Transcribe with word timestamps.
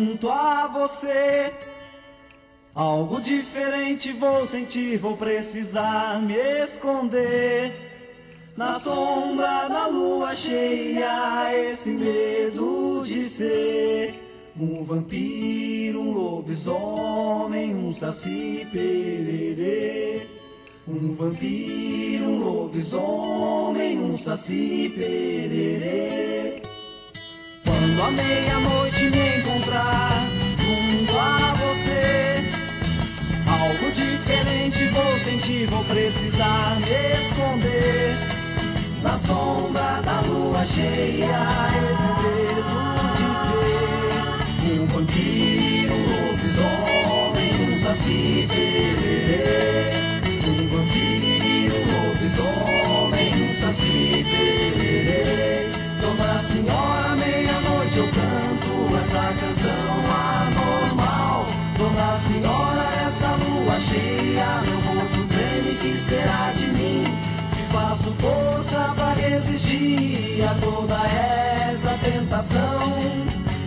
junto 0.00 0.30
a 0.30 0.66
você. 0.66 1.52
Algo 2.74 3.20
diferente 3.20 4.12
vou 4.12 4.46
sentir, 4.46 4.96
vou 4.96 5.16
precisar 5.16 6.20
me 6.22 6.36
esconder. 6.64 7.72
Na 8.56 8.78
sombra 8.78 9.68
da 9.68 9.86
lua 9.86 10.34
cheia, 10.34 11.52
esse 11.54 11.90
medo 11.90 13.02
de 13.04 13.20
ser 13.20 14.14
um 14.58 14.82
vampiro, 14.84 16.00
um 16.00 16.12
lobisomem, 16.12 17.74
um 17.74 17.92
saci 17.92 18.66
pererê. 18.72 20.26
Um 20.88 21.14
vampiro, 21.14 22.24
um 22.24 22.38
lobisomem, 22.38 23.98
um 23.98 24.12
saci 24.12 24.92
pererê. 24.96 26.62
Quando 27.64 28.02
a 28.02 28.10
meia-noite 28.10 29.10
me 29.10 29.19
encontrar 29.70 30.28
junto 30.58 31.18
a 31.18 31.54
você, 31.54 32.42
algo 33.46 33.92
diferente 33.92 34.88
vou 34.88 35.18
sentir, 35.20 35.66
vou 35.66 35.84
precisar 35.84 36.76
me 36.80 37.14
esconder. 37.14 38.16
Na 39.02 39.16
sombra 39.16 40.02
da 40.04 40.20
lua 40.22 40.64
cheia, 40.64 41.38
esse 41.92 42.10
dedo 42.22 42.80
de 43.16 43.28
ser 44.66 44.80
um 44.80 44.86
vampiro, 44.86 45.94
um 45.94 46.04
lobisomem, 46.30 47.52
um 47.68 47.82
saci 47.82 48.48
de 66.56 66.66
mim? 66.66 67.04
Que 67.54 67.62
faço 67.72 68.12
força 68.12 68.92
pra 68.96 69.12
resistir 69.14 70.42
a 70.44 70.54
toda 70.64 70.96
essa 71.70 71.96
tentação. 72.04 72.80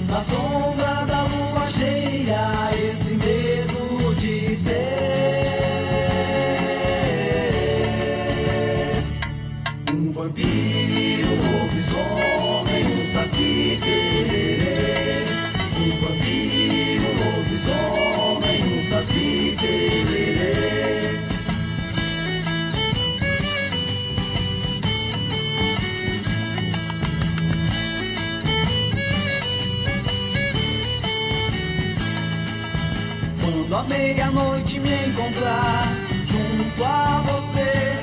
Na 0.10 0.22
sombra 0.22 1.06
da 1.06 1.13
Meia-noite 33.88 34.80
me 34.80 35.06
encontrar 35.08 35.88
junto 36.26 36.86
a 36.86 37.24
você, 37.26 38.02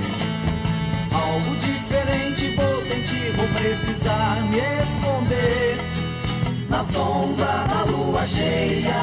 algo 1.12 1.56
diferente 1.56 2.54
vou 2.56 2.82
sentir, 2.82 3.32
vou 3.36 3.48
precisar 3.48 4.36
me 4.50 4.58
esconder. 4.58 5.78
Na 6.68 6.84
sombra 6.84 7.66
da 7.68 7.84
lua 7.90 8.26
cheia, 8.26 8.94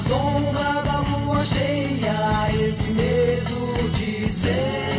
sombra 0.00 0.82
da 0.82 1.00
lua 1.00 1.42
cheia, 1.44 2.48
esse 2.54 2.82
medo 2.84 3.90
de 3.92 4.30
ser 4.30 4.89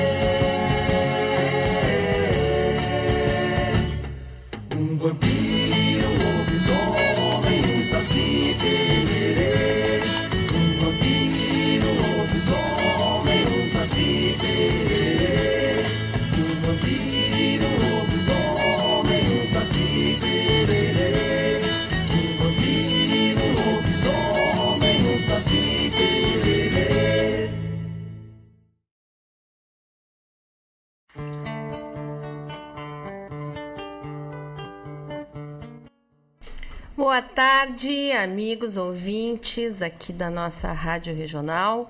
Boa 37.12 37.22
tarde, 37.22 38.14
amigos 38.14 38.78
ouvintes 38.78 39.82
aqui 39.82 40.14
da 40.14 40.30
nossa 40.30 40.72
Rádio 40.72 41.14
Regional, 41.14 41.90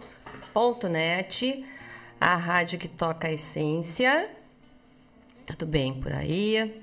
ponto 0.52 0.90
.net, 0.90 1.64
a 2.20 2.36
rádio 2.36 2.80
que 2.80 2.88
toca 2.88 3.28
a 3.28 3.32
essência. 3.32 4.32
Tudo 5.46 5.68
bem 5.68 5.94
por 5.94 6.12
aí? 6.12 6.82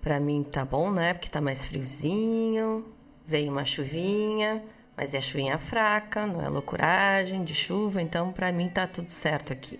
Pra 0.00 0.18
mim 0.18 0.42
tá 0.42 0.64
bom, 0.64 0.90
né? 0.90 1.12
Porque 1.12 1.28
tá 1.28 1.38
mais 1.38 1.66
friozinho, 1.66 2.82
veio 3.26 3.52
uma 3.52 3.66
chuvinha, 3.66 4.64
mas 4.96 5.12
é 5.12 5.20
chuvinha 5.20 5.58
fraca, 5.58 6.26
não 6.26 6.40
é 6.40 6.48
loucuragem 6.48 7.44
de 7.44 7.54
chuva, 7.54 8.00
então 8.00 8.32
pra 8.32 8.50
mim 8.50 8.70
tá 8.70 8.86
tudo 8.86 9.10
certo 9.10 9.52
aqui. 9.52 9.78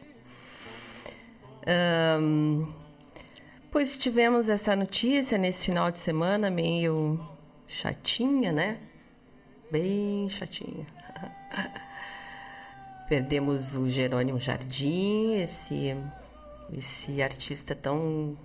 Ahn, 1.67 2.67
Pois 3.71 3.97
tivemos 3.97 4.51
essa 4.51 4.77
notícia 4.77 5.39
nesse 5.39 5.65
final 5.65 5.91
de 5.91 5.99
semana 5.99 6.51
meio 6.51 7.19
chatinha, 7.71 8.51
né? 8.51 8.81
Bem 9.71 10.29
chatinha. 10.29 10.85
Perdemos 13.09 13.77
o 13.77 13.89
Jerônimo 13.89 14.41
Jardim, 14.41 15.35
esse 15.35 15.97
esse 16.77 17.23
artista 17.23 17.75
tão 17.75 18.37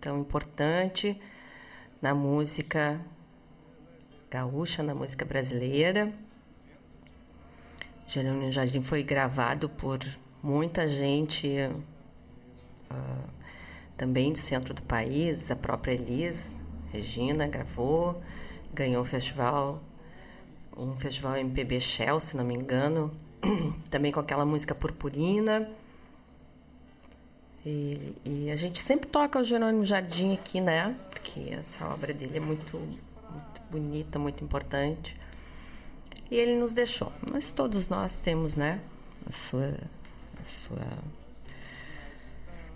tão 0.00 0.20
importante 0.20 1.20
na 2.00 2.14
música 2.14 3.00
gaúcha, 4.30 4.82
na 4.82 4.94
música 4.94 5.24
brasileira. 5.24 6.12
Jerônimo 8.06 8.52
Jardim 8.52 8.82
foi 8.82 9.02
gravado 9.02 9.68
por 9.68 9.98
muita 10.42 10.86
gente 10.86 11.56
ah, 12.90 13.24
também 13.96 14.32
do 14.32 14.38
centro 14.38 14.74
do 14.74 14.82
país, 14.82 15.50
a 15.50 15.56
própria 15.56 15.92
Elis 15.92 16.61
Regina 16.92 17.46
gravou, 17.46 18.22
ganhou 18.72 19.02
o 19.02 19.04
festival, 19.04 19.82
um 20.76 20.94
festival 20.96 21.36
MPB 21.36 21.80
Shell, 21.80 22.20
se 22.20 22.36
não 22.36 22.44
me 22.44 22.54
engano, 22.54 23.10
também 23.90 24.12
com 24.12 24.20
aquela 24.20 24.44
música 24.44 24.74
Purpurina. 24.74 25.68
E, 27.64 28.14
e 28.24 28.50
a 28.50 28.56
gente 28.56 28.78
sempre 28.78 29.08
toca 29.08 29.38
o 29.38 29.44
Jerônimo 29.44 29.84
Jardim 29.84 30.34
aqui, 30.34 30.60
né? 30.60 30.94
Porque 31.10 31.54
essa 31.54 31.86
obra 31.86 32.12
dele 32.12 32.36
é 32.36 32.40
muito, 32.40 32.76
muito 32.76 33.62
bonita, 33.70 34.18
muito 34.18 34.44
importante. 34.44 35.16
E 36.30 36.36
ele 36.36 36.56
nos 36.56 36.74
deixou. 36.74 37.12
Mas 37.30 37.52
todos 37.52 37.88
nós 37.88 38.16
temos, 38.16 38.56
né? 38.56 38.80
A 39.26 39.32
sua, 39.32 39.78
a 40.40 40.44
sua 40.44 40.86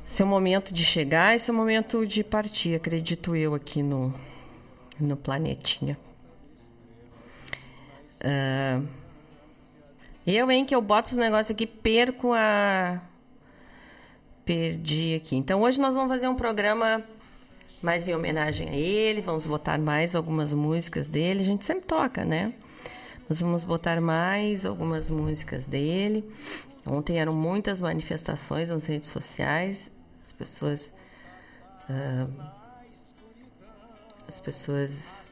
seu 0.06 0.25
momento 0.25 0.73
de 0.73 0.85
chegar 0.85 1.37
e 1.37 1.38
seu 1.38 1.53
momento 1.53 2.06
de 2.06 2.25
partir, 2.25 2.76
acredito 2.76 3.37
eu, 3.37 3.55
aqui 3.55 3.82
no, 3.82 4.14
no 4.99 5.17
planetinha. 5.17 5.99
Ah, 8.20 8.81
eu, 10.26 10.50
hein, 10.50 10.64
que 10.64 10.75
eu 10.75 10.81
boto 10.82 11.11
os 11.11 11.17
negócios 11.17 11.50
aqui, 11.50 11.67
perco 11.67 12.32
a. 12.32 13.00
Perdi 14.44 15.14
aqui. 15.17 15.37
Então, 15.37 15.62
hoje 15.62 15.81
nós 15.81 15.94
vamos 15.94 16.11
fazer 16.11 16.29
um 16.29 16.37
programa 16.37 17.05
Mas 17.82 18.09
em 18.09 18.14
homenagem 18.14 18.69
a 18.69 18.75
ele, 18.75 19.20
vamos 19.20 19.47
botar 19.47 19.79
mais 19.79 20.14
algumas 20.14 20.55
músicas 20.55 21.06
dele. 21.06 21.41
A 21.41 21.44
gente 21.44 21.64
sempre 21.64 21.85
toca, 21.85 22.25
né? 22.25 22.52
Nós 23.29 23.41
vamos 23.41 23.64
botar 23.64 24.00
mais 24.00 24.64
algumas 24.64 25.11
músicas 25.11 25.67
dele. 25.67 26.25
Ontem 26.87 27.20
eram 27.20 27.35
muitas 27.35 27.81
manifestações 27.81 28.70
nas 28.70 28.87
redes 28.87 29.11
sociais, 29.11 29.91
as 30.26 30.32
pessoas. 30.32 30.93
Uh, 31.88 32.67
as 34.26 34.40
pessoas 34.40 35.26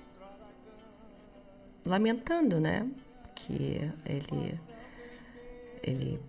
lamentando, 1.84 2.60
né? 2.60 2.88
Que 3.34 3.90
ele. 4.06 4.60
Ele 5.82 6.20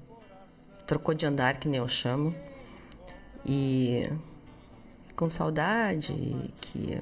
trocou 0.87 1.13
de 1.13 1.25
andar, 1.25 1.57
que 1.57 1.67
nem 1.67 1.79
eu 1.79 1.87
chamo. 1.87 2.35
E 3.45 4.03
com 5.15 5.29
saudade, 5.29 6.13
que 6.59 7.01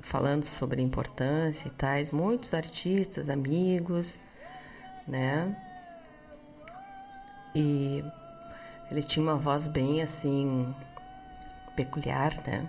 falando 0.00 0.44
sobre 0.44 0.80
a 0.80 0.84
importância 0.84 1.68
e 1.68 1.70
tais, 1.70 2.10
muitos 2.10 2.54
artistas, 2.54 3.28
amigos, 3.28 4.18
né? 5.06 5.54
E 7.54 8.02
ele 8.92 9.02
tinha 9.02 9.22
uma 9.22 9.36
voz 9.36 9.66
bem 9.66 10.02
assim 10.02 10.74
peculiar, 11.74 12.34
né? 12.46 12.68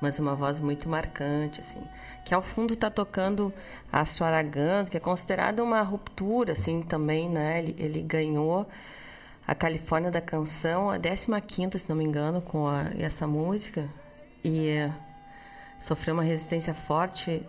Mas 0.00 0.18
uma 0.18 0.34
voz 0.34 0.58
muito 0.58 0.88
marcante, 0.88 1.60
assim. 1.60 1.82
Que 2.24 2.34
ao 2.34 2.40
fundo 2.40 2.72
está 2.72 2.90
tocando 2.90 3.52
Astro 3.92 4.24
Aragão, 4.24 4.86
que 4.86 4.96
é 4.96 5.00
considerada 5.00 5.62
uma 5.62 5.82
ruptura, 5.82 6.54
assim, 6.54 6.80
também, 6.80 7.28
né? 7.28 7.58
Ele, 7.58 7.76
ele 7.78 8.00
ganhou 8.00 8.66
a 9.46 9.54
Califórnia 9.54 10.10
da 10.10 10.22
Canção, 10.22 10.90
a 10.90 10.98
15 10.98 11.78
se 11.78 11.88
não 11.90 11.96
me 11.96 12.04
engano, 12.04 12.40
com 12.40 12.66
a, 12.66 12.84
essa 12.98 13.26
música. 13.26 13.86
E 14.42 14.90
sofreu 15.76 16.14
uma 16.14 16.22
resistência 16.22 16.72
forte 16.72 17.42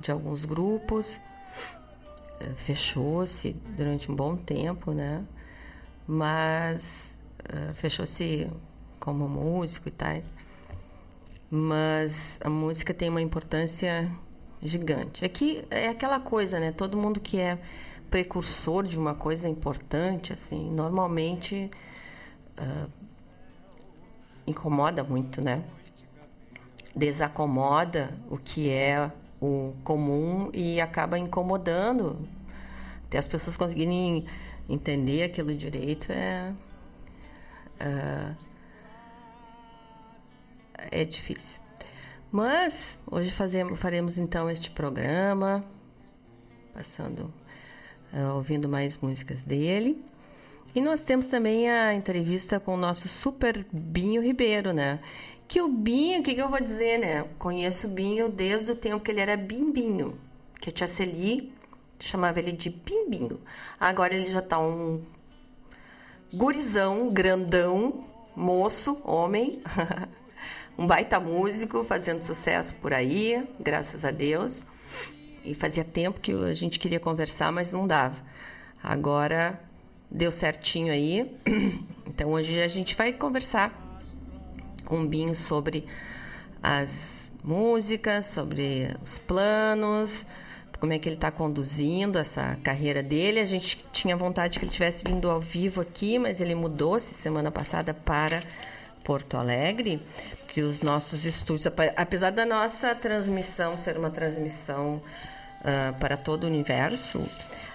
de 0.00 0.10
alguns 0.10 0.44
grupos, 0.44 1.20
eh, 2.40 2.52
fechou-se 2.56 3.52
durante 3.76 4.10
um 4.10 4.16
bom 4.16 4.36
tempo, 4.36 4.90
né? 4.90 5.24
Mas 6.06 7.15
fechou-se 7.74 8.50
como 8.98 9.28
músico 9.28 9.88
e 9.88 9.90
tais. 9.90 10.32
Mas 11.50 12.40
a 12.42 12.50
música 12.50 12.92
tem 12.92 13.08
uma 13.08 13.22
importância 13.22 14.10
gigante. 14.62 15.24
Aqui 15.24 15.64
é 15.70 15.88
aquela 15.88 16.18
coisa, 16.18 16.58
né? 16.58 16.72
Todo 16.72 16.96
mundo 16.96 17.20
que 17.20 17.38
é 17.38 17.58
precursor 18.10 18.84
de 18.84 18.98
uma 18.98 19.14
coisa 19.14 19.48
importante, 19.48 20.32
assim, 20.32 20.70
normalmente 20.70 21.70
uh, 22.58 22.90
incomoda 24.46 25.04
muito, 25.04 25.44
né? 25.44 25.62
desacomoda 26.96 28.18
o 28.30 28.38
que 28.38 28.70
é 28.70 29.12
o 29.38 29.74
comum 29.84 30.50
e 30.54 30.80
acaba 30.80 31.18
incomodando. 31.18 32.26
Até 33.04 33.18
as 33.18 33.28
pessoas 33.28 33.56
conseguirem 33.56 34.24
entender 34.66 35.22
aquilo 35.22 35.54
direito 35.54 36.10
é, 36.10 36.52
é, 37.80 38.34
é 40.90 41.04
difícil. 41.04 41.60
Mas 42.30 42.98
hoje 43.10 43.30
fazemos, 43.30 43.78
faremos 43.78 44.18
então 44.18 44.50
este 44.50 44.70
programa, 44.70 45.64
passando, 46.74 47.32
uh, 48.12 48.34
ouvindo 48.34 48.68
mais 48.68 48.98
músicas 48.98 49.44
dele. 49.44 50.04
E 50.74 50.80
nós 50.80 51.02
temos 51.02 51.28
também 51.28 51.70
a 51.70 51.94
entrevista 51.94 52.60
com 52.60 52.74
o 52.74 52.76
nosso 52.76 53.08
super 53.08 53.64
Binho 53.72 54.20
Ribeiro, 54.20 54.72
né? 54.72 55.00
Que 55.48 55.62
o 55.62 55.68
Binho, 55.68 56.20
o 56.20 56.22
que, 56.22 56.34
que, 56.34 56.42
eu 56.42 56.48
vou 56.48 56.60
dizer, 56.60 56.98
né? 56.98 57.24
Conheço 57.38 57.86
o 57.86 57.90
Binho 57.90 58.28
desde 58.28 58.72
o 58.72 58.76
tempo 58.76 59.02
que 59.02 59.10
ele 59.10 59.20
era 59.20 59.36
Bimbinho, 59.36 60.18
que 60.60 60.68
a 60.68 60.72
tia 60.72 60.88
Celi 60.88 61.52
chamava 61.98 62.38
ele 62.38 62.52
de 62.52 62.68
Bimbinho. 62.68 63.40
Agora 63.80 64.14
ele 64.14 64.26
já 64.26 64.42
tá 64.42 64.58
um 64.58 65.02
gurizão, 66.32 67.10
grandão, 67.10 68.04
moço, 68.34 69.00
homem, 69.04 69.62
um 70.76 70.86
baita 70.86 71.18
músico, 71.18 71.82
fazendo 71.82 72.22
sucesso 72.22 72.74
por 72.76 72.92
aí, 72.92 73.46
graças 73.58 74.04
a 74.04 74.10
Deus. 74.10 74.64
E 75.44 75.54
fazia 75.54 75.84
tempo 75.84 76.20
que 76.20 76.32
a 76.32 76.54
gente 76.54 76.78
queria 76.78 76.98
conversar, 76.98 77.52
mas 77.52 77.72
não 77.72 77.86
dava. 77.86 78.16
Agora 78.82 79.60
deu 80.10 80.30
certinho 80.32 80.92
aí. 80.92 81.34
Então 82.08 82.30
hoje 82.30 82.62
a 82.62 82.68
gente 82.68 82.94
vai 82.94 83.12
conversar 83.12 84.00
o 84.88 84.96
Binho 85.04 85.34
sobre 85.34 85.84
as 86.62 87.30
músicas, 87.44 88.26
sobre 88.26 88.96
os 89.02 89.18
planos, 89.18 90.24
como 90.78 90.92
é 90.92 90.98
que 90.98 91.08
ele 91.08 91.16
está 91.16 91.30
conduzindo 91.30 92.18
essa 92.18 92.58
carreira 92.62 93.02
dele. 93.02 93.40
A 93.40 93.44
gente 93.44 93.84
tinha 93.92 94.16
vontade 94.16 94.58
que 94.58 94.64
ele 94.64 94.72
tivesse 94.72 95.04
vindo 95.06 95.30
ao 95.30 95.40
vivo 95.40 95.80
aqui, 95.80 96.18
mas 96.18 96.40
ele 96.40 96.54
mudou-se 96.54 97.14
semana 97.14 97.50
passada 97.50 97.94
para 97.94 98.40
Porto 99.02 99.36
Alegre, 99.36 100.02
que 100.48 100.60
os 100.60 100.80
nossos 100.80 101.24
estúdios, 101.24 101.72
apesar 101.96 102.30
da 102.30 102.44
nossa 102.44 102.94
transmissão 102.94 103.76
ser 103.76 103.96
uma 103.96 104.10
transmissão 104.10 105.02
uh, 105.60 105.94
para 105.98 106.16
todo 106.16 106.44
o 106.44 106.46
universo, 106.46 107.24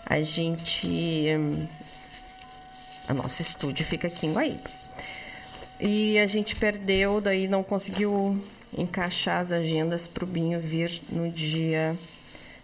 a 0.05 0.21
gente. 0.21 1.25
Um, 1.37 1.67
o 3.09 3.13
nosso 3.13 3.41
estúdio 3.41 3.85
fica 3.85 4.07
aqui 4.07 4.27
em 4.27 4.33
Guaíba. 4.33 4.69
E 5.79 6.19
a 6.19 6.27
gente 6.27 6.55
perdeu, 6.55 7.19
daí 7.19 7.47
não 7.47 7.63
conseguiu 7.63 8.41
encaixar 8.77 9.39
as 9.39 9.51
agendas 9.51 10.07
para 10.07 10.23
o 10.23 10.27
Binho 10.27 10.59
vir 10.59 11.01
no 11.09 11.29
dia 11.29 11.97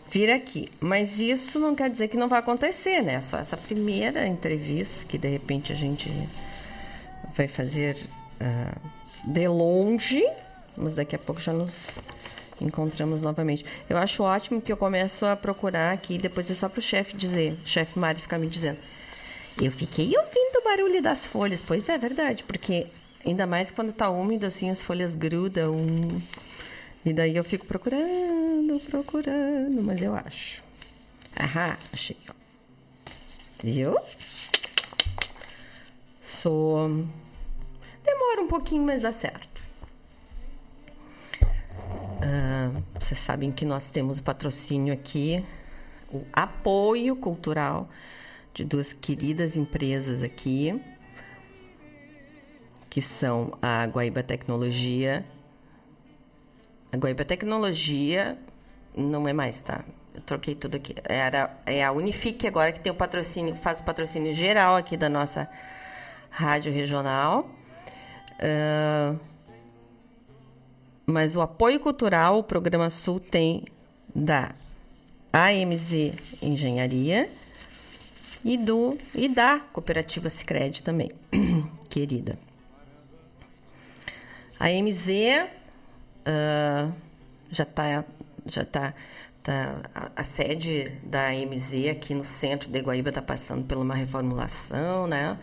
vir 0.09 0.31
aqui. 0.31 0.67
Mas 0.79 1.19
isso 1.19 1.59
não 1.59 1.75
quer 1.75 1.89
dizer 1.89 2.07
que 2.07 2.17
não 2.17 2.27
vai 2.27 2.39
acontecer, 2.39 3.01
né? 3.01 3.21
Só 3.21 3.37
essa 3.37 3.57
primeira 3.57 4.25
entrevista 4.25 5.05
que 5.05 5.17
de 5.17 5.27
repente 5.27 5.71
a 5.71 5.75
gente 5.75 6.11
vai 7.35 7.47
fazer 7.47 7.97
uh, 8.41 9.31
de 9.31 9.47
longe, 9.47 10.27
mas 10.75 10.95
daqui 10.95 11.15
a 11.15 11.19
pouco 11.19 11.41
já 11.41 11.53
nos 11.53 11.99
encontramos 12.59 13.21
novamente. 13.21 13.65
Eu 13.89 13.97
acho 13.97 14.23
ótimo 14.23 14.61
que 14.61 14.71
eu 14.71 14.77
começo 14.77 15.25
a 15.25 15.35
procurar 15.35 15.93
aqui, 15.93 16.17
depois 16.17 16.49
é 16.49 16.55
só 16.55 16.67
para 16.67 16.79
o 16.79 16.81
chefe 16.81 17.15
dizer, 17.15 17.57
chefe 17.63 17.99
Mari 17.99 18.19
ficar 18.19 18.39
me 18.39 18.47
dizendo. 18.47 18.79
Eu 19.61 19.71
fiquei 19.71 20.05
ouvindo 20.17 20.59
o 20.59 20.63
barulho 20.63 21.01
das 21.01 21.25
folhas, 21.25 21.63
pois 21.65 21.89
é 21.89 21.97
verdade, 21.97 22.43
porque 22.43 22.87
Ainda 23.27 23.45
mais 23.45 23.69
quando 23.69 23.91
tá 23.91 24.09
úmido, 24.09 24.45
assim, 24.45 24.69
as 24.69 24.81
folhas 24.81 25.13
grudam. 25.13 25.75
E 27.07 27.13
daí 27.13 27.37
eu 27.37 27.43
fico 27.45 27.65
procurando, 27.65 28.81
procurando, 28.81 29.81
mas 29.81 30.01
eu 30.01 30.13
acho. 30.13 30.61
Aham, 31.39 31.77
achei, 31.93 32.17
ó. 32.29 32.33
Viu? 33.63 33.97
Sou. 36.21 37.05
Demora 38.03 38.41
um 38.41 38.47
pouquinho, 38.49 38.83
mas 38.83 39.03
dá 39.03 39.13
certo. 39.13 39.61
Vocês 42.99 43.21
sabem 43.21 43.53
que 43.53 43.63
nós 43.63 43.89
temos 43.89 44.19
o 44.19 44.23
patrocínio 44.23 44.93
aqui, 44.93 45.41
o 46.11 46.25
apoio 46.33 47.15
cultural 47.15 47.89
de 48.53 48.65
duas 48.65 48.91
queridas 48.91 49.55
empresas 49.55 50.23
aqui 50.23 50.77
que 52.89 53.01
são 53.01 53.57
a 53.61 53.85
Guaíba 53.85 54.21
Tecnologia. 54.21 55.25
A 56.91 56.97
Guaíba 56.97 57.25
Tecnologia 57.25 58.37
não 58.95 59.27
é 59.27 59.33
mais, 59.33 59.61
tá? 59.61 59.83
Eu 60.13 60.21
troquei 60.21 60.55
tudo 60.55 60.75
aqui. 60.75 60.95
Era, 61.03 61.55
é 61.65 61.83
a 61.83 61.91
Unifique 61.91 62.47
agora 62.47 62.71
que 62.71 62.79
tem 62.79 62.91
o 62.91 62.95
patrocínio, 62.95 63.53
faz 63.53 63.79
o 63.79 63.83
patrocínio 63.83 64.33
geral 64.33 64.75
aqui 64.75 64.95
da 64.97 65.09
nossa 65.09 65.49
rádio 66.29 66.71
regional. 66.71 67.49
Uh, 68.39 69.19
mas 71.05 71.35
o 71.35 71.41
apoio 71.41 71.79
cultural, 71.79 72.39
o 72.39 72.43
Programa 72.43 72.89
Sul 72.89 73.19
tem 73.19 73.63
da 74.13 74.53
AMZ 75.31 76.13
Engenharia 76.41 77.29
e 78.43 78.57
do 78.57 78.97
e 79.13 79.27
da 79.27 79.59
Cooperativa 79.59 80.29
Sicredi 80.29 80.83
também, 80.83 81.11
querida. 81.89 82.37
A 84.59 84.69
MZ 84.69 85.47
ah, 86.27 86.91
já 87.49 87.63
está 87.63 88.03
já 88.45 88.65
tá, 88.65 88.93
tá 89.41 89.81
a, 89.95 90.11
a, 90.17 90.23
sede 90.23 90.91
da 91.03 91.31
MZ 91.31 91.89
aqui 91.89 92.13
no 92.13 92.23
centro 92.23 92.69
de 92.69 92.79
Guaíba 92.81 93.09
está 93.09 93.21
passando 93.21 93.63
por 93.65 93.77
uma 93.77 93.95
reformulação, 93.95 95.07
né? 95.07 95.37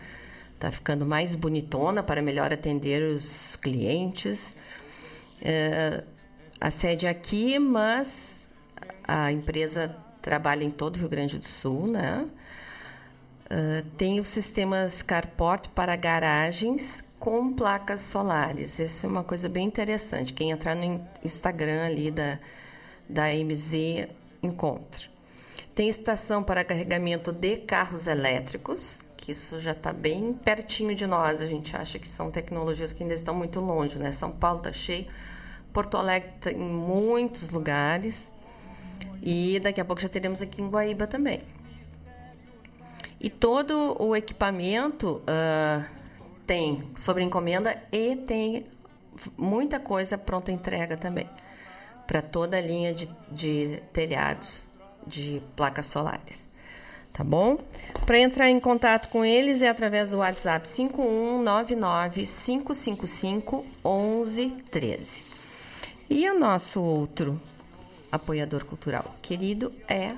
Está 0.53 0.71
ficando 0.71 1.05
mais 1.05 1.33
bonitona 1.35 2.03
para 2.03 2.21
melhor 2.21 2.53
atender 2.53 3.01
os 3.03 3.55
clientes. 3.57 4.55
Uh, 5.41 6.03
a 6.61 6.71
sede 6.71 7.07
é 7.07 7.09
aqui, 7.09 7.59
mas 7.59 8.51
a 9.03 9.31
empresa 9.31 9.95
trabalha 10.21 10.63
em 10.63 10.71
todo 10.71 10.97
o 10.97 10.99
Rio 10.99 11.09
Grande 11.09 11.37
do 11.39 11.45
Sul, 11.45 11.87
né? 11.87 12.27
Uh, 13.45 13.85
tem 13.97 14.19
os 14.19 14.27
sistemas 14.27 15.01
Carport 15.01 15.69
para 15.69 15.95
garagens 15.95 17.03
com 17.25 17.51
placas 17.51 18.01
solares. 18.01 18.79
Essa 18.79 19.07
é 19.07 19.09
uma 19.09 19.23
coisa 19.23 19.49
bem 19.49 19.65
interessante. 19.65 20.31
Quem 20.31 20.51
entrar 20.51 20.75
no 20.75 21.03
Instagram 21.23 21.87
ali 21.87 22.11
da, 22.11 22.37
da 23.09 23.23
MZ 23.33 24.09
encontra. 24.43 25.07
Tem 25.73 25.89
estação 25.89 26.43
para 26.43 26.63
carregamento 26.63 27.31
de 27.31 27.57
carros 27.57 28.05
elétricos, 28.05 29.01
que 29.17 29.31
isso 29.31 29.59
já 29.59 29.71
está 29.71 29.91
bem 29.91 30.33
pertinho 30.33 30.93
de 30.93 31.07
nós. 31.07 31.41
A 31.41 31.47
gente 31.47 31.75
acha 31.75 31.97
que 31.97 32.07
são 32.07 32.29
tecnologias 32.29 32.93
que 32.93 33.01
ainda 33.01 33.15
estão 33.15 33.33
muito 33.33 33.59
longe, 33.59 33.97
né? 33.97 34.11
São 34.11 34.29
Paulo 34.29 34.59
está 34.59 34.71
cheio, 34.71 35.07
Porto 35.73 35.97
Alegre 35.97 36.29
tá 36.39 36.51
em 36.51 36.59
muitos 36.59 37.49
lugares. 37.49 38.29
E 39.23 39.59
daqui 39.61 39.81
a 39.81 39.85
pouco 39.85 39.99
já 39.99 40.09
teremos 40.09 40.43
aqui 40.43 40.61
em 40.61 40.69
Guaíba 40.69 41.07
também. 41.07 41.41
E 43.19 43.31
todo 43.31 43.97
o 43.99 44.15
equipamento 44.15 45.23
uh, 45.23 46.04
tem 46.45 46.91
sobre 46.95 47.23
encomenda 47.23 47.81
e 47.91 48.15
tem 48.15 48.63
muita 49.37 49.79
coisa 49.79 50.17
pronta 50.17 50.51
entrega 50.51 50.97
também 50.97 51.29
para 52.05 52.21
toda 52.21 52.57
a 52.57 52.61
linha 52.61 52.93
de, 52.93 53.09
de 53.31 53.81
telhados 53.91 54.67
de 55.05 55.41
placas 55.55 55.87
solares. 55.87 56.49
Tá 57.11 57.23
bom? 57.23 57.57
Para 58.05 58.19
entrar 58.19 58.49
em 58.49 58.59
contato 58.59 59.07
com 59.09 59.23
eles 59.23 59.61
é 59.61 59.69
através 59.69 60.11
do 60.11 60.17
WhatsApp 60.17 60.67
5199 60.67 62.25
555 62.25 63.65
1113. 63.83 65.23
E 66.09 66.29
o 66.29 66.37
nosso 66.37 66.81
outro 66.81 67.41
apoiador 68.11 68.65
cultural 68.65 69.15
querido 69.21 69.73
é 69.87 70.09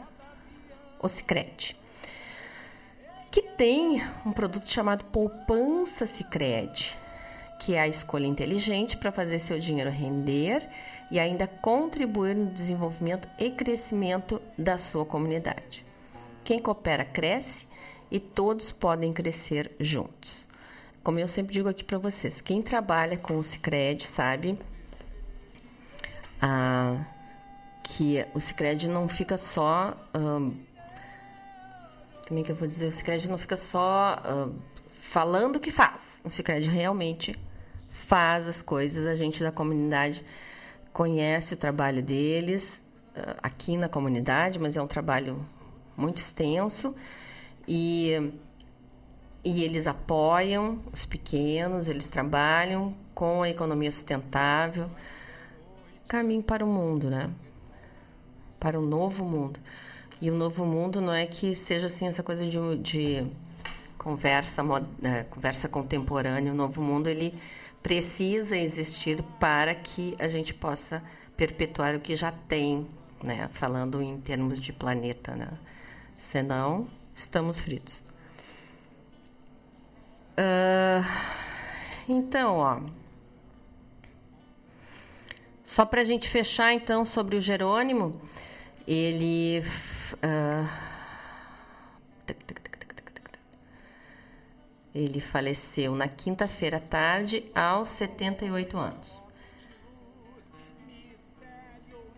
o 1.00 1.08
Sicredi 1.08 1.78
que 3.32 3.42
tem 3.42 4.02
um 4.26 4.32
produto 4.32 4.70
chamado 4.70 5.06
Poupança 5.06 6.06
Sicredi, 6.06 6.98
que 7.60 7.76
é 7.76 7.82
a 7.82 7.88
escolha 7.88 8.26
inteligente 8.26 8.98
para 8.98 9.12
fazer 9.12 9.40
seu 9.40 9.60
dinheiro 9.60 9.90
render 9.90 10.68
e 11.10 11.20
ainda 11.20 11.48
contribuir 11.48 12.36
no 12.36 12.52
desenvolvimento 12.52 13.28
e 13.40 13.50
crescimento 13.50 14.42
da 14.58 14.78
sua 14.78 15.06
comunidade. 15.06 15.86
Quem 16.44 16.60
coopera 16.60 17.04
cresce 17.04 17.68
e 18.10 18.20
todos 18.20 18.72
podem 18.72 19.12
crescer 19.12 19.72
juntos. 19.80 20.48
Como 21.04 21.20
eu 21.20 21.28
sempre 21.28 21.54
digo 21.54 21.70
aqui 21.70 21.84
para 21.84 21.98
vocês, 21.98 22.42
quem 22.42 22.62
trabalha 22.62 23.18
com 23.18 23.38
o 23.38 23.44
Sicredi 23.44 24.06
sabe 24.06 24.58
ah, 26.42 27.06
que 27.84 28.26
o 28.34 28.40
Sicredi 28.40 28.88
não 28.88 29.08
fica 29.08 29.38
só 29.38 29.96
ah, 30.14 30.52
como 32.28 32.42
é 32.42 32.44
que 32.44 32.52
eu 32.52 32.56
vou 32.56 32.68
dizer? 32.68 32.88
O 32.88 32.92
Cicred 32.92 33.30
não 33.30 33.38
fica 33.38 33.56
só 33.56 34.18
uh, 34.18 34.54
falando 34.86 35.62
que 35.62 35.72
faz. 35.72 36.20
O 36.26 36.30
Cicred 36.30 36.70
realmente 36.70 37.34
faz 37.90 38.48
as 38.50 38.62
coisas. 38.62 39.08
A 39.08 39.16
gente 39.16 39.42
da 39.42 39.52
comunidade 39.52 40.26
conhece 40.92 41.54
o 41.54 41.58
trabalho 41.58 42.04
deles 42.04 42.82
uh, 43.16 43.38
aqui 43.42 43.78
na 43.78 43.88
comunidade, 43.88 44.60
mas 44.60 44.76
é 44.76 44.82
um 44.82 44.88
trabalho 44.88 45.46
muito 45.96 46.18
extenso 46.18 46.94
e, 47.66 48.34
e 49.42 49.64
eles 49.64 49.88
apoiam 49.88 50.82
os 50.92 51.06
pequenos, 51.06 51.88
eles 51.88 52.10
trabalham 52.10 52.94
com 53.16 53.42
a 53.42 53.50
economia 53.50 53.92
sustentável. 53.92 54.92
Caminho 56.10 56.44
para 56.44 56.64
o 56.64 56.68
mundo, 56.68 57.10
né? 57.10 57.30
Para 58.60 58.78
o 58.78 58.86
novo 58.86 59.24
mundo. 59.24 59.60
E 60.20 60.32
o 60.32 60.36
novo 60.36 60.66
mundo 60.66 61.00
não 61.00 61.14
é 61.14 61.26
que 61.26 61.56
seja 61.56 61.88
assim 61.88 62.08
essa 62.08 62.24
coisa 62.24 62.46
de, 62.46 62.78
de 62.78 63.28
conversa, 63.98 64.64
né, 65.00 65.26
conversa 65.30 65.70
contemporânea. 65.70 66.52
O 66.52 66.56
novo 66.56 66.82
mundo 66.82 67.08
ele 67.08 67.38
precisa 67.84 68.58
existir 68.58 69.22
para 69.40 69.76
que 69.76 70.16
a 70.18 70.28
gente 70.28 70.54
possa 70.54 71.04
perpetuar 71.36 71.96
o 71.96 72.00
que 72.00 72.16
já 72.16 72.32
tem, 72.32 72.88
né? 73.24 73.48
Falando 73.52 74.02
em 74.02 74.20
termos 74.20 74.60
de 74.60 74.74
planeta, 74.74 75.36
né? 75.36 75.50
Senão, 76.18 76.88
estamos 77.14 77.62
fritos. 77.62 78.04
Uh, 80.38 81.06
então, 82.10 82.58
ó. 82.58 82.82
Só 85.64 85.86
para 85.86 86.02
a 86.02 86.04
gente 86.04 86.28
fechar, 86.28 86.74
então, 86.74 87.06
sobre 87.06 87.38
o 87.38 87.42
Jerônimo, 87.42 88.20
ele 88.88 89.62
ele 94.98 95.20
faleceu 95.20 95.96
na 95.96 96.08
quinta-feira 96.08 96.78
à 96.78 96.80
tarde, 96.80 97.44
aos 97.54 97.90
78 97.90 98.78
anos. 98.78 99.24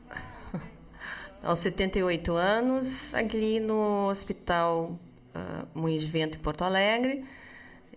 aos 1.43 1.59
78 1.59 2.33
anos, 2.33 3.13
ali 3.13 3.59
no 3.59 4.07
Hospital 4.07 4.97
uh, 5.35 5.67
Moinhos 5.77 6.03
de 6.03 6.07
Vento, 6.07 6.37
em 6.37 6.41
Porto 6.41 6.63
Alegre. 6.63 7.25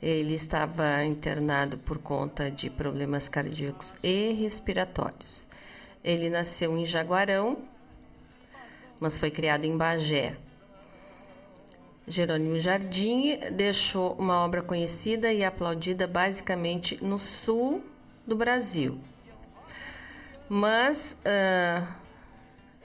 Ele 0.03 0.35
estava 0.35 1.05
internado 1.05 1.79
por 1.79 1.99
conta 1.99 2.51
de 2.51 2.69
problemas 2.69 3.29
cardíacos 3.29 3.95
e 4.03 4.33
respiratórios. 4.33 5.47
Ele 6.03 6.29
nasceu 6.29 6.77
em 6.77 6.85
Jaguarão, 6.85 7.59
mas 9.03 9.19
foi 9.19 9.33
criado 9.33 9.65
em 9.65 9.77
Bagé. 9.77 10.37
Jerônimo 12.07 12.61
Jardim 12.61 13.37
deixou 13.51 14.13
uma 14.13 14.45
obra 14.45 14.63
conhecida 14.63 15.33
e 15.33 15.45
aplaudida 15.45 16.07
basicamente 16.07 17.03
no 17.03 17.19
sul 17.19 17.85
do 18.25 18.37
Brasil. 18.37 19.01
Mas 20.49 21.17
uh, 21.27 21.87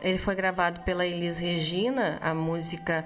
ele 0.01 0.17
foi 0.17 0.33
gravado 0.33 0.81
pela 0.81 1.05
Elis 1.05 1.38
Regina, 1.38 2.17
a 2.19 2.33
música 2.33 3.05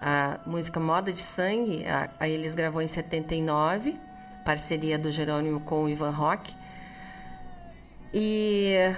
a 0.00 0.38
música 0.46 0.78
Moda 0.78 1.10
de 1.12 1.20
Sangue, 1.20 1.84
a, 1.86 2.10
a 2.20 2.28
Elis 2.28 2.54
gravou 2.54 2.82
em 2.82 2.88
79, 2.88 3.96
parceria 4.44 4.98
do 4.98 5.10
Jerônimo 5.10 5.60
com 5.60 5.84
o 5.84 5.88
Ivan 5.88 6.10
Rock. 6.10 6.54
E 8.12 8.94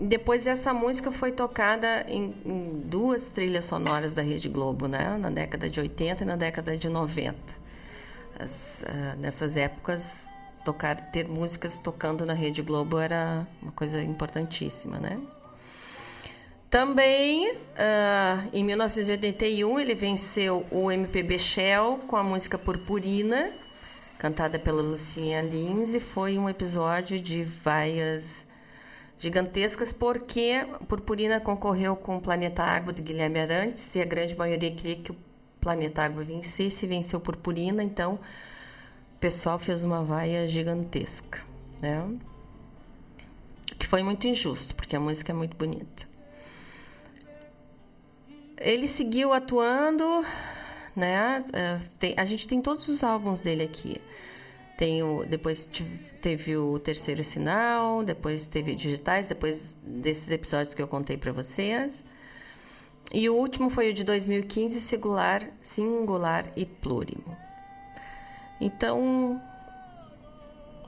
depois 0.00 0.46
essa 0.46 0.72
música 0.72 1.10
foi 1.10 1.32
tocada 1.32 2.04
em, 2.08 2.34
em, 2.44 2.82
duas 2.84 3.28
trilhas 3.28 3.64
sonoras 3.64 4.14
da 4.14 4.22
Rede 4.22 4.48
Globo, 4.48 4.86
né? 4.86 5.18
Na 5.18 5.28
década 5.28 5.68
de 5.68 5.80
80 5.80 6.22
e 6.22 6.26
na 6.26 6.36
década 6.36 6.76
de 6.76 6.88
90. 6.88 7.36
As, 8.38 8.84
uh, 8.86 9.18
nessas 9.18 9.56
épocas, 9.56 10.28
tocar, 10.64 11.10
ter 11.10 11.26
músicas 11.26 11.78
tocando 11.78 12.24
na 12.24 12.32
Rede 12.32 12.62
Globo 12.62 12.98
era 12.98 13.44
uma 13.60 13.72
coisa 13.72 14.00
importantíssima, 14.00 15.00
né? 15.00 15.20
Também, 16.70 17.50
uh, 17.50 18.48
em 18.52 18.62
1981, 18.62 19.80
ele 19.80 19.94
venceu 19.96 20.64
o 20.70 20.92
MPB 20.92 21.38
Shell 21.38 21.98
com 22.06 22.14
a 22.14 22.22
música 22.22 22.56
Purpurina, 22.56 23.50
cantada 24.16 24.58
pela 24.60 24.82
Lucinha 24.82 25.40
Lins, 25.40 25.94
e 25.94 25.98
foi 25.98 26.38
um 26.38 26.48
episódio 26.48 27.20
de 27.20 27.42
vaias 27.42 28.46
gigantescas, 29.18 29.92
porque 29.92 30.66
Purpurina 30.86 31.40
concorreu 31.40 31.96
com 31.96 32.16
o 32.16 32.20
Planeta 32.20 32.62
Água 32.62 32.92
do 32.92 33.02
Guilherme 33.02 33.40
Arantes 33.40 33.94
e 33.94 34.00
a 34.00 34.04
grande 34.04 34.36
maioria 34.36 34.70
queria 34.70 34.96
que 34.96 35.10
o 35.10 35.16
Planeta 35.60 36.02
Água 36.04 36.22
vencesse 36.22 36.86
e 36.86 36.88
venceu 36.88 37.20
Purpurina, 37.20 37.82
então 37.82 38.14
o 38.14 39.18
pessoal 39.18 39.58
fez 39.58 39.82
uma 39.82 40.04
vaia 40.04 40.46
gigantesca, 40.46 41.42
né? 41.80 42.08
Que 43.76 43.86
foi 43.86 44.02
muito 44.02 44.26
injusto, 44.28 44.74
porque 44.74 44.94
a 44.94 45.00
música 45.00 45.32
é 45.32 45.34
muito 45.34 45.56
bonita. 45.56 46.06
Ele 48.56 48.88
seguiu 48.88 49.32
atuando, 49.32 50.24
né? 50.94 51.44
É, 51.52 52.14
a 52.16 52.24
gente 52.24 52.46
tem 52.46 52.60
todos 52.60 52.88
os 52.88 53.02
álbuns 53.02 53.40
dele 53.40 53.64
aqui. 53.64 54.00
Tem 54.78 55.02
o, 55.02 55.26
depois 55.26 55.68
teve 56.22 56.56
o 56.56 56.78
terceiro 56.78 57.24
sinal, 57.24 58.04
depois 58.04 58.46
teve 58.46 58.76
digitais, 58.76 59.28
depois 59.28 59.76
desses 59.82 60.30
episódios 60.30 60.72
que 60.72 60.80
eu 60.80 60.86
contei 60.86 61.16
para 61.16 61.32
vocês. 61.32 62.04
E 63.12 63.28
o 63.28 63.34
último 63.34 63.68
foi 63.68 63.90
o 63.90 63.92
de 63.92 64.04
2015, 64.04 64.80
singular, 64.80 65.50
singular 65.60 66.52
e 66.54 66.64
plurimo. 66.64 67.36
Então, 68.60 69.42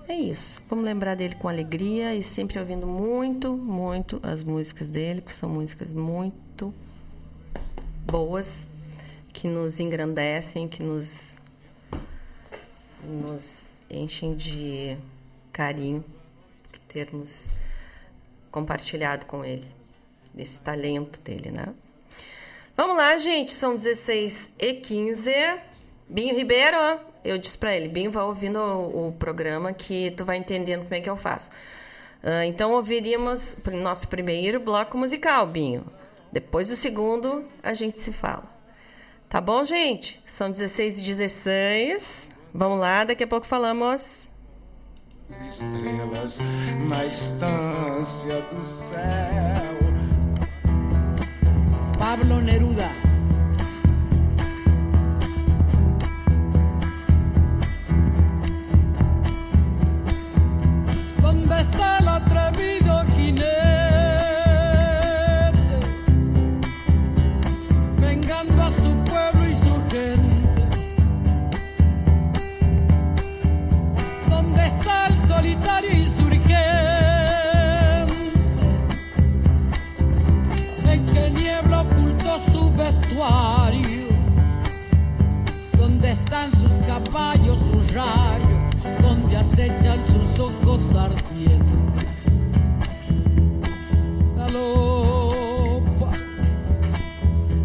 é 0.07 0.15
isso. 0.15 0.63
Vamos 0.69 0.85
lembrar 0.85 1.17
dele 1.17 1.35
com 1.35 1.49
alegria 1.49 2.15
e 2.15 2.23
sempre 2.23 2.61
ouvindo 2.61 2.87
muito, 2.87 3.57
muito 3.57 4.21
as 4.23 4.45
músicas 4.45 4.89
dele, 4.89 5.21
porque 5.21 5.35
são 5.35 5.49
músicas 5.49 5.93
muito 5.93 6.73
boas, 8.09 8.71
que 9.33 9.49
nos 9.49 9.81
engrandecem, 9.81 10.69
que 10.69 10.81
nos, 10.81 11.37
nos 13.03 13.70
enchem 13.91 14.35
de 14.35 14.97
carinho 15.53 16.05
por 16.71 16.79
termos 16.81 17.49
compartilhado 18.51 19.27
com 19.27 19.45
ele, 19.45 19.67
desse 20.35 20.61
talento 20.61 21.21
dele, 21.21 21.51
né? 21.51 21.75
Vamos 22.77 22.97
lá, 22.97 23.17
gente, 23.19 23.53
são 23.53 23.75
16 23.75 24.51
e 24.59 24.75
15. 24.75 25.33
Binho 26.09 26.35
Ribeiro, 26.35 26.77
eu 27.25 27.37
disse 27.37 27.59
para 27.59 27.77
ele, 27.77 27.89
bem, 27.89 28.09
vai 28.09 28.25
ouvindo 28.25 28.59
o, 28.59 29.09
o, 29.09 29.13
programa 29.13 29.73
que 29.73 30.11
tu 30.13 30.25
vai 30.25 30.37
entendendo 30.37 30.83
como 30.85 30.95
é 30.95 31.01
que 31.01 31.11
eu 31.11 31.17
faço. 31.17 31.51
Uh, 32.23 32.43
então 32.47 32.73
ouviríamos 32.73 33.57
nosso 33.83 34.09
primeiro 34.09 34.59
bloco 34.61 34.97
musical, 34.97 35.47
Binho. 35.47 35.85
Depois 36.33 36.69
do 36.69 36.77
segundo, 36.77 37.45
a 37.63 37.75
gente 37.75 37.99
se 37.99 38.13
fala. 38.13 38.45
Tá 39.29 39.41
bom, 39.41 39.65
gente? 39.65 40.21
São 40.25 40.51
16 40.51 41.03
e 41.03 41.05
16. 41.05 42.31
Vamos 42.53 42.81
lá, 42.81 43.05
daqui 43.05 43.25
a 43.25 43.27
pouco 43.27 43.47
falamos. 43.47 44.29
Estrelas 45.47 46.39
na 46.89 47.07
estância 47.07 48.43
do 48.43 48.63
céu. 48.63 48.99
Pablo 51.97 52.41
Neruda. 52.41 53.10
Donde 85.79 86.11
están 86.11 86.51
sus 86.53 86.73
caballos, 86.87 87.59
sus 87.59 87.93
rayos, 87.93 89.03
donde 89.03 89.37
acechan 89.37 89.99
sus 90.05 90.41
ojos 90.41 90.95
ardientes. 90.95 92.07
Galopa, 94.37 96.11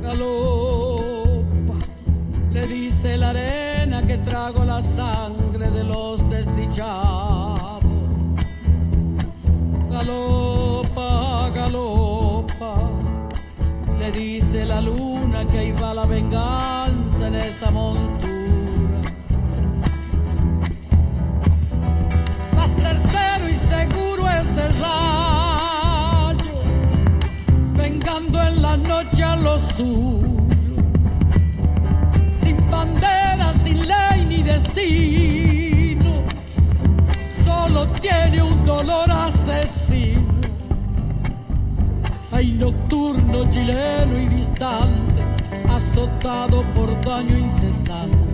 galopa, 0.01 1.75
le 2.51 2.67
dice 2.67 3.17
la 3.17 3.29
arena 3.29 4.05
que 4.05 4.17
trago 4.17 4.65
la 4.65 4.81
sangre 4.81 5.71
de 5.71 5.83
los 5.83 6.29
desdichados. 6.29 7.83
Galopa, 9.89 10.34
le 14.05 14.11
dice 14.11 14.65
la 14.65 14.81
luz 14.81 15.19
que 15.51 15.57
ahí 15.59 15.71
va 15.71 15.93
la 15.93 16.05
venganza 16.05 17.27
en 17.27 17.35
esa 17.35 17.71
montura. 17.71 19.01
Más 22.55 22.71
certero 22.71 23.49
y 23.49 23.55
seguro 23.55 24.29
es 24.29 24.57
el 24.57 24.73
rayo, 24.79 26.55
vengando 27.75 28.41
en 28.41 28.61
la 28.61 28.77
noche 28.77 29.23
a 29.23 29.35
los 29.35 29.61
suyos, 29.61 30.23
sin 32.41 32.57
bandera, 32.69 33.53
sin 33.63 33.87
ley 33.87 34.25
ni 34.27 34.43
destino, 34.43 36.23
solo 37.43 37.87
tiene 38.01 38.41
un 38.41 38.65
dolor 38.65 39.11
asesino. 39.11 39.84
Hay 42.35 42.51
nocturno 42.51 43.49
chileno 43.49 44.19
y 44.19 44.27
distante 44.27 45.21
azotado 45.69 46.65
por 46.75 46.99
daño 47.05 47.37
incesante. 47.37 48.24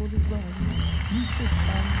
Azotado 0.00 0.22
por 0.28 0.38
daño 0.38 0.42
incesante. 1.12 2.00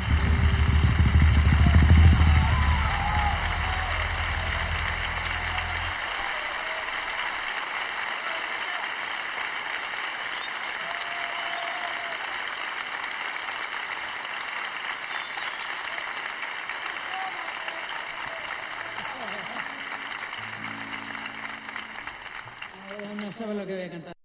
No 23.16 23.32
sabe 23.32 23.54
lo 23.54 23.66
que 23.66 23.74
voy 23.74 23.82
a 23.82 23.90
cantar. 23.90 24.19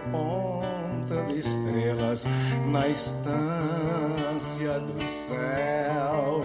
Campeira, 0.00 0.40
repontando 1.10 1.36
estrelas 1.36 2.24
na 2.66 2.88
estância 2.88 4.80
do 4.80 5.00
céu. 5.02 6.42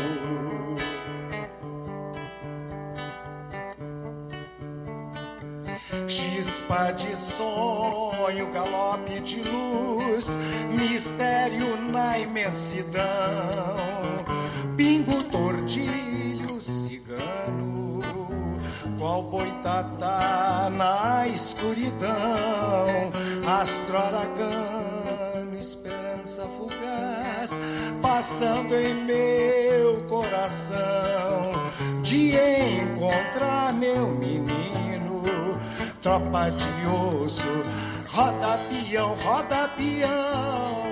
Chispa 6.07 6.91
de 6.91 7.15
sonho, 7.15 8.51
galope 8.51 9.19
de 9.21 9.41
luz, 9.41 10.37
mistério 10.71 11.77
na 11.91 12.19
imensidão. 12.19 13.03
Pingo, 14.75 15.23
tordilho, 15.25 16.61
cigano, 16.61 18.01
qual 18.99 19.23
boitatá 19.23 20.69
na 20.71 21.27
escuridão. 21.27 23.11
Astro 23.61 23.97
aragano, 23.97 25.55
esperança 25.57 26.45
fugaz, 26.57 27.51
passando 28.01 28.75
em 28.75 28.93
meu 29.05 30.03
coração. 30.09 31.53
De 32.01 32.33
encontrar 32.35 33.73
meu 33.73 34.07
menino 34.09 35.23
tropa 36.05 36.51
de 36.51 36.87
osso, 36.87 37.47
roda 38.07 38.59
peão, 38.69 39.15
roda 39.23 39.69
peão. 39.69 40.84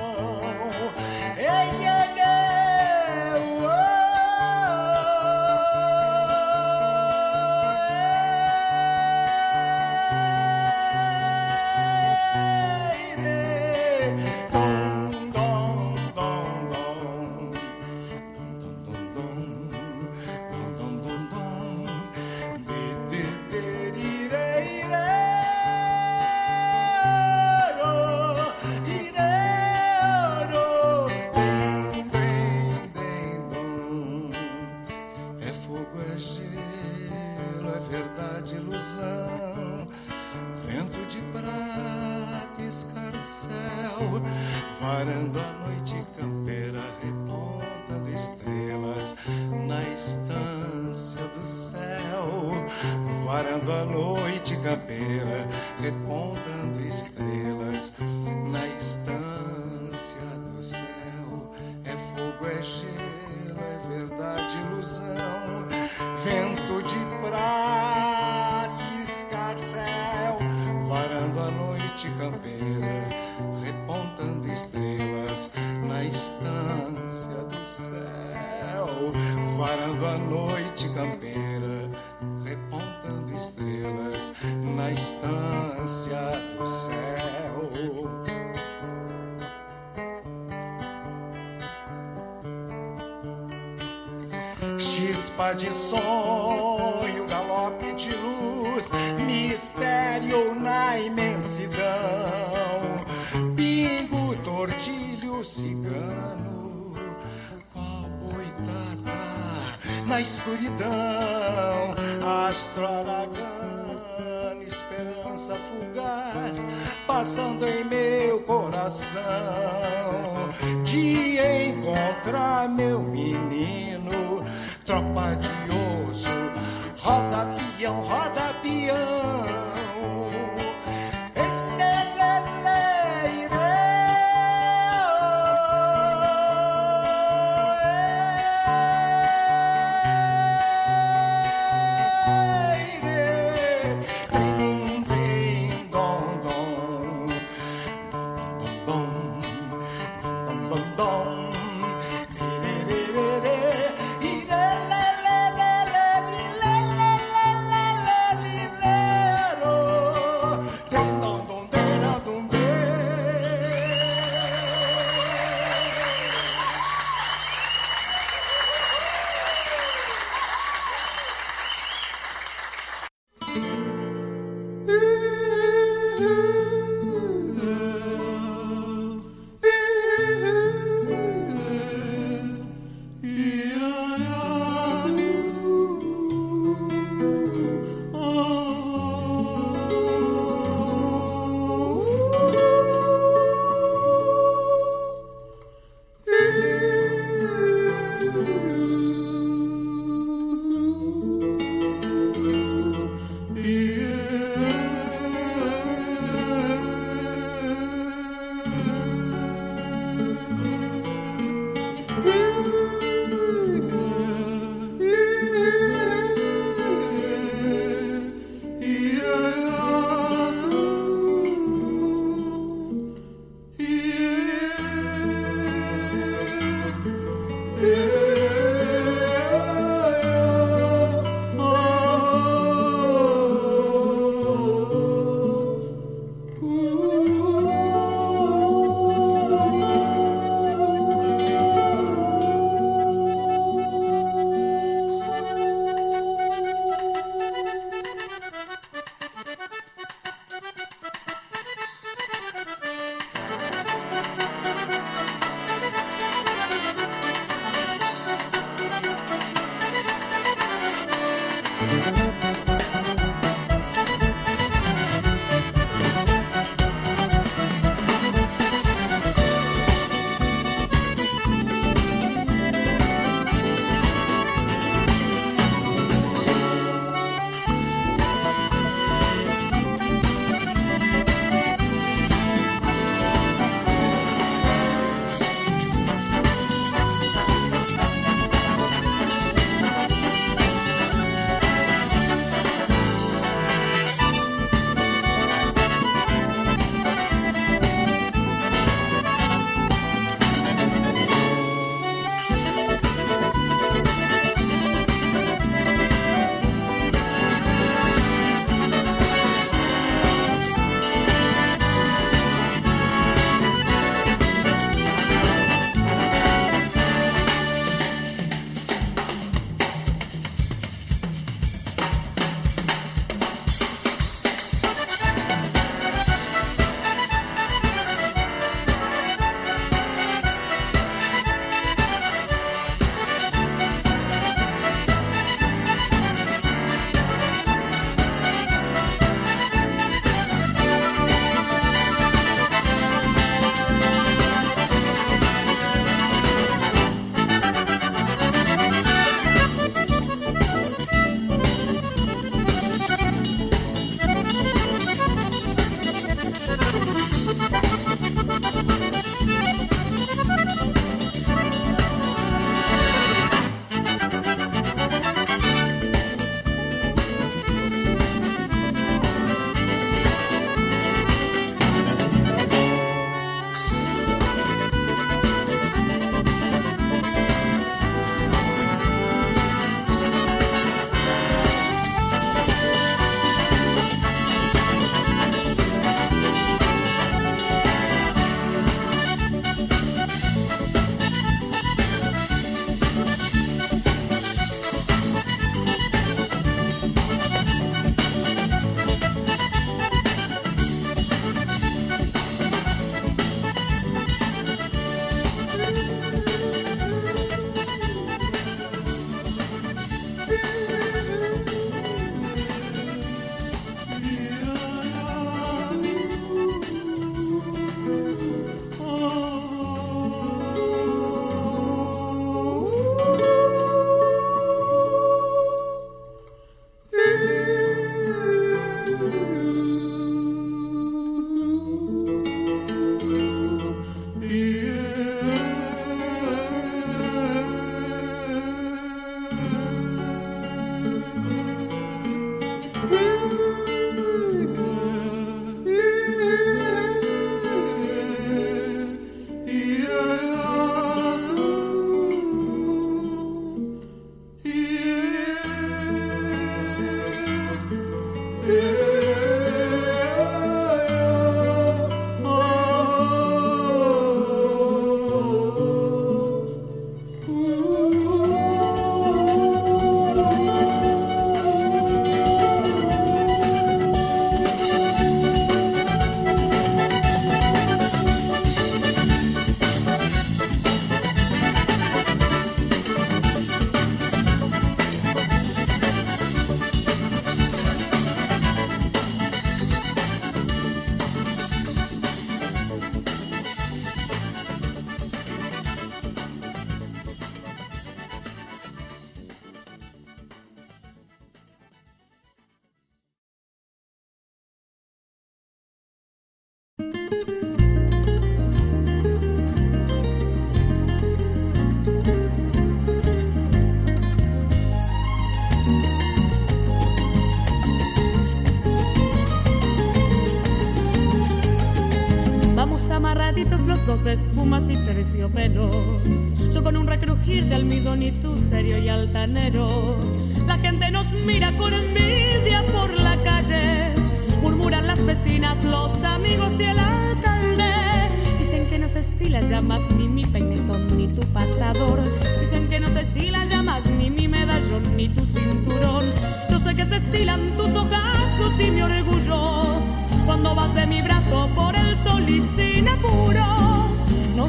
espíritu 528.23 528.57
serio 528.57 528.97
y 528.97 529.09
altanero. 529.09 530.32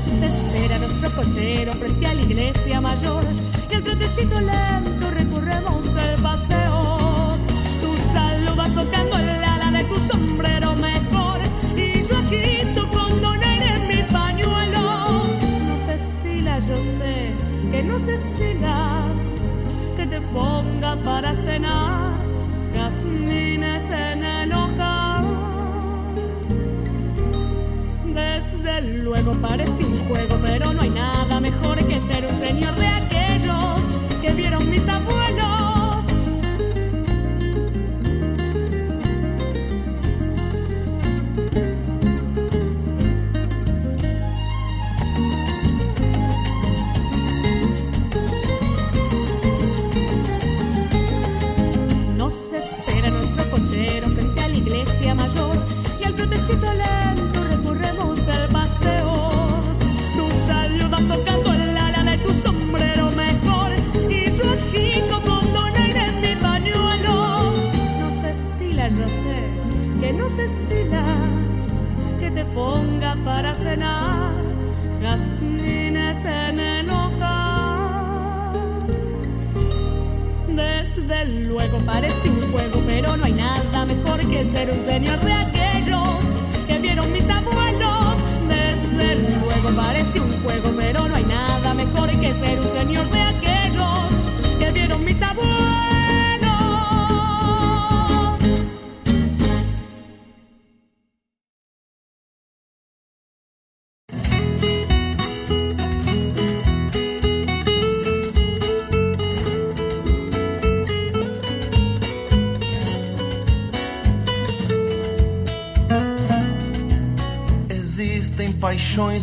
Nos 0.06 0.22
espera 0.22 0.78
nuestro 0.78 1.10
cochero 1.10 1.72
frente 1.74 2.06
a 2.06 2.14
la 2.14 2.22
iglesia 2.22 2.80
mayor 2.80 3.24
y 3.70 3.74
el 3.74 3.82
trotecito 3.82 4.40
lento 4.40 5.10
recorremos 5.10 5.84
el 5.96 6.22
paseo. 6.22 7.36
Tu 7.80 7.96
salud 8.12 8.58
va 8.58 8.68
tocando 8.68 9.16
el 9.18 9.28
ala 9.44 9.70
de 9.70 9.84
tu 9.84 9.96
sombrero 10.10 10.74
mejor 10.76 11.40
y 11.76 12.02
yo 12.02 12.18
aquí 12.18 12.66
tu 12.74 12.86
condonar 12.88 13.62
en 13.62 13.88
mi 13.88 14.02
pañuelo. 14.12 15.24
No 15.66 15.92
estila, 15.92 16.58
yo 16.60 16.80
sé 16.80 17.32
que 17.70 17.82
no 17.82 17.96
estila 17.96 19.06
que 19.96 20.06
te 20.06 20.20
ponga 20.20 20.96
para 20.96 21.34
cenar 21.34 22.18
jazmines 22.74 23.90
en 23.90 24.24
el 24.24 24.52
hogar. 24.52 25.24
Desde 28.14 28.82
luego 29.02 29.32
parecía 29.32 29.93
juego, 30.08 30.38
pero 30.42 30.72
no 30.72 30.82
hay 30.82 30.90
nada 30.90 31.40
mejor 31.40 31.76
que 31.86 32.00
ser 32.00 32.26
un 32.26 32.36
señor 32.36 32.73
que 84.86 85.13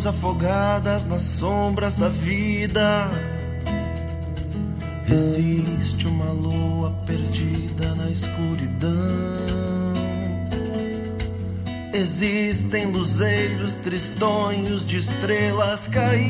afogadas 0.06 1.04
nas 1.04 1.22
sombras 1.22 1.94
da 1.94 2.08
vida. 2.08 3.10
Existe 5.08 6.06
uma 6.06 6.32
lua 6.32 6.90
perdida 7.06 7.94
na 7.94 8.10
escuridão. 8.10 8.92
Existem 11.92 12.86
luzeiros 12.86 13.76
tristonhos 13.76 14.86
de 14.86 14.98
estrelas 14.98 15.86
caídas. 15.88 16.22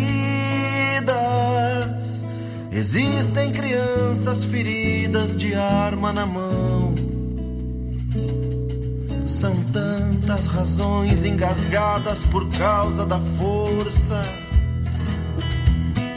Existem 2.73 3.53
crianças 3.53 4.45
feridas 4.45 5.37
de 5.37 5.55
arma 5.55 6.13
na 6.13 6.27
mão. 6.27 6.95
São 9.25 9.55
tantas 10.33 10.47
razões 10.47 11.25
engasgadas 11.27 12.23
por 12.23 12.49
causa 12.57 13.05
da 13.05 13.19
força. 13.19 14.23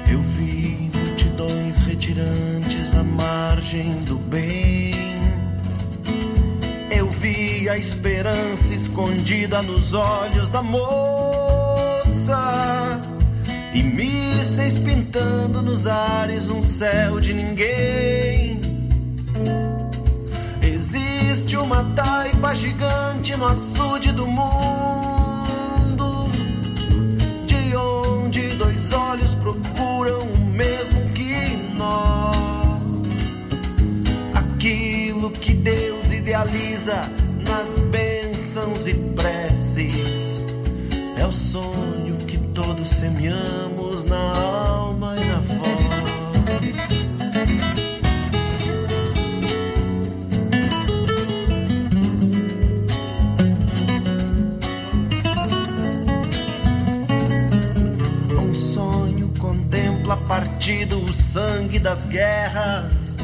Eu 0.10 0.22
vi 0.22 0.90
multidões 0.94 1.80
retirantes 1.80 2.96
à 2.96 3.04
margem 3.04 3.92
do 4.06 4.16
bem. 4.18 4.94
Eu 6.96 7.10
vi 7.10 7.68
a 7.68 7.78
esperança 7.78 8.74
escondida 8.74 9.62
nos 9.62 9.94
olhos 9.94 10.48
da 10.48 10.62
moça. 10.62 12.40
E 13.74 13.84
mísseis 13.84 14.80
pintando 14.80 15.62
nos 15.62 15.86
ares 15.88 16.50
um 16.50 16.64
céu 16.64 17.20
de 17.20 17.34
ninguém. 17.34 18.62
Existe 21.56 21.58
uma 21.58 21.84
taipa 21.96 22.54
gigante 22.54 23.36
no 23.38 23.48
açude 23.48 24.12
do 24.12 24.28
mundo, 24.28 26.30
de 27.46 27.76
onde 27.76 28.50
dois 28.56 28.92
olhos 28.92 29.34
procuram 29.36 30.20
o 30.20 30.38
mesmo 30.52 31.10
que 31.14 31.56
nós. 31.78 32.36
Aquilo 34.34 35.32
que 35.32 35.54
Deus 35.54 36.12
idealiza 36.12 37.10
nas 37.48 37.78
bênçãos 37.90 38.88
e 38.88 38.94
preces 38.94 40.46
é 41.18 41.26
o 41.26 41.32
sonho 41.32 42.18
que 42.28 42.38
todos 42.38 42.90
semeamos 42.90 44.04
na 44.04 44.18
alma 44.18 44.75
partido 60.66 60.98
o 61.00 61.14
sangue 61.14 61.78
das 61.78 62.06
guerras. 62.06 63.18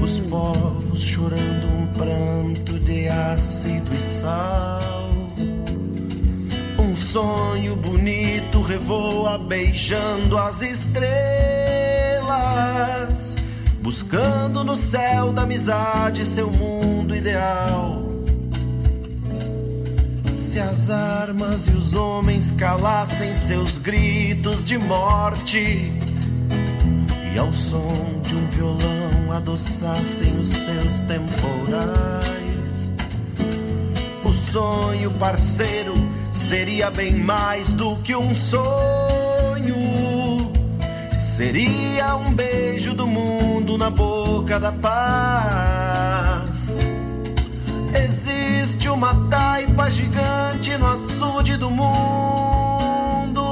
Os 0.00 0.20
povos 0.20 1.02
chorando 1.02 1.66
um 1.66 1.88
pranto 1.88 2.78
de 2.78 3.08
ácido 3.08 3.92
e 3.92 4.00
sal. 4.00 5.10
Um 6.78 6.94
sonho 6.94 7.74
bonito 7.74 8.62
revoa 8.62 9.36
beijando 9.36 10.38
as 10.38 10.62
estrelas. 10.62 11.02
Buscando 13.80 14.62
no 14.62 14.76
céu 14.76 15.32
da 15.32 15.42
amizade 15.42 16.24
seu 16.24 16.48
mundo 16.52 17.16
ideal. 17.16 18.11
Se 20.52 20.60
as 20.60 20.90
armas 20.90 21.66
e 21.66 21.70
os 21.70 21.94
homens 21.94 22.50
calassem 22.50 23.34
seus 23.34 23.78
gritos 23.78 24.62
de 24.62 24.76
morte, 24.76 25.90
e 27.32 27.38
ao 27.38 27.50
som 27.54 28.20
de 28.22 28.34
um 28.36 28.46
violão 28.48 29.32
adoçassem 29.32 30.38
os 30.38 30.48
seus 30.48 31.00
temporais, 31.00 32.94
o 34.22 34.30
sonho 34.30 35.10
parceiro 35.12 35.94
seria 36.30 36.90
bem 36.90 37.14
mais 37.14 37.72
do 37.72 37.96
que 38.02 38.14
um 38.14 38.34
sonho. 38.34 39.74
Seria 41.16 42.14
um 42.14 42.30
beijo 42.34 42.92
do 42.92 43.06
mundo 43.06 43.78
na 43.78 43.88
boca 43.88 44.60
da 44.60 44.70
paz. 44.70 46.51
Uma 49.02 49.16
taipa 49.28 49.90
gigante 49.90 50.76
no 50.76 50.86
açude 50.86 51.56
do 51.56 51.68
mundo, 51.68 53.44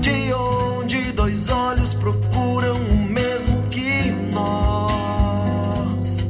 de 0.00 0.32
onde 0.34 1.12
dois 1.12 1.48
olhos 1.48 1.94
procuram 1.94 2.74
o 2.74 2.96
mesmo 3.08 3.62
que 3.70 4.10
nós. 4.32 6.26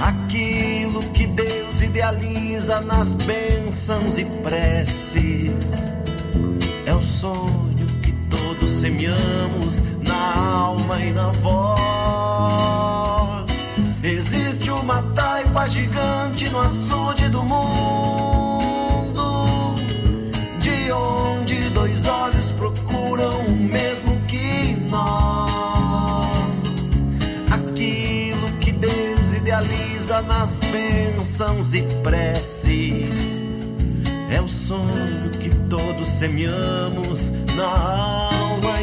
Aquilo 0.00 1.02
que 1.10 1.26
Deus 1.26 1.82
idealiza 1.82 2.80
nas 2.80 3.14
bênçãos 3.14 4.18
e 4.18 4.24
preces 4.24 5.90
é 6.86 6.94
o 6.94 7.02
sonho 7.02 7.88
que 8.04 8.12
todos 8.30 8.70
semeamos 8.70 9.82
na 10.06 10.60
alma 10.60 11.00
e 11.00 11.10
na 11.12 11.32
voz. 11.32 13.01
Existe 14.02 14.68
uma 14.68 15.00
taipa 15.14 15.64
gigante 15.68 16.48
no 16.50 16.58
açude 16.58 17.28
do 17.28 17.44
mundo, 17.44 18.64
de 20.58 20.90
onde 20.90 21.68
dois 21.70 22.04
olhos 22.06 22.50
procuram 22.50 23.46
o 23.46 23.56
mesmo 23.56 24.20
que 24.26 24.76
nós. 24.90 25.52
Aquilo 27.48 28.50
que 28.58 28.72
Deus 28.72 29.34
idealiza 29.34 30.20
nas 30.22 30.58
bênçãos 30.58 31.72
e 31.72 31.82
preces 32.02 33.44
é 34.32 34.40
o 34.40 34.48
sonho 34.48 35.30
que 35.38 35.50
todos 35.68 36.08
semeamos 36.08 37.30
na 37.54 37.68
alma 37.68 38.82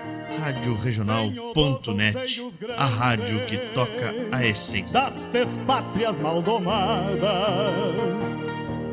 Rádio 0.41 0.73
Regional.net, 0.75 2.41
a 2.75 2.85
rádio 2.85 3.45
que 3.45 3.57
toca 3.75 4.11
a 4.31 4.43
essência 4.43 4.99
das 4.99 5.13
despátrias 5.25 6.17
maldomadas 6.17 7.21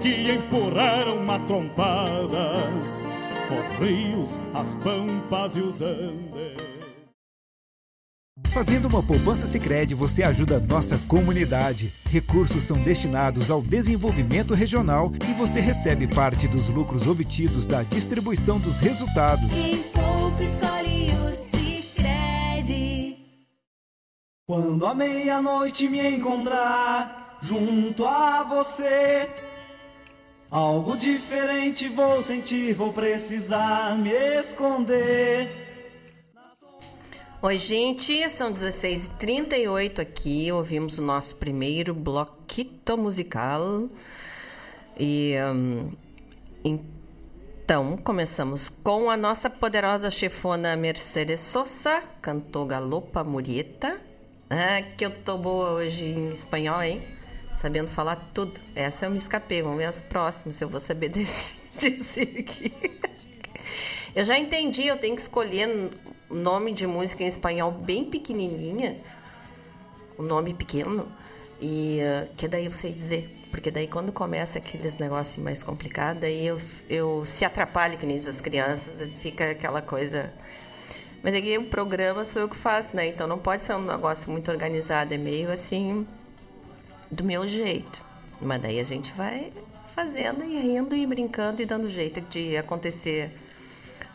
que 0.02 0.30
empurraram 0.30 1.24
matrompadas 1.24 3.02
os 3.48 3.78
rios, 3.78 4.38
as 4.52 4.74
pampas 4.74 5.56
e 5.56 5.60
os 5.60 5.80
andes. 5.80 6.68
Fazendo 8.48 8.86
uma 8.86 9.02
poupança 9.02 9.46
Sicredi, 9.46 9.94
você 9.94 10.22
ajuda 10.22 10.58
a 10.58 10.60
nossa 10.60 10.98
comunidade. 11.08 11.94
Recursos 12.10 12.62
são 12.62 12.76
destinados 12.76 13.50
ao 13.50 13.62
desenvolvimento 13.62 14.52
regional 14.52 15.10
e 15.26 15.32
você 15.32 15.60
recebe 15.60 16.06
parte 16.06 16.46
dos 16.46 16.68
lucros 16.68 17.06
obtidos 17.06 17.66
da 17.66 17.82
distribuição 17.82 18.58
dos 18.58 18.78
resultados. 18.80 19.50
Quem 19.50 19.82
poupa 19.82 20.42
escolhe 20.42 20.87
Quando 24.48 24.86
a 24.86 24.94
meia-noite 24.94 25.86
me 25.90 26.00
encontrar 26.08 27.38
junto 27.42 28.06
a 28.06 28.42
você, 28.44 29.28
algo 30.50 30.96
diferente 30.96 31.86
vou 31.90 32.22
sentir, 32.22 32.72
vou 32.72 32.90
precisar 32.90 33.94
me 33.98 34.10
esconder. 34.40 35.50
Oi, 37.42 37.58
gente, 37.58 38.26
são 38.30 38.50
16h38 38.50 39.98
aqui. 39.98 40.50
Ouvimos 40.50 40.96
o 40.96 41.02
nosso 41.02 41.36
primeiro 41.36 41.92
bloquito 41.92 42.96
musical. 42.96 43.90
E 44.98 45.34
hum, 45.54 45.90
então 46.64 47.98
começamos 47.98 48.70
com 48.82 49.10
a 49.10 49.16
nossa 49.18 49.50
poderosa 49.50 50.10
chefona 50.10 50.74
Mercedes 50.74 51.42
Sosa, 51.42 52.02
cantou 52.22 52.64
Galopa 52.64 53.22
Murieta. 53.22 54.07
Ah, 54.50 54.80
que 54.96 55.04
eu 55.04 55.10
tô 55.10 55.36
boa 55.36 55.72
hoje 55.72 56.06
em 56.06 56.30
espanhol, 56.30 56.82
hein? 56.82 57.02
Sabendo 57.52 57.88
falar 57.88 58.16
tudo. 58.32 58.58
Essa 58.74 59.04
eu 59.04 59.10
me 59.10 59.18
escapei. 59.18 59.60
Vamos 59.60 59.76
ver 59.76 59.84
as 59.84 60.00
próximas, 60.00 60.58
eu 60.58 60.68
vou 60.70 60.80
saber 60.80 61.10
dizer 61.76 62.34
aqui. 62.38 62.72
Eu 64.16 64.24
já 64.24 64.38
entendi, 64.38 64.86
eu 64.86 64.96
tenho 64.96 65.14
que 65.14 65.20
escolher 65.20 65.92
nome 66.30 66.72
de 66.72 66.86
música 66.86 67.22
em 67.22 67.26
espanhol 67.26 67.70
bem 67.70 68.06
pequenininha, 68.06 68.96
o 70.16 70.22
nome 70.22 70.54
pequeno, 70.54 71.06
e 71.60 71.98
uh, 72.00 72.34
que 72.34 72.48
daí 72.48 72.70
sei 72.72 72.90
dizer. 72.90 73.36
Porque 73.50 73.70
daí 73.70 73.86
quando 73.86 74.12
começa 74.12 74.58
aqueles 74.58 74.96
negócios 74.96 75.36
mais 75.44 75.62
complicados, 75.62 76.24
aí 76.24 76.46
eu, 76.46 76.58
eu 76.88 77.22
se 77.26 77.44
atrapalho 77.44 77.98
que 77.98 78.06
nem 78.06 78.16
as 78.16 78.40
crianças, 78.40 78.94
fica 79.18 79.50
aquela 79.50 79.82
coisa. 79.82 80.32
Mas 81.22 81.34
aqui 81.34 81.58
o 81.58 81.64
programa 81.64 82.24
sou 82.24 82.42
eu 82.42 82.48
que 82.48 82.56
faço, 82.56 82.94
né? 82.94 83.08
Então 83.08 83.26
não 83.26 83.38
pode 83.38 83.64
ser 83.64 83.74
um 83.74 83.84
negócio 83.84 84.30
muito 84.30 84.50
organizado, 84.50 85.12
é 85.12 85.18
meio 85.18 85.50
assim 85.50 86.06
do 87.10 87.24
meu 87.24 87.46
jeito. 87.46 88.04
Mas 88.40 88.62
daí 88.62 88.78
a 88.78 88.84
gente 88.84 89.12
vai 89.12 89.52
fazendo 89.94 90.44
e 90.44 90.58
rindo 90.58 90.94
e 90.94 91.04
brincando 91.06 91.60
e 91.60 91.66
dando 91.66 91.88
jeito 91.88 92.20
de 92.20 92.56
acontecer 92.56 93.32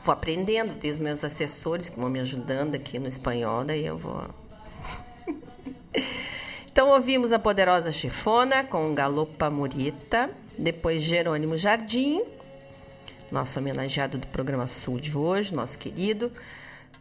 vou 0.03 0.11
aprendendo, 0.11 0.75
tenho 0.75 0.93
os 0.93 0.99
meus 0.99 1.23
assessores 1.23 1.87
que 1.87 1.97
vão 1.97 2.09
me 2.09 2.19
ajudando 2.19 2.75
aqui 2.75 2.99
no 2.99 3.07
espanhol, 3.07 3.63
daí 3.63 3.85
eu 3.85 3.97
vou. 3.97 4.27
então 6.69 6.89
ouvimos 6.89 7.31
a 7.31 7.39
poderosa 7.39 7.89
chefona 7.89 8.65
com 8.65 8.93
Galopa 8.93 9.49
Murita, 9.49 10.29
depois 10.57 11.01
Jerônimo 11.01 11.57
Jardim, 11.57 12.21
nosso 13.31 13.57
homenageado 13.57 14.17
do 14.17 14.27
programa 14.27 14.67
Sul 14.67 14.99
de 14.99 15.17
hoje, 15.17 15.55
nosso 15.55 15.79
querido, 15.79 16.29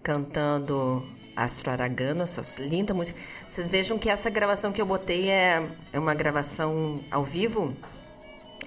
cantando 0.02 1.06
Astro 1.36 1.70
Aragano, 1.70 2.22
essa 2.22 2.42
linda 2.62 2.92
música. 2.92 3.18
Vocês 3.48 3.68
vejam 3.68 3.98
que 3.98 4.10
essa 4.10 4.28
gravação 4.28 4.72
que 4.72 4.80
eu 4.80 4.86
botei 4.86 5.30
é, 5.30 5.66
é 5.92 5.98
uma 5.98 6.14
gravação 6.14 7.02
ao 7.10 7.24
vivo, 7.24 7.76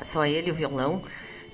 só 0.02 0.26
ele 0.26 0.52
o 0.52 0.56
violão 0.56 1.02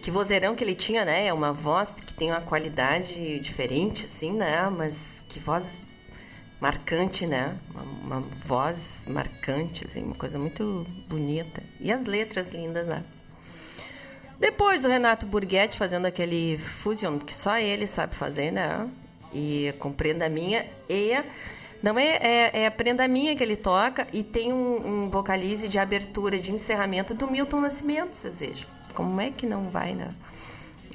que 0.02 0.10
vozeirão 0.10 0.56
que 0.56 0.64
ele 0.64 0.74
tinha, 0.74 1.06
né? 1.06 1.28
É 1.28 1.34
uma 1.34 1.54
voz 1.54 1.92
que 1.92 2.14
tem 2.14 2.32
uma 2.32 2.42
qualidade 2.42 3.40
diferente, 3.40 4.08
assim, 4.08 4.34
né? 4.34 4.68
Mas 4.70 5.22
que 5.30 5.40
voz 5.40 5.84
marcante, 6.60 7.28
né? 7.28 7.56
Uma, 7.70 8.18
uma 8.18 8.22
voz 8.22 9.06
marcante, 9.08 9.86
assim, 9.86 10.04
uma 10.04 10.16
coisa 10.16 10.40
muito 10.40 10.86
bonita. 11.08 11.62
E 11.80 11.92
as 11.92 12.08
letras 12.08 12.50
lindas, 12.50 12.88
né? 12.88 13.04
Depois 14.40 14.84
o 14.86 14.88
Renato 14.88 15.28
Burguetti 15.28 15.78
fazendo 15.78 16.08
aquele 16.08 16.58
fusion 16.58 17.20
que 17.20 17.34
só 17.34 17.58
ele 17.60 17.86
sabe 17.86 18.16
fazer, 18.16 18.50
né? 18.50 18.90
E 19.34 19.74
com 19.80 19.92
Prenda 19.92 20.28
Minha. 20.30 20.66
E 20.90 21.14
não 21.82 21.98
é, 21.98 22.18
é, 22.22 22.52
é 22.62 22.68
a 22.68 22.72
Prenda 22.72 23.08
Minha 23.08 23.36
que 23.36 23.44
ele 23.44 23.56
toca 23.56 24.08
e 24.14 24.24
tem 24.24 24.54
um, 24.54 25.06
um 25.06 25.10
vocalize 25.10 25.68
de 25.68 25.80
abertura, 25.80 26.38
de 26.38 26.52
encerramento 26.52 27.14
do 27.14 27.30
Milton 27.30 27.62
Nascimento, 27.62 28.14
vocês 28.14 28.40
vejam. 28.40 28.70
Como 28.94 29.20
é 29.20 29.32
que 29.32 29.46
não 29.46 29.70
vai, 29.70 29.94
né? 29.94 30.14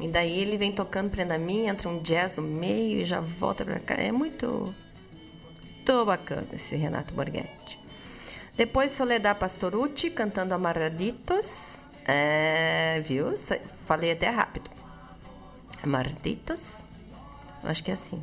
E 0.01 0.09
daí 0.09 0.41
ele 0.41 0.57
vem 0.57 0.71
tocando 0.71 1.11
prenda 1.11 1.39
minha, 1.39 1.71
entra 1.71 1.89
um 1.89 1.99
jazz 2.01 2.37
no 2.37 2.45
meio 2.45 3.01
e 3.01 3.05
já 3.05 3.21
volta 3.21 3.65
pra 3.65 3.81
cá. 3.81 3.95
É 3.95 4.13
muito, 4.13 4.75
muito 5.65 6.05
bacana 6.05 6.47
esse 6.53 6.77
Renato 6.77 7.15
Borghetti. 7.15 7.81
Depois 8.57 8.93
Soledad 8.93 9.39
Pastorucci 9.39 10.11
cantando 10.11 10.55
Amarraditos. 10.55 11.77
É, 12.07 13.01
viu? 13.05 13.35
Falei 13.85 14.13
até 14.13 14.29
rápido. 14.31 14.71
Amarraditos. 15.83 16.86
Acho 17.69 17.83
que 17.83 17.91
é 17.91 17.95
assim. 17.95 18.23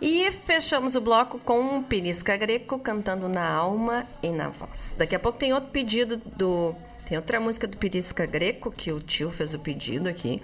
E 0.00 0.30
fechamos 0.30 0.94
o 0.94 1.00
bloco 1.00 1.38
com 1.38 1.82
Pinisca 1.82 2.36
Greco 2.36 2.78
cantando 2.78 3.28
na 3.28 3.48
alma 3.48 4.06
e 4.22 4.30
na 4.30 4.48
voz. 4.48 4.94
Daqui 4.96 5.14
a 5.14 5.18
pouco 5.18 5.38
tem 5.38 5.52
outro 5.54 5.70
pedido 5.70 6.18
do 6.18 6.74
tem 7.06 7.16
outra 7.16 7.38
música 7.38 7.68
do 7.68 7.76
Pirisca 7.76 8.26
Greco, 8.26 8.68
que 8.68 8.90
o 8.90 8.98
tio 8.98 9.30
fez 9.30 9.54
o 9.54 9.60
pedido 9.60 10.08
aqui. 10.08 10.42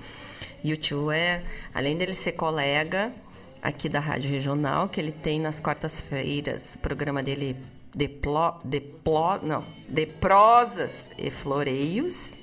E 0.62 0.72
o 0.72 0.76
tio 0.76 1.10
é, 1.10 1.42
além 1.74 1.96
dele 1.96 2.12
ser 2.12 2.32
colega 2.32 3.12
aqui 3.60 3.88
da 3.88 3.98
Rádio 3.98 4.30
Regional, 4.30 4.88
que 4.88 5.00
ele 5.00 5.10
tem 5.10 5.40
nas 5.40 5.60
quartas-feiras, 5.60 6.76
o 6.76 6.78
programa 6.78 7.20
dele 7.20 7.56
de, 7.92 8.06
plo, 8.06 8.60
de, 8.64 8.80
plo, 8.80 9.38
não, 9.42 9.64
de 9.88 10.06
prosas 10.06 11.10
e 11.18 11.32
floreios, 11.32 12.38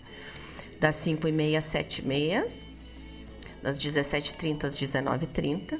das 0.82 0.98
5h30 0.98 1.58
às 1.58 1.66
7h30, 1.68 2.46
das 3.62 3.80
17h30 3.80 4.66
às 4.66 4.76
19h30. 4.76 5.80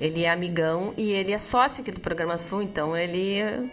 Ele 0.00 0.24
é 0.24 0.30
amigão 0.30 0.92
e 0.96 1.12
ele 1.12 1.32
é 1.32 1.38
sócio 1.38 1.80
aqui 1.82 1.90
do 1.90 2.00
Programa 2.00 2.36
Sul, 2.36 2.62
então 2.62 2.96
ele 2.96 3.70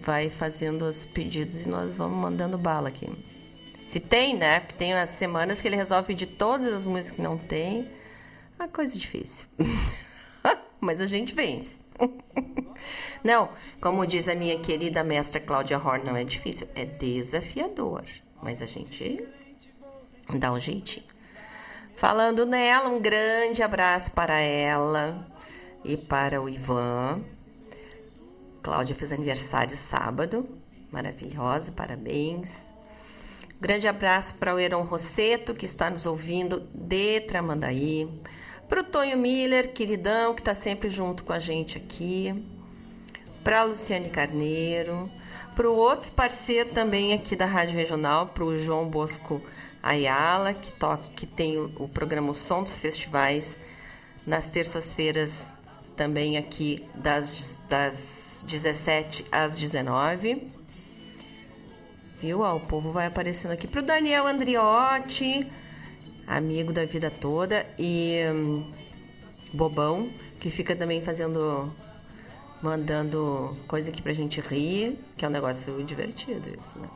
vai 0.00 0.30
fazendo 0.30 0.82
os 0.86 1.04
pedidos 1.04 1.66
e 1.66 1.68
nós 1.68 1.94
vamos 1.96 2.18
mandando 2.18 2.56
bala 2.56 2.88
aqui. 2.88 3.10
Se 3.86 4.00
tem, 4.00 4.36
né? 4.36 4.60
Tem 4.78 4.94
umas 4.94 5.10
semanas 5.10 5.60
que 5.60 5.68
ele 5.68 5.76
resolve 5.76 6.06
pedir 6.06 6.26
todas 6.26 6.72
as 6.72 6.86
músicas 6.86 7.10
que 7.10 7.22
não 7.22 7.36
tem. 7.36 7.90
É 8.58 8.62
uma 8.62 8.68
coisa 8.68 8.96
difícil. 8.96 9.46
Mas 10.80 11.00
a 11.00 11.06
gente 11.06 11.34
vence. 11.34 11.80
não, 13.22 13.50
como 13.80 14.06
diz 14.06 14.28
a 14.28 14.34
minha 14.34 14.58
querida 14.58 15.02
mestra 15.04 15.40
Cláudia 15.40 15.76
Horn, 15.76 16.04
não 16.04 16.16
é 16.16 16.24
difícil, 16.24 16.68
é 16.74 16.84
desafiador. 16.84 18.04
Mas 18.42 18.62
a 18.62 18.64
gente 18.64 19.18
dá 20.38 20.52
um 20.52 20.58
jeitinho. 20.58 21.09
Falando 22.00 22.46
nela, 22.46 22.88
um 22.88 22.98
grande 22.98 23.62
abraço 23.62 24.12
para 24.12 24.40
ela 24.40 25.26
e 25.84 25.98
para 25.98 26.40
o 26.40 26.48
Ivan. 26.48 27.20
Cláudia 28.62 28.96
fez 28.96 29.12
aniversário 29.12 29.76
sábado, 29.76 30.48
maravilhosa, 30.90 31.70
parabéns. 31.72 32.70
Grande 33.60 33.86
abraço 33.86 34.34
para 34.36 34.54
o 34.54 34.58
Heron 34.58 34.84
Rosseto, 34.84 35.52
que 35.52 35.66
está 35.66 35.90
nos 35.90 36.06
ouvindo 36.06 36.66
de 36.72 37.20
Tramandaí. 37.20 38.08
Para 38.66 38.80
o 38.80 38.84
Tonho 38.84 39.18
Miller, 39.18 39.74
queridão, 39.74 40.32
que 40.32 40.40
está 40.40 40.54
sempre 40.54 40.88
junto 40.88 41.22
com 41.22 41.34
a 41.34 41.38
gente 41.38 41.76
aqui. 41.76 42.34
Para 43.44 43.60
a 43.60 43.64
Luciane 43.64 44.08
Carneiro. 44.08 45.10
Para 45.54 45.68
o 45.68 45.76
outro 45.76 46.10
parceiro 46.12 46.70
também 46.70 47.12
aqui 47.12 47.36
da 47.36 47.44
Rádio 47.44 47.74
Regional, 47.74 48.28
para 48.28 48.44
o 48.44 48.56
João 48.56 48.88
Bosco 48.88 49.42
Ayala, 49.82 50.54
que, 50.54 50.72
toca, 50.72 51.02
que 51.16 51.26
tem 51.26 51.58
o, 51.58 51.70
o 51.78 51.88
programa 51.88 52.30
o 52.30 52.34
Som 52.34 52.62
dos 52.62 52.80
Festivais 52.80 53.58
nas 54.26 54.48
terças-feiras 54.48 55.50
também 55.96 56.36
aqui 56.36 56.84
das, 56.94 57.62
das 57.68 58.44
17 58.46 59.26
às 59.30 59.58
19. 59.58 60.50
Viu? 62.20 62.40
Ó, 62.40 62.56
o 62.56 62.60
povo 62.60 62.90
vai 62.90 63.06
aparecendo 63.06 63.52
aqui 63.52 63.66
pro 63.66 63.82
Daniel 63.82 64.26
Andriotti, 64.26 65.46
amigo 66.26 66.72
da 66.72 66.84
vida 66.84 67.10
toda, 67.10 67.66
e 67.78 68.20
hum, 68.30 68.70
Bobão, 69.52 70.10
que 70.38 70.50
fica 70.50 70.76
também 70.76 71.02
fazendo. 71.02 71.72
mandando 72.62 73.56
coisa 73.66 73.90
aqui 73.90 74.02
pra 74.02 74.12
gente 74.12 74.40
rir, 74.40 74.98
que 75.16 75.24
é 75.24 75.28
um 75.28 75.30
negócio 75.30 75.82
divertido 75.82 76.48
isso, 76.60 76.78
né? 76.78 76.88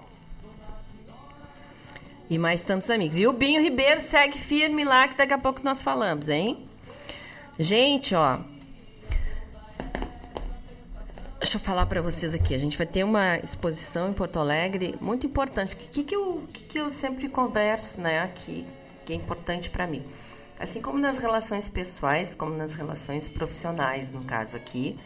E 2.29 2.39
mais 2.39 2.62
tantos 2.62 2.89
amigos. 2.91 3.18
E 3.18 3.27
o 3.27 3.33
Binho 3.33 3.61
Ribeiro 3.61 4.01
segue 4.01 4.39
firme 4.39 4.85
lá, 4.85 5.07
que 5.07 5.16
daqui 5.16 5.35
a 5.35 5.39
pouco 5.39 5.61
nós 5.62 5.83
falamos, 5.83 6.29
hein? 6.29 6.66
Gente, 7.59 8.14
ó. 8.14 8.39
Deixa 11.39 11.59
eu 11.59 11.61
falar 11.61 11.85
para 11.85 12.01
vocês 12.01 12.35
aqui. 12.35 12.55
A 12.55 12.59
gente 12.59 12.79
vai 12.79 12.87
ter 12.87 13.05
uma 13.05 13.37
exposição 13.37 14.09
em 14.09 14.14
Porto 14.14 14.39
Alegre 14.39 14.95
muito 15.01 15.27
importante. 15.27 15.75
O 15.75 15.77
que, 15.77 16.03
que, 16.03 16.16
eu, 16.16 16.43
que, 16.51 16.64
que 16.64 16.79
eu 16.81 16.91
sempre 16.91 17.29
converso 17.29 18.01
né, 18.01 18.20
aqui, 18.20 18.66
que 19.05 19.12
é 19.12 19.16
importante 19.16 19.68
para 19.68 19.87
mim? 19.87 20.03
Assim 20.59 20.81
como 20.81 20.99
nas 20.99 21.18
relações 21.18 21.68
pessoais, 21.68 22.35
como 22.35 22.57
nas 22.57 22.72
relações 22.72 23.29
profissionais, 23.29 24.11
no 24.11 24.22
caso 24.22 24.57
aqui, 24.57 24.97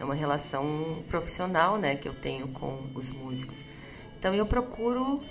é 0.00 0.04
uma 0.04 0.14
relação 0.14 1.04
profissional 1.08 1.76
né, 1.76 1.94
que 1.94 2.08
eu 2.08 2.14
tenho 2.14 2.48
com 2.48 2.80
os 2.94 3.10
músicos. 3.10 3.64
Então 4.18 4.34
eu 4.34 4.46
procuro 4.46 5.22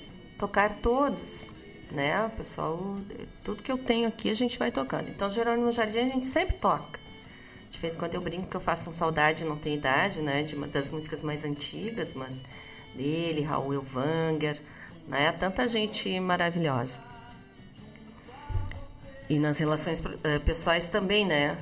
tocar 0.42 0.74
todos, 0.74 1.46
né? 1.92 2.26
O 2.26 2.30
pessoal, 2.32 2.98
tudo 3.44 3.62
que 3.62 3.72
eu 3.72 3.78
tenho 3.78 4.08
aqui 4.08 4.28
a 4.28 4.34
gente 4.34 4.58
vai 4.58 4.72
tocando. 4.72 5.08
Então, 5.10 5.30
Jerônimo 5.30 5.72
Jardim 5.72 6.00
a 6.00 6.06
gente 6.06 6.26
sempre 6.26 6.56
toca. 6.56 7.00
De 7.70 7.78
vez 7.78 7.94
em 7.94 7.98
quando 8.00 8.16
eu 8.16 8.22
brinco 8.22 8.48
que 8.48 8.58
eu 8.58 8.62
faço 8.62 8.90
um 8.90 8.94
saudade, 8.94 9.46
não 9.46 9.56
tem 9.56 9.76
idade, 9.76 10.20
né? 10.20 10.42
De 10.42 10.56
uma 10.56 10.66
das 10.66 10.90
músicas 10.90 11.24
mais 11.24 11.46
antigas, 11.46 12.16
mas 12.16 12.42
dele, 12.96 13.42
Raul 13.42 13.72
Elvanger, 13.72 14.60
né? 15.08 15.32
Tanta 15.32 15.68
gente 15.68 16.20
maravilhosa. 16.20 17.00
E 19.30 19.38
nas 19.38 19.60
relações 19.60 20.00
uh, 20.00 20.40
pessoais 20.44 20.90
também, 20.90 21.24
né? 21.24 21.56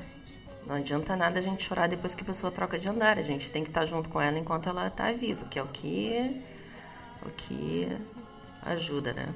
Não 0.65 0.75
adianta 0.75 1.17
nada 1.17 1.38
a 1.38 1.41
gente 1.41 1.63
chorar 1.63 1.88
depois 1.88 2.15
que 2.15 2.23
a 2.23 2.25
pessoa 2.25 2.49
troca 2.49 2.80
de 2.80 2.88
andar. 2.88 3.17
A 3.19 3.23
gente 3.23 3.51
tem 3.51 3.61
que 3.61 3.69
estar 3.69 3.84
junto 3.84 4.07
com 4.07 4.21
ela 4.21 4.39
enquanto 4.39 4.69
ela 4.69 4.88
está 4.88 5.11
viva, 5.11 5.45
que 5.47 5.59
é 5.59 5.63
o 5.63 5.67
que, 5.67 6.41
o 7.25 7.30
que 7.32 7.88
ajuda, 8.64 9.14
né? 9.14 9.34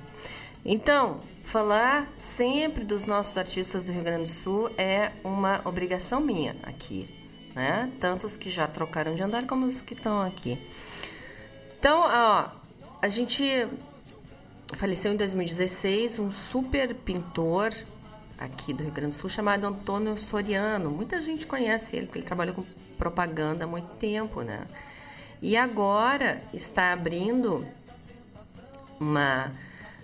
Então, 0.66 1.20
falar 1.44 2.08
sempre 2.16 2.86
dos 2.86 3.06
nossos 3.06 3.38
artistas 3.38 3.88
do 3.88 3.94
Rio 3.94 4.04
Grande 4.04 4.24
do 4.24 4.30
Sul 4.30 4.70
é 4.78 5.12
uma 5.24 5.62
obrigação 5.66 6.22
minha 6.22 6.56
aqui, 6.64 7.10
né? 7.54 7.92
Tanto 8.00 8.26
os 8.26 8.38
que 8.38 8.50
já 8.50 8.68
trocaram 8.68 9.14
de 9.14 9.22
andar 9.22 9.46
como 9.46 9.66
os 9.66 9.82
que 9.82 9.94
estão 9.94 10.22
aqui. 10.22 10.58
Então, 11.80 12.00
ó, 12.00 12.50
a 13.02 13.08
gente 13.10 13.68
faleceu 14.74 15.12
em 15.12 15.18
2016 15.18 16.20
um 16.20 16.32
super 16.32 16.96
pintor 16.96 17.74
aqui 18.38 18.74
do 18.74 18.84
Rio 18.84 18.92
Grande 18.94 19.16
do 19.16 19.20
Sul 19.20 19.30
chamado 19.30 19.68
Antônio 19.68 20.18
Soriano. 20.18 20.90
Muita 20.90 21.22
gente 21.22 21.46
conhece 21.46 21.96
ele 21.98 22.06
porque 22.06 22.20
ele 22.20 22.26
trabalhou 22.26 22.56
com 22.56 22.64
propaganda 22.98 23.66
há 23.66 23.68
muito 23.68 23.90
tempo, 23.96 24.42
né? 24.42 24.66
E 25.42 25.58
agora 25.58 26.42
está 26.54 26.94
abrindo 26.94 27.68
uma 29.00 29.52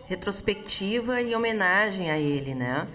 retrospectiva 0.06 1.22
e 1.22 1.36
homenagem 1.36 2.10
a 2.10 2.18
ele, 2.18 2.56
né? 2.56 2.88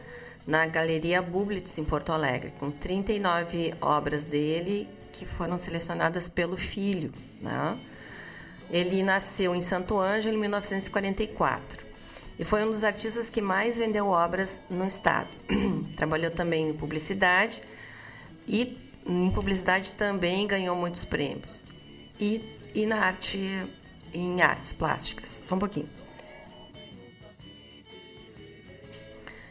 Na 0.46 0.66
Galeria 0.66 1.22
Bublitz, 1.22 1.78
em 1.78 1.84
Porto 1.84 2.12
Alegre, 2.12 2.52
com 2.58 2.70
39 2.70 3.74
obras 3.80 4.24
dele 4.24 4.88
que 5.12 5.24
foram 5.24 5.58
selecionadas 5.58 6.28
pelo 6.28 6.56
filho, 6.56 7.12
né? 7.40 7.78
Ele 8.70 9.02
nasceu 9.02 9.54
em 9.54 9.60
Santo 9.60 9.98
Ângelo 9.98 10.36
em 10.36 10.40
1944 10.40 11.84
e 12.38 12.44
foi 12.44 12.64
um 12.64 12.70
dos 12.70 12.82
artistas 12.82 13.30
que 13.30 13.40
mais 13.40 13.78
vendeu 13.78 14.08
obras 14.08 14.60
no 14.68 14.86
estado. 14.86 15.28
Trabalhou 15.96 16.30
também 16.30 16.70
em 16.70 16.72
publicidade 16.72 17.62
e 18.46 18.76
em 19.06 19.30
publicidade 19.30 19.92
também 19.92 20.46
ganhou 20.46 20.74
muitos 20.74 21.04
prêmios. 21.04 21.62
E, 22.18 22.42
e 22.74 22.86
na 22.86 22.96
arte, 22.96 23.38
em 24.14 24.40
artes 24.40 24.72
plásticas. 24.72 25.40
Só 25.42 25.54
um 25.54 25.58
pouquinho. 25.58 25.88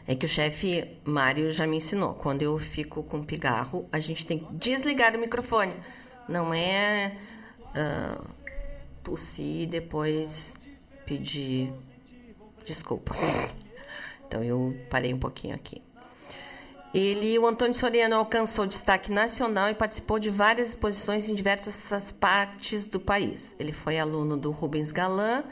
É 0.06 0.14
que 0.14 0.26
o 0.26 0.28
chefe 0.28 0.98
Mário 1.04 1.50
já 1.50 1.66
me 1.66 1.76
ensinou. 1.76 2.14
Quando 2.14 2.42
eu 2.42 2.58
fico 2.58 3.02
com 3.02 3.22
pigarro, 3.22 3.88
a 3.90 3.98
gente 3.98 4.26
tem 4.26 4.38
que 4.38 4.52
desligar 4.54 5.14
o 5.14 5.18
microfone. 5.18 5.74
Não 6.28 6.52
é 6.52 7.16
uh, 7.70 8.24
tossir 9.02 9.62
e 9.62 9.66
depois 9.66 10.54
pedir 11.06 11.72
desculpa. 12.64 13.14
Então 14.26 14.42
eu 14.42 14.76
parei 14.90 15.14
um 15.14 15.18
pouquinho 15.18 15.54
aqui. 15.54 15.83
Ele, 16.94 17.38
o 17.38 17.46
Antônio 17.46 17.74
Soriano, 17.74 18.14
alcançou 18.14 18.66
destaque 18.66 19.10
nacional 19.10 19.68
e 19.68 19.74
participou 19.74 20.18
de 20.18 20.30
várias 20.30 20.68
exposições 20.70 21.28
em 21.28 21.34
diversas 21.34 22.12
partes 22.12 22.86
do 22.86 23.00
país. 23.00 23.54
Ele 23.58 23.72
foi 23.72 23.98
aluno 23.98 24.36
do 24.36 24.52
Rubens 24.52 24.92
Galan, 24.92 25.42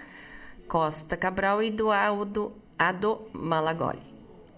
Costa 0.68 1.16
Cabral 1.16 1.62
e 1.62 1.70
do 1.70 1.90
Aldo 1.90 2.52
Ado 2.78 3.22
Malagoli 3.32 4.12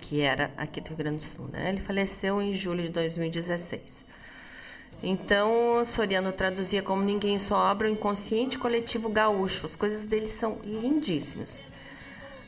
que 0.04 0.20
era 0.20 0.52
aqui 0.56 0.82
do 0.82 0.88
Rio 0.88 0.96
Grande 0.98 1.16
do 1.16 1.22
Sul. 1.22 1.48
Né? 1.50 1.70
Ele 1.70 1.80
faleceu 1.80 2.40
em 2.42 2.52
julho 2.52 2.82
de 2.82 2.90
2016. 2.90 4.04
Então, 5.02 5.82
Soriano 5.84 6.30
traduzia 6.30 6.82
como 6.82 7.02
ninguém 7.02 7.38
sua 7.38 7.70
obra 7.70 7.88
o 7.88 7.90
inconsciente 7.90 8.58
coletivo 8.58 9.08
gaúcho. 9.08 9.64
As 9.64 9.76
coisas 9.76 10.06
dele 10.06 10.28
são 10.28 10.58
lindíssimas. 10.62 11.62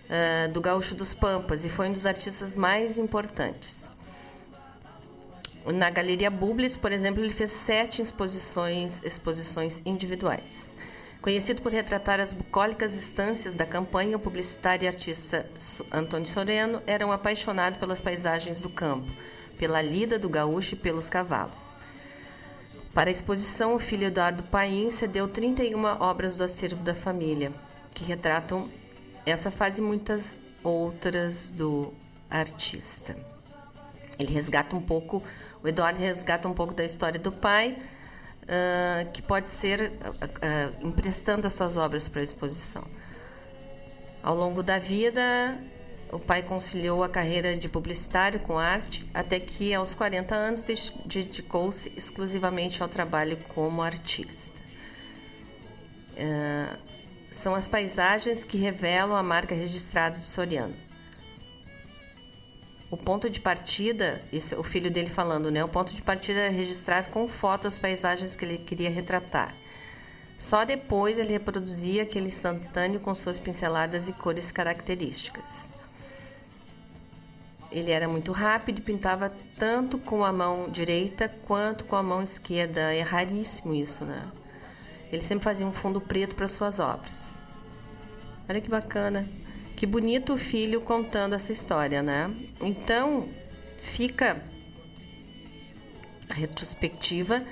Uh, 0.07 0.53
do 0.53 0.61
Gaúcho 0.61 0.95
dos 0.95 1.13
Pampas 1.15 1.65
e 1.65 1.69
foi 1.69 1.89
um 1.89 1.93
dos 1.93 2.07
artistas 2.07 2.55
mais 2.55 2.97
importantes. 2.97 3.91
Na 5.75 5.91
Galeria 5.91 6.31
Bublis, 6.31 6.77
por 6.77 6.93
exemplo, 6.93 7.23
ele 7.23 7.33
fez 7.33 7.51
sete 7.51 8.01
exposições, 8.01 9.03
exposições 9.03 9.83
individuais. 9.85 10.73
Conhecido 11.21 11.61
por 11.61 11.73
retratar 11.73 12.21
as 12.21 12.33
bucólicas 12.33 12.95
estâncias 12.95 13.57
da 13.57 13.67
campanha, 13.67 14.17
o 14.17 14.21
publicitário 14.21 14.85
e 14.85 14.89
artista 14.89 15.45
Antônio 15.91 16.27
Soreno 16.27 16.81
era 16.87 17.05
um 17.05 17.11
apaixonado 17.11 17.81
pelas 17.81 18.01
paisagens 18.01 18.63
do 18.63 18.69
campo, 18.69 19.11
pela 19.59 19.83
lida 19.83 20.21
do 20.21 20.29
gaúcho 20.29 20.75
e 20.75 20.79
pelos 20.79 21.11
cavalos. 21.11 21.75
Para 22.95 23.11
a 23.11 23.13
exposição, 23.13 23.75
o 23.75 23.79
filho 23.79 24.07
Eduardo 24.07 24.45
Paim 24.45 24.91
cedeu 24.91 25.27
31 25.27 25.85
obras 26.01 26.39
do 26.39 26.45
acervo 26.45 26.85
da 26.85 26.95
família, 26.95 27.53
que 27.93 28.05
retratam 28.05 28.71
essa 29.27 29.51
fase 29.51 29.81
e 29.81 29.85
muitas 29.85 30.39
outras 30.63 31.51
do 31.51 31.93
artista. 32.31 33.17
Ele 34.19 34.33
resgata 34.33 34.75
um 34.77 34.81
pouco, 34.81 35.23
o 35.67 35.69
Eduardo 35.69 35.99
resgata 35.99 36.47
um 36.47 36.55
pouco 36.55 36.73
da 36.73 36.85
história 36.85 37.19
do 37.19 37.33
pai, 37.33 37.77
uh, 38.45 39.11
que 39.11 39.21
pode 39.21 39.49
ser 39.49 39.91
uh, 39.91 40.85
uh, 40.85 40.87
emprestando 40.87 41.45
as 41.45 41.55
suas 41.55 41.77
obras 41.77 42.07
para 42.07 42.21
a 42.21 42.25
exposição. 42.25 42.85
Ao 44.23 44.33
longo 44.33 44.63
da 44.63 44.79
vida, 44.79 45.59
o 46.13 46.21
pai 46.21 46.41
conciliou 46.41 47.03
a 47.03 47.09
carreira 47.09 47.57
de 47.57 47.69
publicitário 47.69 48.39
com 48.39 48.57
arte, 48.57 49.11
até 49.13 49.41
que 49.41 49.75
aos 49.75 49.93
40 49.93 50.37
anos 50.37 50.63
dedicou-se 51.05 51.93
exclusivamente 51.97 52.81
ao 52.81 52.89
trabalho 52.89 53.37
como 53.49 53.83
artista. 53.83 54.63
são 57.33 57.57
as 57.57 57.67
paisagens 57.67 58.45
que 58.45 58.57
revelam 58.57 59.17
a 59.17 59.23
marca 59.23 59.55
registrada 59.55 60.17
de 60.17 60.27
Soriano 60.27 60.86
o 62.97 62.99
ponto 62.99 63.29
de 63.29 63.39
partida, 63.39 64.23
isso, 64.33 64.59
o 64.59 64.63
filho 64.63 64.91
dele 64.91 65.11
falando, 65.11 65.51
né? 65.51 65.63
O 65.63 65.69
ponto 65.69 65.95
de 65.95 66.01
partida 66.01 66.41
era 66.41 66.51
registrar 66.51 67.11
com 67.11 67.29
foto 67.29 67.69
as 67.69 67.79
paisagens 67.79 68.35
que 68.35 68.45
ele 68.45 68.57
queria 68.57 68.91
retratar. 68.91 69.55
Só 70.39 70.65
depois 70.65 71.19
ele 71.19 71.33
reproduzia 71.35 72.05
aquele 72.05 72.29
instantâneo 72.29 72.99
com 72.99 73.15
suas 73.15 73.39
pinceladas 73.39 74.09
e 74.09 74.15
cores 74.15 74.51
características. 74.51 75.75
Ele 77.71 77.91
era 77.91 78.09
muito 78.09 78.33
rápido 78.33 78.79
e 78.79 78.83
pintava 78.83 79.31
tanto 79.59 79.99
com 79.99 80.25
a 80.25 80.33
mão 80.33 80.67
direita 80.67 81.29
quanto 81.47 81.85
com 81.85 81.97
a 81.97 82.03
mão 82.03 82.23
esquerda. 82.23 82.95
É 82.95 83.03
raríssimo 83.03 83.75
isso, 83.75 84.07
né? 84.07 84.27
Ele 85.13 85.23
sempre 85.23 85.45
fazia 85.45 85.67
um 85.67 85.73
fundo 85.73 86.01
preto 86.01 86.35
para 86.35 86.49
suas 86.49 86.79
obras. 86.79 87.35
Olha 88.49 88.61
que 88.61 88.71
bacana. 88.71 89.29
Que 89.77 89.85
bonito 89.87 90.35
o 90.35 90.39
filho 90.39 90.81
contando 90.81 91.35
essa 91.35 91.53
história, 91.53 92.03
né? 92.03 92.35
Então, 92.63 93.29
fica 93.79 94.43
a 96.29 96.35
retrospectiva 96.35 97.43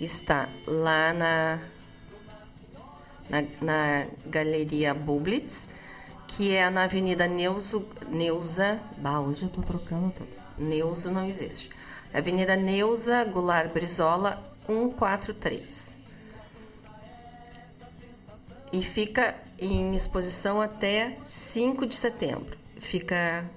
está 0.00 0.48
lá 0.66 1.12
na, 1.12 1.58
na, 3.28 3.42
na 3.60 4.06
Galeria 4.26 4.94
Bublitz, 4.94 5.66
que 6.26 6.54
é 6.54 6.68
na 6.68 6.84
Avenida 6.84 7.26
Neuso, 7.26 7.86
Neuza. 8.08 8.80
Bah, 8.98 9.20
hoje 9.20 9.44
eu 9.44 9.48
tô 9.48 9.60
trocando 9.60 10.10
tudo. 10.10 10.28
Neuso 10.58 11.10
não 11.10 11.26
existe. 11.26 11.70
Avenida 12.12 12.56
Neuza 12.56 13.24
Goulart 13.24 13.72
Brizola, 13.72 14.42
143. 14.66 15.94
E 18.72 18.82
fica 18.82 19.36
em 19.58 19.94
exposição 19.94 20.60
até 20.60 21.16
5 21.26 21.86
de 21.86 21.94
setembro. 21.94 22.56
Fica, 22.76 23.48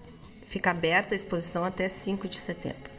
fica 0.44 0.72
aberta 0.72 1.14
a 1.14 1.18
exposição 1.18 1.64
até 1.64 1.90
5 1.90 2.28
de 2.28 2.38
setembro. 2.38 2.92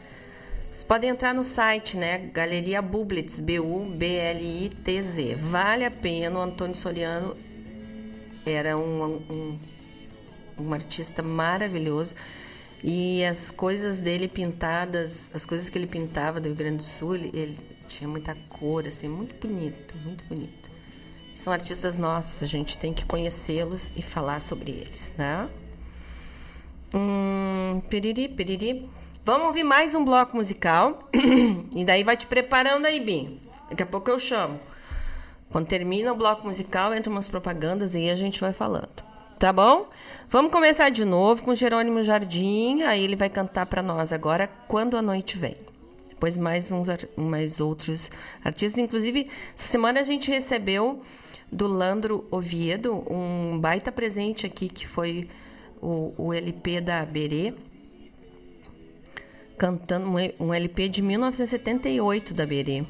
Vocês 0.71 0.85
podem 0.85 1.11
entrar 1.11 1.35
no 1.35 1.43
site, 1.43 1.97
né? 1.97 2.19
Galeria 2.19 2.83
Bublitz, 2.83 3.39
B-U-B-L-I-T-Z. 3.39 5.35
Vale 5.37 5.85
a 5.85 5.91
pena. 5.91 6.39
O 6.39 6.43
Antônio 6.43 6.77
Soriano 6.77 7.35
era 8.45 8.77
um, 8.77 9.05
um, 9.31 9.59
um 10.59 10.73
artista 10.75 11.23
maravilhoso. 11.23 12.15
E 12.85 13.25
as 13.25 13.51
coisas 13.51 13.99
dele 13.99 14.29
pintadas, 14.29 15.31
as 15.35 15.45
coisas 15.45 15.69
que 15.69 15.77
ele 15.77 15.87
pintava 15.87 16.39
do 16.41 16.47
Rio 16.47 16.57
Grande 16.57 16.77
do 16.77 16.85
Sul, 16.85 17.17
ele, 17.17 17.31
ele 17.35 17.59
tinha 17.89 18.07
muita 18.07 18.37
cor, 18.49 18.87
assim, 18.87 19.09
muito 19.09 19.35
bonito, 19.35 19.97
muito 20.05 20.23
bonito. 20.25 20.68
São 21.39 21.53
artistas 21.53 21.99
nossos, 21.99 22.43
a 22.43 22.47
gente 22.47 22.77
tem 22.77 22.93
que 22.93 23.07
conhecê-los 23.07 23.93
e 23.95 24.03
falar 24.03 24.41
sobre 24.41 24.73
eles, 24.73 25.15
né? 25.17 25.49
Hum, 26.93 27.81
piriri, 27.89 28.27
piriri. 28.27 28.91
Vamos 29.25 29.47
ouvir 29.47 29.63
mais 29.63 29.95
um 29.95 30.05
bloco 30.05 30.37
musical. 30.37 31.09
e 31.77 31.85
daí 31.85 32.03
vai 32.03 32.17
te 32.17 32.27
preparando 32.27 32.87
aí, 32.87 32.99
Bi. 32.99 33.41
Daqui 33.71 33.85
a 33.85 33.87
pouco 33.87 34.11
eu 34.11 34.19
chamo. 34.19 34.59
Quando 35.49 35.69
termina 35.69 36.13
o 36.13 36.17
bloco 36.17 36.45
musical, 36.45 36.93
entra 36.93 37.09
umas 37.09 37.29
propagandas 37.29 37.95
e 37.95 37.99
aí 37.99 38.11
a 38.11 38.17
gente 38.17 38.41
vai 38.41 38.53
falando. 38.53 39.05
Tá 39.39 39.53
bom? 39.53 39.89
Vamos 40.29 40.51
começar 40.51 40.89
de 40.89 41.05
novo 41.05 41.45
com 41.45 41.55
Jerônimo 41.55 42.03
Jardim. 42.03 42.83
Aí 42.83 43.05
ele 43.05 43.15
vai 43.15 43.31
cantar 43.31 43.67
para 43.67 43.81
nós 43.81 44.13
agora 44.13 44.51
Quando 44.67 44.97
a 44.97 45.03
Noite 45.03 45.39
Vem. 45.39 45.55
Depois 46.09 46.37
mais 46.37 46.73
uns 46.73 46.89
mais 47.17 47.61
outros 47.61 48.11
artistas. 48.45 48.77
Inclusive, 48.83 49.31
essa 49.55 49.69
semana 49.69 50.01
a 50.01 50.03
gente 50.03 50.33
recebeu 50.33 51.01
do 51.51 51.67
Landro 51.67 52.27
Oviedo 52.31 53.05
um 53.11 53.59
baita 53.59 53.91
presente 53.91 54.47
aqui 54.47 54.69
que 54.69 54.87
foi 54.87 55.29
o, 55.81 56.13
o 56.17 56.33
LP 56.33 56.81
da 56.81 57.05
Berê 57.05 57.55
cantando 59.59 60.09
um 60.39 60.55
LP 60.55 60.89
de 60.89 61.03
1978 61.03 62.33
da 62.33 62.47
Berê, 62.47 62.85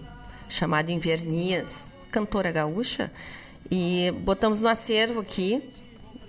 chamado 0.49 0.91
Invernias, 0.91 1.91
cantora 2.13 2.53
gaúcha, 2.53 3.11
e 3.71 4.13
botamos 4.21 4.61
no 4.61 4.69
acervo 4.69 5.21
aqui, 5.21 5.63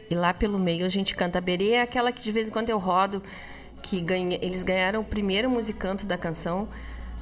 e 0.10 0.16
lá 0.16 0.34
pelo 0.34 0.58
meio 0.58 0.86
a 0.86 0.90
gente 0.90 1.14
canta. 1.14 1.38
A 1.38 1.42
Berê 1.42 1.72
é 1.72 1.82
aquela 1.82 2.12
que 2.12 2.24
de 2.24 2.32
vez 2.32 2.48
em 2.48 2.52
quando 2.52 2.70
eu 2.70 2.80
rodo, 2.80 3.22
que 3.84 4.00
ganha, 4.00 4.40
eles 4.42 4.64
ganharam 4.64 5.02
o 5.02 5.04
primeiro 5.04 5.50
musicanto 5.50 6.06
da 6.06 6.18
canção, 6.18 6.70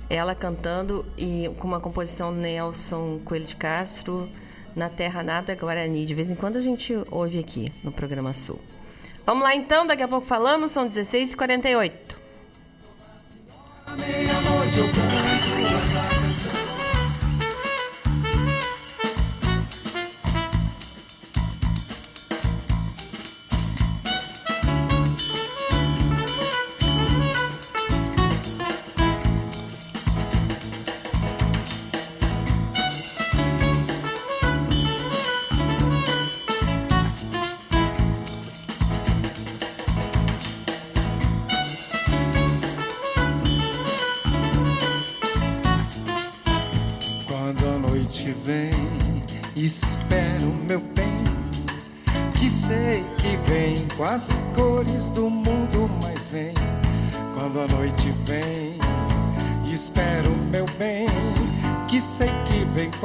ela 0.09 0.35
cantando, 0.35 1.03
e 1.17 1.49
com 1.57 1.67
uma 1.67 1.79
composição 1.79 2.31
Nelson 2.31 3.19
Coelho 3.25 3.45
de 3.45 3.55
Castro, 3.55 4.29
Na 4.77 4.89
Terra 4.89 5.23
Nada 5.23 5.55
Guarani. 5.55 6.05
De 6.05 6.13
vez 6.13 6.29
em 6.29 6.35
quando 6.35 6.57
a 6.57 6.61
gente 6.61 6.93
ouve 7.09 7.39
aqui 7.39 7.73
no 7.83 7.91
programa 7.91 8.31
Sul. 8.33 8.61
Vamos 9.25 9.43
lá 9.43 9.55
então, 9.55 9.87
daqui 9.87 10.03
a 10.03 10.07
pouco 10.07 10.25
falamos, 10.25 10.71
são 10.71 10.87
16h48. 10.87 11.91
Meia-noite 13.99 14.77
eu 14.77 14.87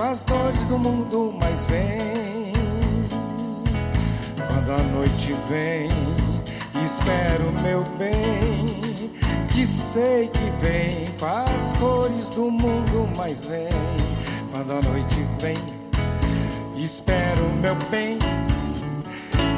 com 0.03 0.09
as 0.09 0.25
dores 0.25 0.67
do 0.67 0.77
mundo, 0.77 1.33
mas 1.39 1.65
vem. 1.67 2.53
Quando 4.49 4.73
a 4.73 4.83
noite 4.83 5.33
vem, 5.49 5.89
espero 6.85 7.53
meu 7.63 7.85
bem, 7.97 8.67
que 9.51 9.65
sei 9.65 10.29
que 10.29 10.51
vem 10.61 11.07
com 11.21 11.27
as 11.27 11.73
cores 11.75 12.31
do 12.31 12.51
mundo, 12.51 13.09
mas 13.17 13.47
vem. 13.47 13.69
Quando 14.51 14.73
a 14.73 14.83
noite 14.83 15.25
vem, 15.39 15.59
espero 16.77 17.49
meu 17.61 17.77
bem, 17.89 18.19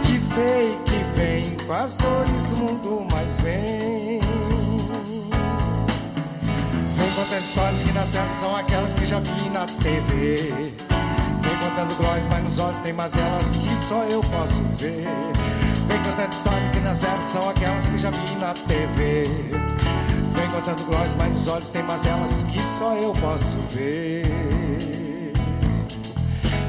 que 0.05 0.19
sei 0.19 0.79
que 0.85 1.19
vem 1.19 1.57
com 1.67 1.73
as 1.73 1.97
dores 1.97 2.45
do 2.47 2.57
mundo, 2.57 3.07
mas 3.11 3.41
vem. 3.41 4.24
Contando 7.25 7.43
histórias 7.43 7.83
que 7.83 7.93
na 7.93 8.03
certa 8.05 8.35
são 8.35 8.55
aquelas 8.55 8.93
que 8.93 9.07
já 9.07 9.19
vi 9.19 9.49
na 9.49 9.65
TV. 9.65 10.53
Vem 11.41 11.57
contando 11.59 11.97
glórias, 11.97 12.27
mas 12.27 12.45
nos 12.45 12.59
olhos 12.59 12.81
tem 12.81 12.93
mazelas 12.93 13.57
que 13.57 13.77
só 13.77 14.05
eu 14.05 14.21
posso 14.25 14.61
ver. 14.77 15.07
Vem 15.89 16.03
contando 16.03 16.33
histórias 16.35 16.71
que 16.75 16.81
na 16.81 16.95
certa 16.95 17.27
são 17.29 17.49
aquelas 17.49 17.89
que 17.89 17.97
já 17.97 18.11
vi 18.11 18.35
na 18.39 18.53
TV. 18.53 19.25
Vem 20.35 20.49
contando 20.53 20.85
glórias, 20.85 21.15
mas 21.15 21.33
nos 21.33 21.49
olhos 21.49 21.71
tem 21.71 21.83
mazelas 21.83 22.43
que 22.43 22.63
só 22.63 22.95
eu 22.95 23.15
posso 23.15 23.57
ver. 23.73 24.27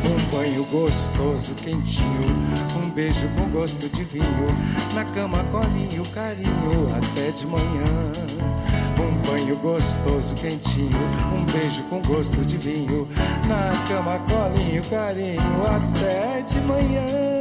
Um 0.06 0.38
banho 0.38 0.64
gostoso, 0.72 1.54
quentinho, 1.56 2.34
um 2.82 2.90
beijo 2.92 3.28
com 3.36 3.50
gosto 3.50 3.90
de 3.90 4.06
vinho, 4.06 4.48
na 4.94 5.04
cama 5.04 5.44
colinho, 5.52 6.06
carinho, 6.14 6.96
até 6.96 7.32
de 7.32 7.46
manhã. 7.46 8.85
Um 8.98 9.30
banho 9.30 9.56
gostoso, 9.58 10.34
quentinho, 10.36 10.98
um 11.34 11.46
beijo 11.46 11.84
com 11.84 12.02
gosto 12.02 12.44
de 12.46 12.58
vinho, 12.58 13.08
na 13.48 13.86
cama 13.88 14.20
colinho, 14.20 14.84
carinho, 14.90 15.42
até 15.68 16.42
de 16.42 16.60
manhã. 16.62 17.35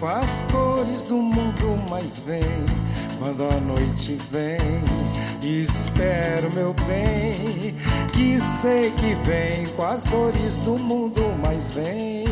Com 0.00 0.06
as 0.06 0.46
cores 0.50 1.04
do 1.04 1.16
mundo, 1.16 1.78
mas 1.90 2.18
vem. 2.20 2.40
Quando 3.18 3.44
a 3.44 3.60
noite 3.60 4.18
vem, 4.30 4.58
espero 5.42 6.50
meu 6.52 6.74
bem, 6.88 7.76
que 8.10 8.40
sei 8.40 8.90
que 8.92 9.14
vem 9.26 9.68
com 9.76 9.82
as 9.82 10.04
dores 10.04 10.58
do 10.60 10.78
mundo, 10.78 11.20
mas 11.42 11.70
vem. 11.70 12.24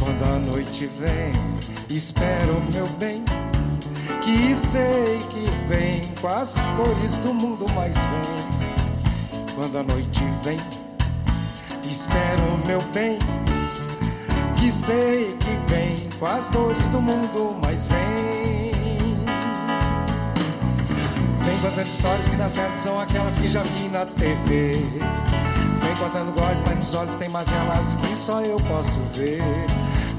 Quando 0.00 0.24
a 0.24 0.38
noite 0.38 0.88
vem, 0.98 1.32
espero 1.90 2.60
meu 2.72 2.88
bem, 2.98 3.22
que 4.22 4.56
sei 4.56 5.18
que 5.30 5.68
vem 5.68 6.00
com 6.18 6.28
as 6.28 6.54
cores 6.76 7.18
do 7.18 7.34
mundo, 7.34 7.66
mas 7.74 7.94
vem. 7.94 9.54
Quando 9.54 9.76
a 9.76 9.82
noite 9.82 10.24
vem, 10.42 10.58
espero 11.84 12.58
meu 12.66 12.80
bem, 12.94 13.18
que 14.62 14.70
sei 14.70 15.36
que 15.40 15.72
vem 15.72 15.96
com 16.20 16.26
as 16.26 16.48
dores 16.50 16.88
do 16.90 17.00
mundo, 17.00 17.56
mas 17.60 17.88
vem. 17.88 18.70
Vem 21.42 21.58
contando 21.60 21.86
histórias 21.88 22.26
que 22.28 22.36
na 22.36 22.48
certa 22.48 22.78
são 22.78 23.00
aquelas 23.00 23.36
que 23.38 23.48
já 23.48 23.64
vi 23.64 23.88
na 23.88 24.06
TV. 24.06 24.74
Vem 25.82 25.96
contando 25.98 26.32
glórias, 26.32 26.60
mas 26.60 26.78
nos 26.78 26.94
olhos 26.94 27.16
tem 27.16 27.28
mazelas 27.28 27.96
que 27.96 28.14
só 28.14 28.40
eu 28.42 28.56
posso 28.60 29.00
ver. 29.14 29.42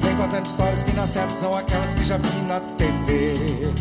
Vem 0.02 0.16
contando 0.18 0.46
histórias 0.46 0.84
que 0.84 0.92
na 0.92 1.08
certa 1.08 1.34
são 1.38 1.56
aquelas 1.56 1.94
que 1.94 2.04
já 2.04 2.18
vi 2.18 2.42
na 2.42 2.60
TV. 2.60 3.74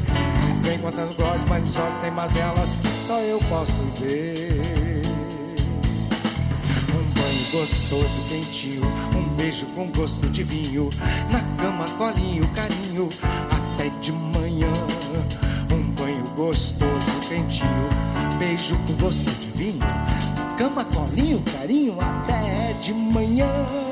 Vem 0.63 0.79
contando 0.79 1.17
glórias, 1.17 1.43
mas 1.49 1.63
nos 1.63 1.77
olhos 1.77 1.99
tem 1.99 2.13
mazelas 2.13 2.77
que 2.77 2.89
só 2.89 3.19
eu 3.19 3.41
posso 3.49 3.83
ver. 3.99 4.92
Gostoso, 7.53 8.19
quentinho, 8.31 8.83
um 9.15 9.29
beijo 9.37 9.67
com 9.75 9.87
gosto 9.89 10.27
de 10.31 10.43
vinho. 10.43 10.89
Na 11.31 11.41
cama, 11.63 11.87
colinho, 11.99 12.49
carinho, 12.55 13.11
até 13.51 13.91
de 14.01 14.11
manhã. 14.11 14.73
Um 15.71 15.83
banho 15.93 16.25
gostoso, 16.35 17.13
quentinho, 17.29 17.69
beijo 18.39 18.75
com 18.87 18.95
gosto 18.95 19.31
de 19.33 19.49
vinho. 19.49 19.85
Cama, 20.57 20.83
colinho, 20.87 21.43
carinho, 21.53 21.99
até 22.01 22.73
de 22.81 22.95
manhã. 22.95 23.92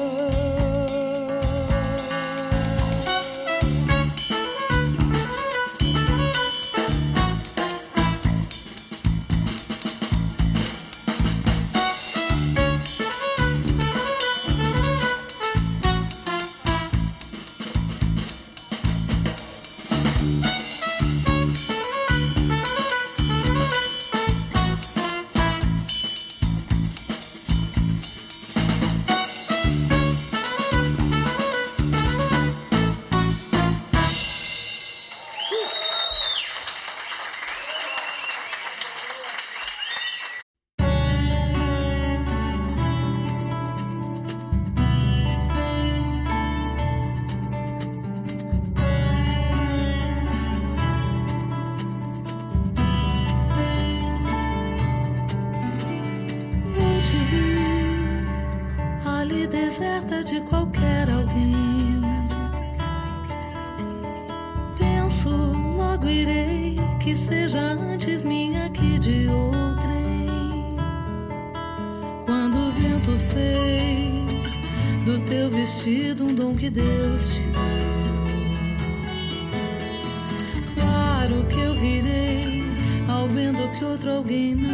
Que 83.76 83.84
outro 83.84 84.10
alguém 84.10 84.54
não 84.54 84.68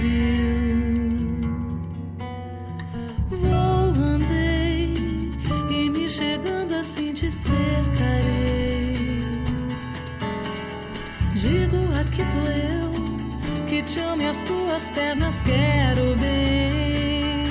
viu. 0.00 0.16
Vou, 3.30 4.04
andei 4.04 4.94
e 5.70 5.90
me 5.90 6.08
chegando 6.08 6.74
assim 6.74 7.12
te 7.12 7.30
cercarei. 7.30 8.96
Digo 11.34 11.76
aqui 12.00 12.22
tô 12.32 12.50
eu 12.50 13.66
que 13.66 13.82
te 13.82 13.98
ame 14.00 14.26
as 14.26 14.38
tuas 14.42 14.82
pernas 14.90 15.34
quero 15.42 16.16
bem. 16.16 17.46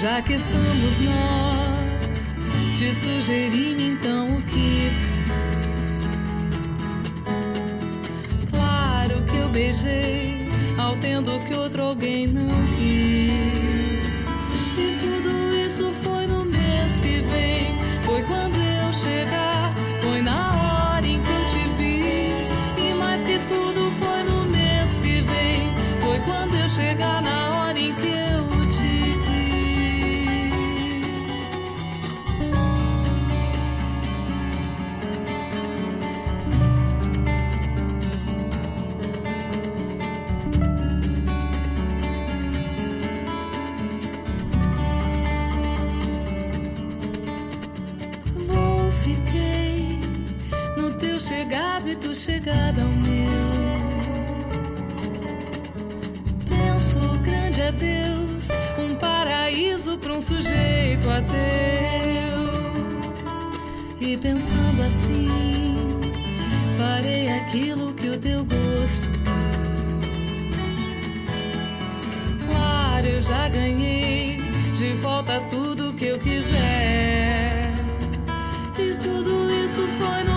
Já 0.00 0.20
que 0.22 0.34
estamos 0.34 0.98
nós, 1.00 2.78
te 2.78 2.92
sugerindo 2.94 3.80
então 3.80 4.36
o 4.36 4.42
que 4.42 4.90
fazer. 4.90 5.13
Beijei 9.54 10.34
ao 10.76 10.96
tendo 10.96 11.38
que 11.46 11.54
outro 11.54 11.84
alguém 11.84 12.26
não 12.26 12.50
quis. 12.76 14.04
E 14.76 14.98
tudo 15.00 15.53
Pensando 64.22 64.80
assim, 64.80 65.28
farei 66.78 67.28
aquilo 67.28 67.92
que 67.92 68.08
o 68.08 68.18
teu 68.18 68.44
gosto 68.44 69.08
quis. 69.22 70.46
Claro, 72.46 73.06
eu 73.06 73.20
já 73.20 73.48
ganhei 73.48 74.40
de 74.78 74.92
volta 74.94 75.40
tudo 75.50 75.92
que 75.92 76.06
eu 76.06 76.18
quiser. 76.18 77.74
E 78.78 78.94
tudo 78.94 79.50
isso 79.50 79.86
foi 79.98 80.24
no 80.24 80.33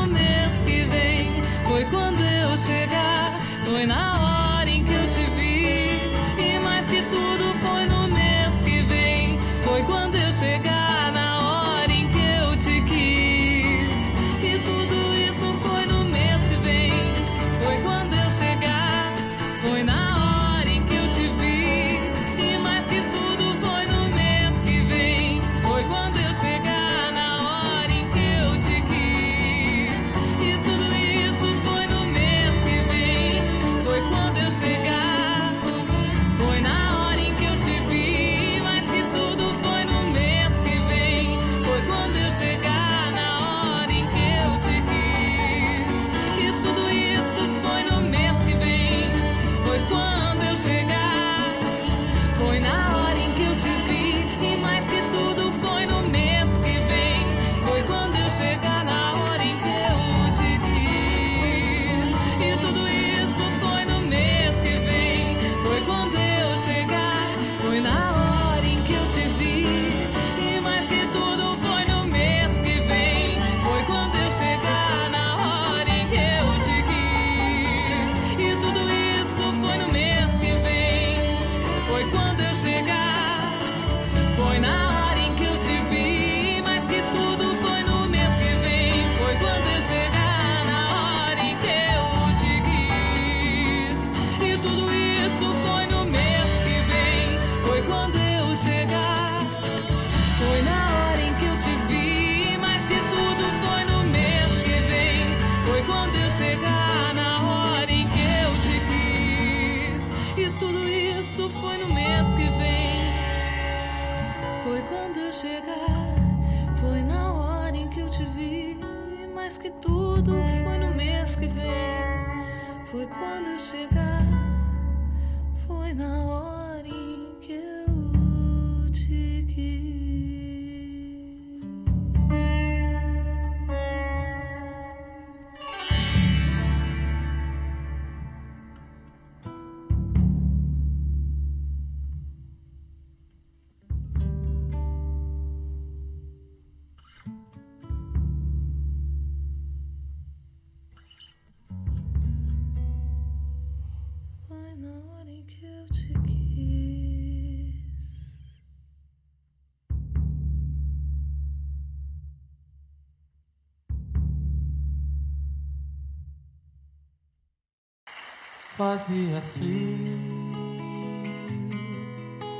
Fazia 168.78 169.41
frio, 169.41 169.97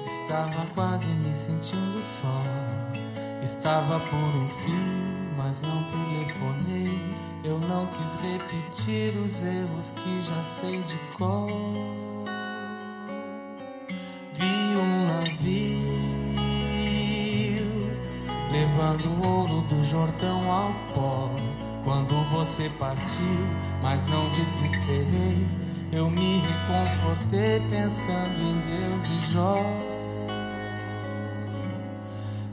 estava 0.04 0.66
quase 0.74 1.06
me 1.06 1.36
sentindo 1.36 2.02
só. 2.02 2.44
Estava 3.44 4.00
por 4.00 4.18
um 4.18 4.48
fio, 4.48 5.36
mas 5.38 5.62
não 5.62 5.84
telefonei. 5.92 7.00
Eu 7.44 7.60
não 7.60 7.86
quis 7.86 8.16
repetir 8.16 9.16
os 9.20 9.44
erros 9.44 9.92
que 9.92 10.20
já 10.22 10.44
sei 10.44 10.82
de 10.82 10.98
cor. 11.16 11.52
Vi 14.34 14.76
um 14.76 15.06
navio 15.06 15.88
levando 18.52 19.06
o 19.06 19.28
ouro 19.28 19.62
do 19.68 19.84
Jordão 19.84 20.52
ao 20.52 20.74
pó. 20.96 21.30
Quando 21.84 22.16
você 22.32 22.72
partiu, 22.80 23.48
mas 23.84 24.08
não 24.08 24.28
desesperei. 24.30 25.67
Eu 25.92 26.10
me 26.10 26.42
reconfortei 26.42 27.62
pensando 27.70 28.42
em 28.42 28.60
Deus 28.68 29.04
e 29.06 29.34
Jó. 29.34 29.64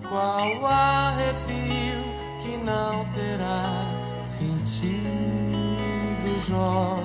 Qual 0.09 0.67
arrepio 0.67 2.05
que 2.41 2.57
não 2.59 3.05
terá 3.07 3.87
sentido, 4.23 4.79
Jó? 6.47 7.01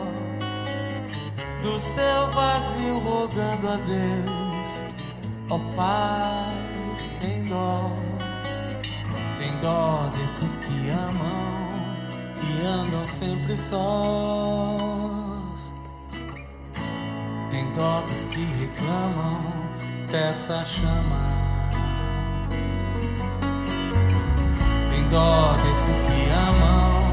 Do 1.63 1.79
seu 1.79 2.31
vazio 2.31 2.99
rogando 2.99 3.67
a 3.67 3.75
Deus, 3.77 4.81
ó 5.49 5.59
Pai, 5.75 6.53
tem 7.19 7.43
dó, 7.45 7.91
tem 9.39 9.51
dó 9.59 10.09
desses 10.15 10.57
que 10.57 10.89
amam 10.89 11.59
e 12.43 12.65
andam 12.65 13.05
sempre 13.07 13.57
sós. 13.57 15.08
Tem 17.59 17.69
dó 17.73 17.99
dos 18.07 18.23
que 18.23 18.41
reclamam 18.57 19.43
dessa 20.09 20.63
chama. 20.63 21.19
Tem 24.89 25.03
dó 25.09 25.57
desses 25.61 26.01
que 26.01 26.29
amam 26.47 27.03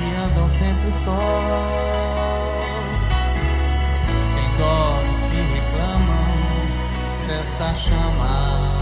e 0.00 0.16
andam 0.16 0.48
sempre 0.48 0.90
sós. 0.90 1.14
Tem 4.34 4.56
dó 4.58 5.00
dos 5.06 5.22
que 5.22 5.36
reclamam 5.54 7.28
dessa 7.28 7.72
chama. 7.72 8.75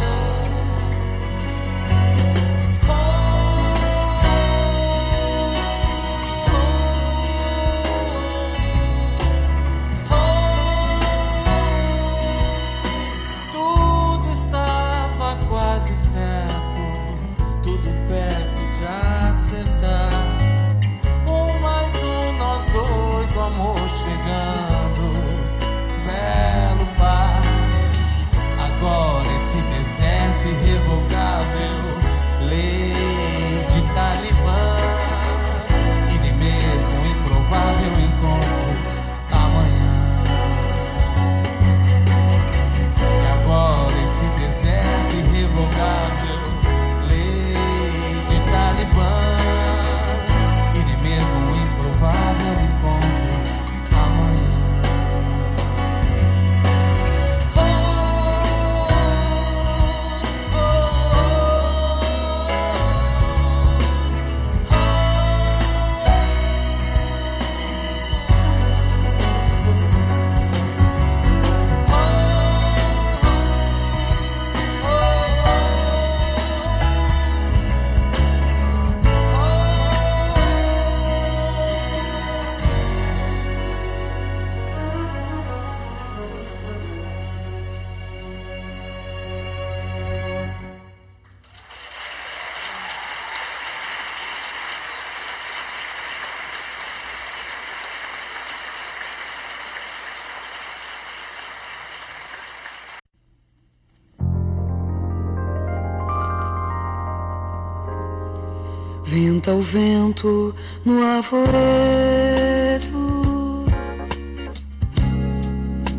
Venta 109.44 109.58
o 109.58 109.60
vento 109.60 110.54
no 110.86 111.02
arvoredo, 111.02 111.42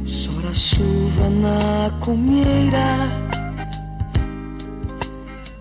chora 0.08 0.50
a 0.50 0.54
chuva 0.54 1.30
na 1.30 1.92
comieira, 2.00 3.08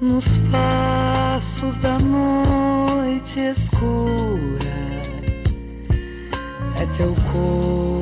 nos 0.00 0.38
passos 0.50 1.76
da 1.82 1.98
noite 1.98 3.38
escura. 3.40 4.72
É 6.80 6.86
teu 6.96 7.12
corpo, 7.30 7.93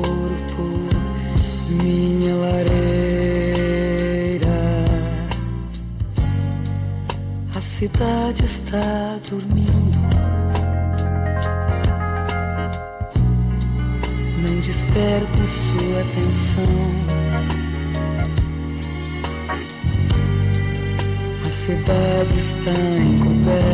cidade 7.63 8.43
está 8.45 9.17
dormindo. 9.29 9.99
Não 14.37 14.59
desperta 14.59 15.47
sua 15.47 16.01
atenção. 16.01 16.75
A 21.39 21.49
cidade 21.65 22.35
está 22.39 22.75
encoberta 23.01 23.71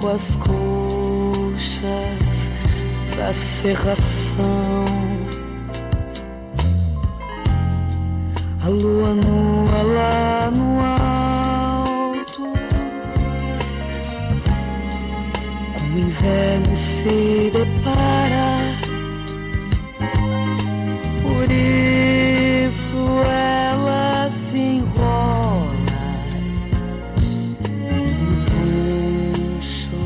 com 0.00 0.08
as 0.08 0.26
colchas 0.36 1.86
da 3.16 3.30
serração. 3.34 4.86
A 8.64 8.68
lua 8.68 9.14
nua 9.14 9.45
o 16.26 16.28
inverno 16.28 16.76
se 16.76 17.50
depara. 17.52 18.50
Por 21.22 21.50
isso 21.50 23.00
ela 23.24 24.30
se 24.50 24.58
enrola 24.58 25.70
no 28.20 28.36
poncho 29.60 29.98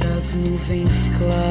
das 0.00 0.26
nuvens 0.34 0.96
claras. 1.18 1.50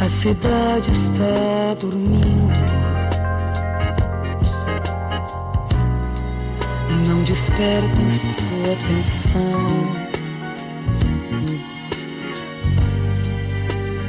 A 0.00 0.08
cidade 0.08 0.90
está 0.92 1.74
dormindo. 1.80 2.60
Não 7.08 7.22
despertem 7.24 8.10
sua 8.38 8.72
atenção. 8.72 9.19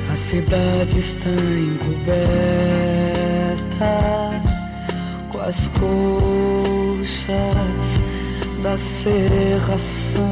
A 0.09 0.15
cidade 0.15 0.99
está 0.99 1.29
encoberta 1.29 2.41
com 5.31 5.39
as 5.41 5.67
colchas 5.67 7.37
da 8.63 8.75
serração. 8.77 10.31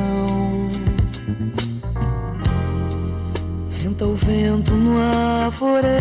Venta 3.77 4.05
o 4.05 4.15
vento 4.15 4.73
no 4.75 4.97
arvoreto. 4.97 5.99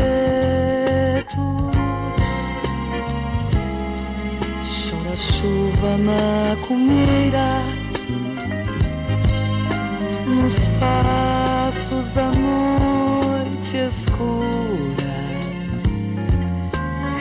Chora 4.64 5.12
a 5.12 5.16
chuva 5.16 5.98
na 5.98 6.56
cumeira. 6.66 7.67
Passos 10.78 12.08
da 12.14 12.30
noite 12.32 13.76
escura. 13.76 15.18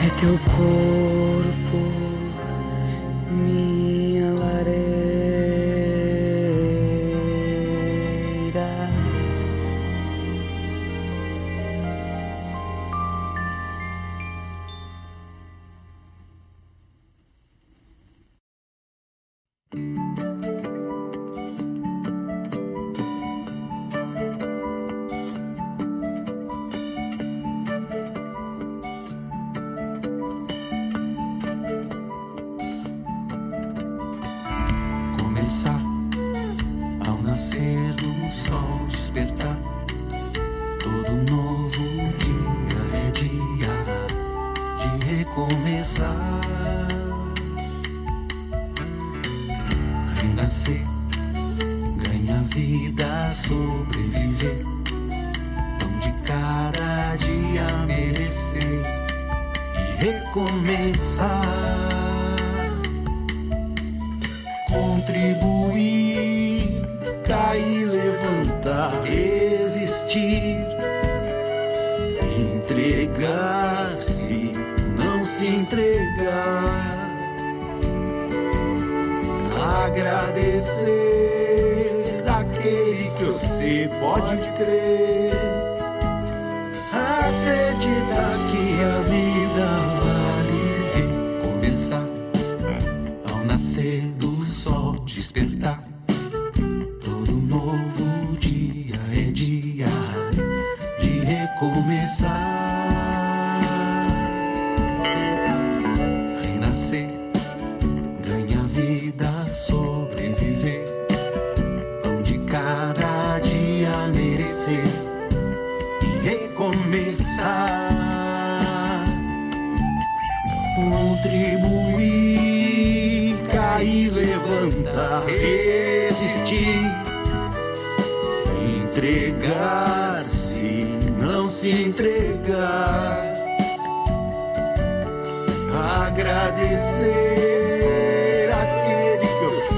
É 0.04 0.10
teu 0.20 0.38
corpo, 0.56 1.37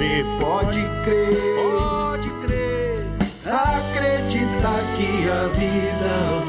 você 0.01 0.25
pode 0.41 0.81
crer, 1.05 1.37
pode 1.79 2.31
crer, 2.41 3.05
acreditar 3.45 4.81
que 4.97 5.29
a 5.29 5.47
vida 5.49 6.40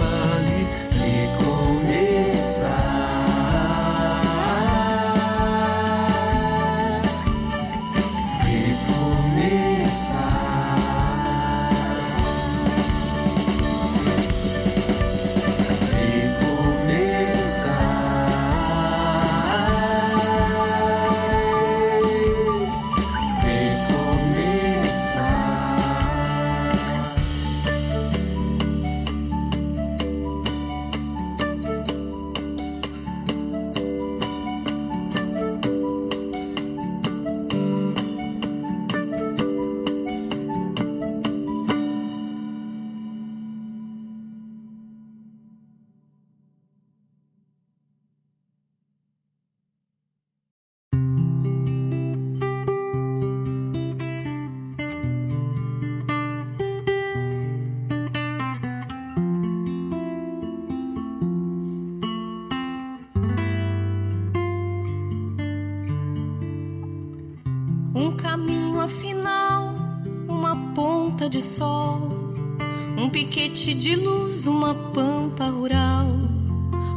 piquete 73.61 73.73
de 73.75 73.95
luz, 73.95 74.47
uma 74.47 74.73
pampa 74.73 75.45
rural, 75.45 76.07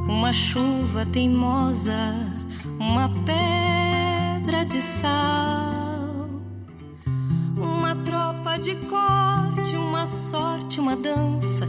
uma 0.09 0.33
chuva 0.33 1.05
teimosa, 1.05 2.17
uma 2.81 3.11
pedra 3.27 4.65
de 4.65 4.81
sal, 4.81 6.27
uma 7.55 7.95
tropa 7.97 8.57
de 8.57 8.77
corte, 8.77 9.77
uma 9.77 10.07
sorte, 10.07 10.81
uma 10.81 10.97
dança, 10.97 11.67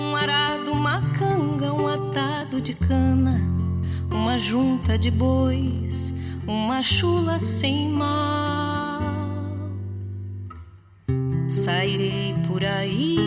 um 0.00 0.14
arado, 0.14 0.70
uma 0.70 1.02
canga, 1.18 1.72
um 1.72 1.88
atado 1.88 2.60
de 2.60 2.74
cana, 2.74 3.40
uma 4.12 4.38
junta 4.38 4.96
de 4.96 5.10
bois, 5.10 6.14
uma 6.46 6.80
chula 6.82 7.40
sem 7.40 7.90
mal. 7.90 9.02
Sairei 11.48 12.36
por 12.46 12.64
aí 12.64 13.23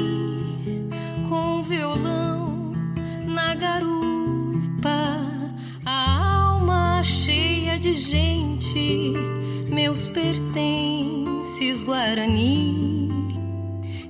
Guarani. 12.07 13.09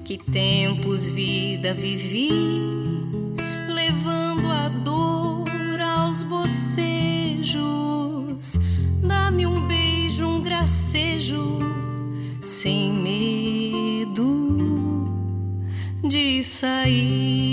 Que 0.05 0.19
tempos 0.19 1.09
vida 1.09 1.73
vivi, 1.73 2.29
levando 3.67 4.51
a 4.51 4.69
dor 4.69 5.81
aos 5.81 6.21
bocejos. 6.21 7.57
Dá-me 9.01 9.47
um 9.47 9.67
beijo, 9.67 10.27
um 10.27 10.39
gracejo, 10.41 11.59
sem 12.39 12.93
medo 12.93 14.29
de 16.03 16.43
sair. 16.43 17.46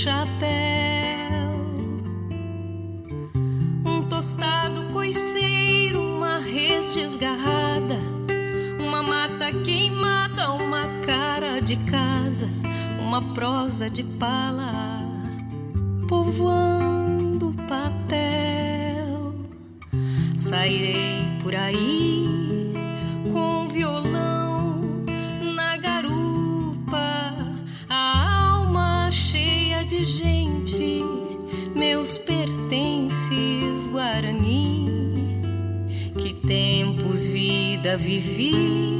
Chapéu. 0.00 1.50
Um 3.84 4.02
tostado 4.08 4.84
coiceiro, 4.94 6.00
uma 6.00 6.38
res 6.38 6.94
desgarrada, 6.94 7.98
uma 8.78 9.02
mata 9.02 9.52
queimada, 9.62 10.52
uma 10.52 10.86
cara 11.04 11.60
de 11.60 11.76
casa, 11.76 12.48
uma 12.98 13.34
prosa 13.34 13.90
de 13.90 14.02
pala, 14.02 15.02
povoando 16.08 17.54
papel. 17.68 19.34
Sairei 20.34 21.26
por 21.42 21.54
aí 21.54 22.19
vida 37.80 37.96
vivi, 37.96 38.99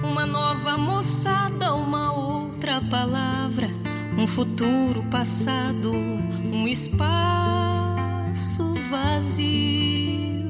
uma 0.00 0.24
nova 0.24 0.78
moçada, 0.78 1.74
uma 1.74 2.12
outra 2.12 2.80
palavra, 2.80 3.68
um 4.16 4.28
futuro 4.28 5.02
passado, 5.10 5.90
um 5.90 6.68
espaço 6.68 7.02
vazio, 8.88 10.46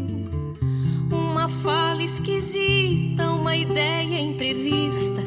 uma 1.10 1.48
fala 1.48 2.02
esquisita, 2.02 3.30
uma 3.30 3.56
ideia 3.56 4.20
imprevista, 4.20 5.22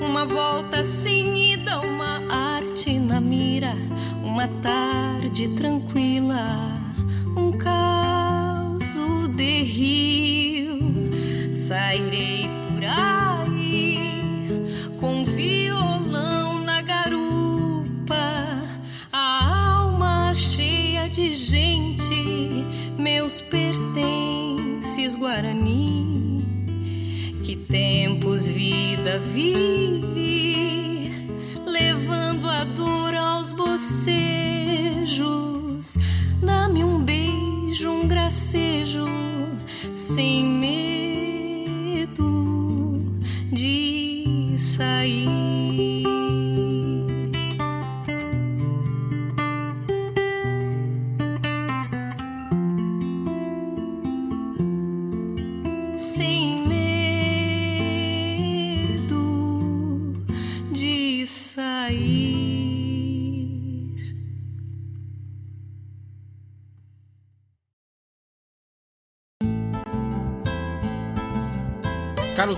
uma 0.00 0.26
volta 0.26 0.82
sem 0.82 1.52
ida, 1.52 1.78
uma 1.80 2.20
arte 2.34 2.98
na 2.98 3.20
mira, 3.20 3.76
uma 4.24 4.48
tarde 4.60 5.50
tranquila, 5.50 6.76
um 7.36 7.52
caso 7.52 9.28
de 9.36 9.62
rio. 9.62 10.17
Sairei 11.68 12.48
por 12.72 12.82
aí 12.82 14.48
com 14.98 15.22
violão 15.26 16.64
na 16.64 16.80
garupa, 16.80 18.16
a 19.12 19.74
alma 19.74 20.32
cheia 20.34 21.10
de 21.10 21.34
gente, 21.34 22.64
meus 22.98 23.42
pertences 23.42 25.14
Guarani. 25.14 26.42
Que 27.44 27.54
tempos 27.54 28.48
vida 28.48 29.18
vive, 29.18 31.12
levando 31.66 32.48
a 32.48 32.64
dor 32.64 33.14
aos 33.14 33.52
bocejos. 33.52 34.08
Dá-me 36.42 36.82
um 36.82 37.04
beijo, 37.04 37.90
um 37.90 38.08
gracejo, 38.08 39.04
sem 39.92 40.57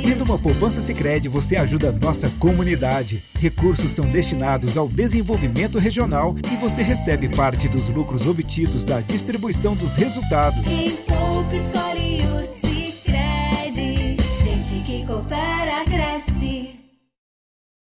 Fazendo 0.00 0.24
uma 0.24 0.38
poupança 0.38 0.80
Sicredi, 0.80 1.28
você 1.28 1.56
ajuda 1.56 1.90
a 1.90 1.92
nossa 1.92 2.30
comunidade. 2.38 3.22
Recursos 3.38 3.92
são 3.92 4.10
destinados 4.10 4.78
ao 4.78 4.88
desenvolvimento 4.88 5.78
regional 5.78 6.34
e 6.50 6.56
você 6.56 6.80
recebe 6.80 7.28
parte 7.28 7.68
dos 7.68 7.86
lucros 7.90 8.26
obtidos 8.26 8.82
da 8.82 9.02
distribuição 9.02 9.76
dos 9.76 9.94
resultados. 9.96 10.62
Quem 10.64 10.96
poupa 10.96 11.54
escolhe 11.54 12.22
o 12.28 12.46
Sicredi. 12.46 14.16
Gente 14.42 14.82
que 14.86 15.06
coopera 15.06 15.84
cresce. 15.84 16.80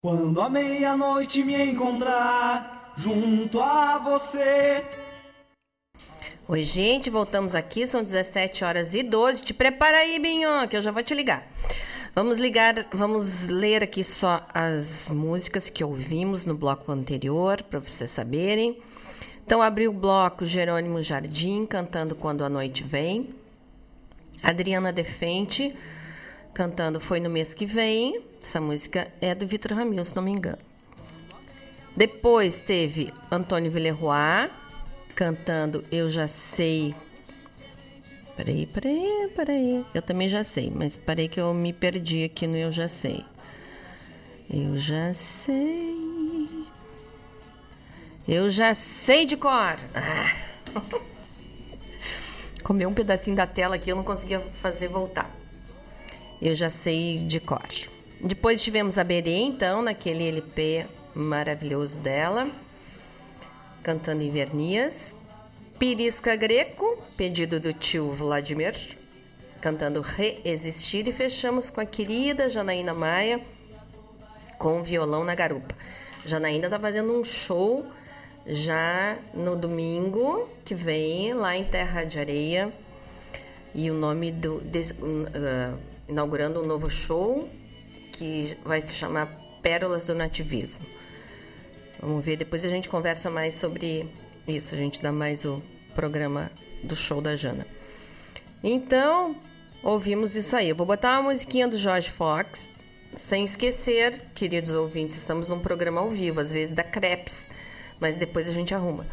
Quando 0.03 0.41
a 0.41 0.49
meia-noite 0.49 1.45
me 1.45 1.63
encontrar 1.63 2.93
junto 2.97 3.61
a 3.61 3.99
você. 3.99 4.83
Oi, 6.45 6.61
gente, 6.61 7.09
voltamos 7.09 7.55
aqui, 7.55 7.87
são 7.87 8.03
17 8.03 8.65
horas 8.65 8.93
e 8.93 9.01
12. 9.01 9.43
Te 9.43 9.53
prepara 9.53 9.99
aí, 9.99 10.19
Binho, 10.19 10.67
que 10.67 10.75
eu 10.75 10.81
já 10.81 10.91
vou 10.91 11.01
te 11.01 11.15
ligar. 11.15 11.47
Vamos 12.13 12.39
ligar, 12.39 12.89
vamos 12.91 13.47
ler 13.47 13.81
aqui 13.81 14.03
só 14.03 14.45
as 14.53 15.09
músicas 15.09 15.69
que 15.69 15.81
ouvimos 15.81 16.43
no 16.43 16.53
bloco 16.53 16.91
anterior, 16.91 17.63
para 17.63 17.79
vocês 17.79 18.11
saberem. 18.11 18.77
Então, 19.45 19.61
abriu 19.61 19.91
o 19.91 19.93
bloco 19.93 20.45
Jerônimo 20.45 21.01
Jardim, 21.01 21.63
cantando 21.63 22.13
Quando 22.13 22.43
a 22.43 22.49
Noite 22.49 22.83
Vem. 22.83 23.29
Adriana 24.43 24.91
Defente, 24.91 25.73
cantando 26.53 26.99
Foi 26.99 27.21
no 27.21 27.29
Mês 27.29 27.53
Que 27.53 27.65
Vem. 27.65 28.21
Essa 28.41 28.59
música 28.59 29.07
é 29.21 29.33
do 29.33 29.47
Vitor 29.47 29.71
Ramil, 29.71 30.03
se 30.03 30.13
não 30.13 30.23
me 30.23 30.31
engano. 30.31 30.57
Depois 31.95 32.59
teve 32.59 33.13
Antônio 33.31 33.71
Villeroy, 33.71 34.49
cantando 35.15 35.81
Eu 35.89 36.09
Já 36.09 36.27
Sei. 36.27 36.93
Peraí, 38.41 38.65
peraí, 38.65 39.31
peraí. 39.35 39.85
Eu 39.93 40.01
também 40.01 40.27
já 40.27 40.43
sei, 40.43 40.71
mas 40.75 40.97
parei 40.97 41.27
que 41.27 41.39
eu 41.39 41.53
me 41.53 41.71
perdi 41.71 42.23
aqui 42.23 42.47
no 42.47 42.57
Eu 42.57 42.71
Já 42.71 42.87
Sei. 42.87 43.23
Eu 44.49 44.75
já 44.79 45.13
sei. 45.13 46.65
Eu 48.27 48.49
já 48.49 48.73
sei 48.73 49.27
de 49.27 49.37
cor. 49.37 49.77
Ah. 49.93 50.35
Comeu 52.63 52.89
um 52.89 52.95
pedacinho 52.95 53.35
da 53.35 53.45
tela 53.45 53.75
aqui, 53.75 53.91
eu 53.91 53.95
não 53.95 54.03
conseguia 54.03 54.39
fazer 54.39 54.87
voltar. 54.87 55.29
Eu 56.41 56.55
já 56.55 56.71
sei 56.71 57.19
de 57.19 57.39
cor. 57.39 57.69
Depois 58.19 58.63
tivemos 58.63 58.97
a 58.97 59.03
Berê, 59.03 59.37
então, 59.37 59.83
naquele 59.83 60.27
LP 60.27 60.87
maravilhoso 61.13 61.99
dela 61.99 62.49
cantando 63.83 64.23
em 64.23 64.31
Vernias. 64.31 65.13
Pirisca 65.81 66.35
Greco, 66.35 66.95
pedido 67.17 67.59
do 67.59 67.73
tio 67.73 68.11
Vladimir, 68.11 68.75
cantando 69.59 69.99
Reexistir. 69.99 71.07
E 71.07 71.11
fechamos 71.11 71.71
com 71.71 71.81
a 71.81 71.85
querida 71.85 72.47
Janaína 72.47 72.93
Maia, 72.93 73.41
com 74.59 74.83
violão 74.83 75.23
na 75.23 75.33
garupa. 75.33 75.73
Janaína 76.23 76.67
está 76.67 76.79
fazendo 76.79 77.19
um 77.19 77.23
show 77.23 77.83
já 78.45 79.17
no 79.33 79.55
domingo 79.55 80.47
que 80.63 80.75
vem, 80.75 81.33
lá 81.33 81.57
em 81.57 81.63
Terra 81.63 82.03
de 82.03 82.19
Areia. 82.19 82.71
E 83.73 83.89
o 83.89 83.95
nome 83.95 84.31
do. 84.31 84.57
uh, 84.57 85.79
inaugurando 86.07 86.61
um 86.61 86.65
novo 86.67 86.91
show 86.91 87.49
que 88.11 88.55
vai 88.63 88.83
se 88.83 88.93
chamar 88.93 89.35
Pérolas 89.63 90.05
do 90.05 90.13
Nativismo. 90.13 90.85
Vamos 91.99 92.23
ver, 92.23 92.35
depois 92.35 92.63
a 92.63 92.69
gente 92.69 92.87
conversa 92.87 93.31
mais 93.31 93.55
sobre 93.55 94.07
isso, 94.47 94.73
a 94.73 94.77
gente 94.77 95.01
dá 95.01 95.11
mais 95.11 95.45
o 95.45 95.61
programa 95.93 96.51
do 96.83 96.95
show 96.95 97.21
da 97.21 97.35
Jana. 97.35 97.65
Então, 98.63 99.35
ouvimos 99.83 100.35
isso 100.35 100.55
aí. 100.55 100.69
Eu 100.69 100.75
vou 100.75 100.85
botar 100.85 101.19
uma 101.19 101.31
musiquinha 101.31 101.67
do 101.67 101.77
Jorge 101.77 102.09
Fox, 102.09 102.69
sem 103.15 103.43
esquecer, 103.43 104.23
queridos 104.33 104.71
ouvintes, 104.71 105.17
estamos 105.17 105.47
num 105.47 105.59
programa 105.59 106.01
ao 106.01 106.09
vivo, 106.09 106.39
às 106.39 106.51
vezes 106.51 106.73
da 106.73 106.83
Creps, 106.83 107.47
mas 107.99 108.17
depois 108.17 108.47
a 108.47 108.53
gente 108.53 108.73
arruma. 108.73 109.05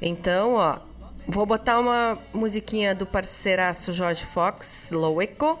Então, 0.00 0.54
ó, 0.54 0.78
vou 1.26 1.44
botar 1.44 1.78
uma 1.78 2.18
musiquinha 2.32 2.94
do 2.94 3.04
parceiraço 3.04 3.92
Jorge 3.92 4.24
Fox, 4.24 4.90
Low 4.92 5.20
Echo, 5.20 5.58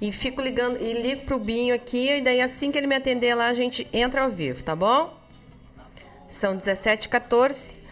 e 0.00 0.12
fico 0.12 0.42
ligando 0.42 0.80
e 0.80 0.92
ligo 0.92 1.24
pro 1.24 1.38
Binho 1.38 1.74
aqui, 1.74 2.10
e 2.10 2.20
daí 2.20 2.40
assim 2.40 2.70
que 2.70 2.76
ele 2.76 2.86
me 2.86 2.96
atender 2.96 3.34
lá, 3.34 3.46
a 3.46 3.54
gente 3.54 3.86
entra 3.92 4.22
ao 4.22 4.30
vivo, 4.30 4.62
tá 4.62 4.76
bom? 4.76 5.18
São 6.28 6.56
17h14. 6.56 7.85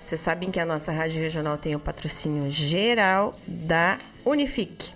Vocês 0.00 0.20
sabem 0.20 0.48
que 0.50 0.60
a 0.60 0.64
nossa 0.64 0.90
rádio 0.92 1.20
regional 1.20 1.58
tem 1.58 1.74
o 1.74 1.80
patrocínio 1.80 2.48
geral 2.50 3.34
da 3.46 3.98
Unifique, 4.24 4.94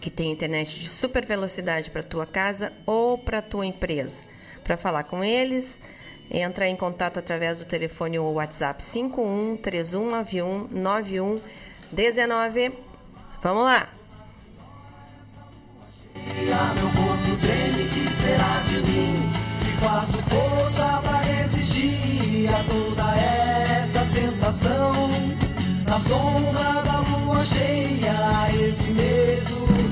que 0.00 0.08
tem 0.08 0.32
internet 0.32 0.80
de 0.80 0.88
super 0.88 1.26
velocidade 1.26 1.90
para 1.90 2.02
tua 2.02 2.24
casa 2.24 2.72
ou 2.86 3.18
para 3.18 3.42
tua 3.42 3.66
empresa. 3.66 4.22
Para 4.64 4.76
falar 4.76 5.02
com 5.04 5.24
eles, 5.24 5.78
entra 6.30 6.68
em 6.68 6.76
contato 6.76 7.18
através 7.18 7.58
do 7.58 7.66
telefone 7.66 8.18
ou 8.18 8.34
WhatsApp 8.34 8.82
51 8.82 9.58
3191 9.58 10.68
9119. 10.70 12.72
Vamos 13.42 13.64
lá. 13.64 13.88
Meu 16.14 16.90
corpo 16.90 17.36
treme, 17.40 17.88
que 17.88 18.12
será 18.12 18.60
de 18.68 18.76
mim? 18.76 19.30
Que 19.60 19.72
faço 19.80 20.18
força 20.22 21.00
pra 21.02 21.20
resistir 21.20 22.48
a 22.48 22.62
toda 22.64 23.14
esta 23.14 23.69
tentação. 24.50 24.92
Na 25.86 25.98
sombra 26.00 26.82
da 26.82 27.00
lua 27.00 27.42
cheia, 27.44 28.48
esse 28.54 28.84
medo 28.84 29.89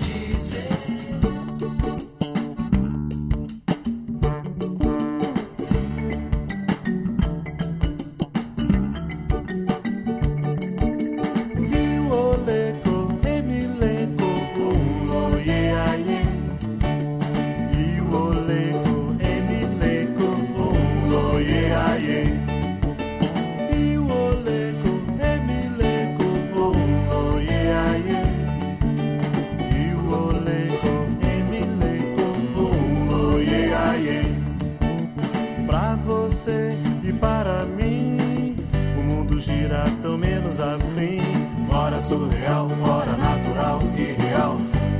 surreal, 42.09 42.69
hora 42.89 43.17
natural 43.19 43.83
e 43.95 44.13
real. 44.23 44.57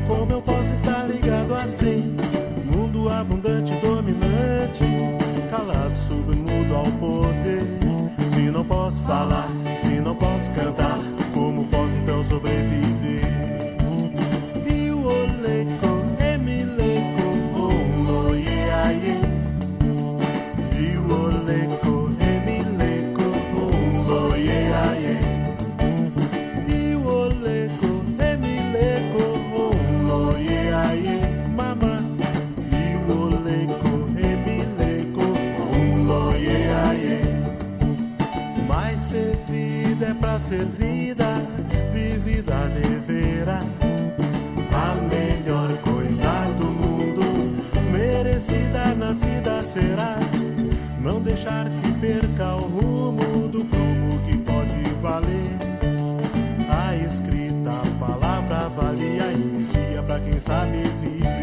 Como 0.07 0.31
eu 0.31 0.43
posso 0.43 0.71
estar 0.75 1.05
ligado 1.05 1.55
assim? 1.55 2.15
Mundo 2.67 3.09
abundante, 3.09 3.73
dominante, 3.77 4.85
calado, 5.51 5.97
submudo 5.97 6.75
ao 6.75 6.85
poder. 6.93 7.63
Se 8.29 8.51
não 8.51 8.63
posso 8.63 9.01
falar, 9.03 9.49
se 9.79 10.01
não 10.01 10.15
posso 10.15 10.51
cantar, 10.51 10.99
ser 40.39 40.65
vida, 40.67 41.43
vivida 41.93 42.69
deverá. 42.69 43.61
A 44.73 44.95
melhor 44.95 45.77
coisa 45.79 46.49
do 46.57 46.67
mundo, 46.67 47.23
merecida 47.91 48.95
nascida 48.95 49.63
será. 49.63 50.17
Não 51.01 51.21
deixar 51.21 51.69
que 51.81 51.93
perca 52.01 52.55
o 52.55 52.61
rumo 52.61 53.49
do 53.49 53.65
prumo 53.65 54.19
que 54.27 54.39
pode 54.39 54.77
valer. 55.01 55.59
A 56.71 56.95
escrita, 56.97 57.71
a 57.71 58.07
palavra 58.07 58.67
avalia, 58.67 59.33
inicia 59.33 60.03
pra 60.03 60.21
quem 60.21 60.39
sabe 60.39 60.79
viver. 61.01 61.38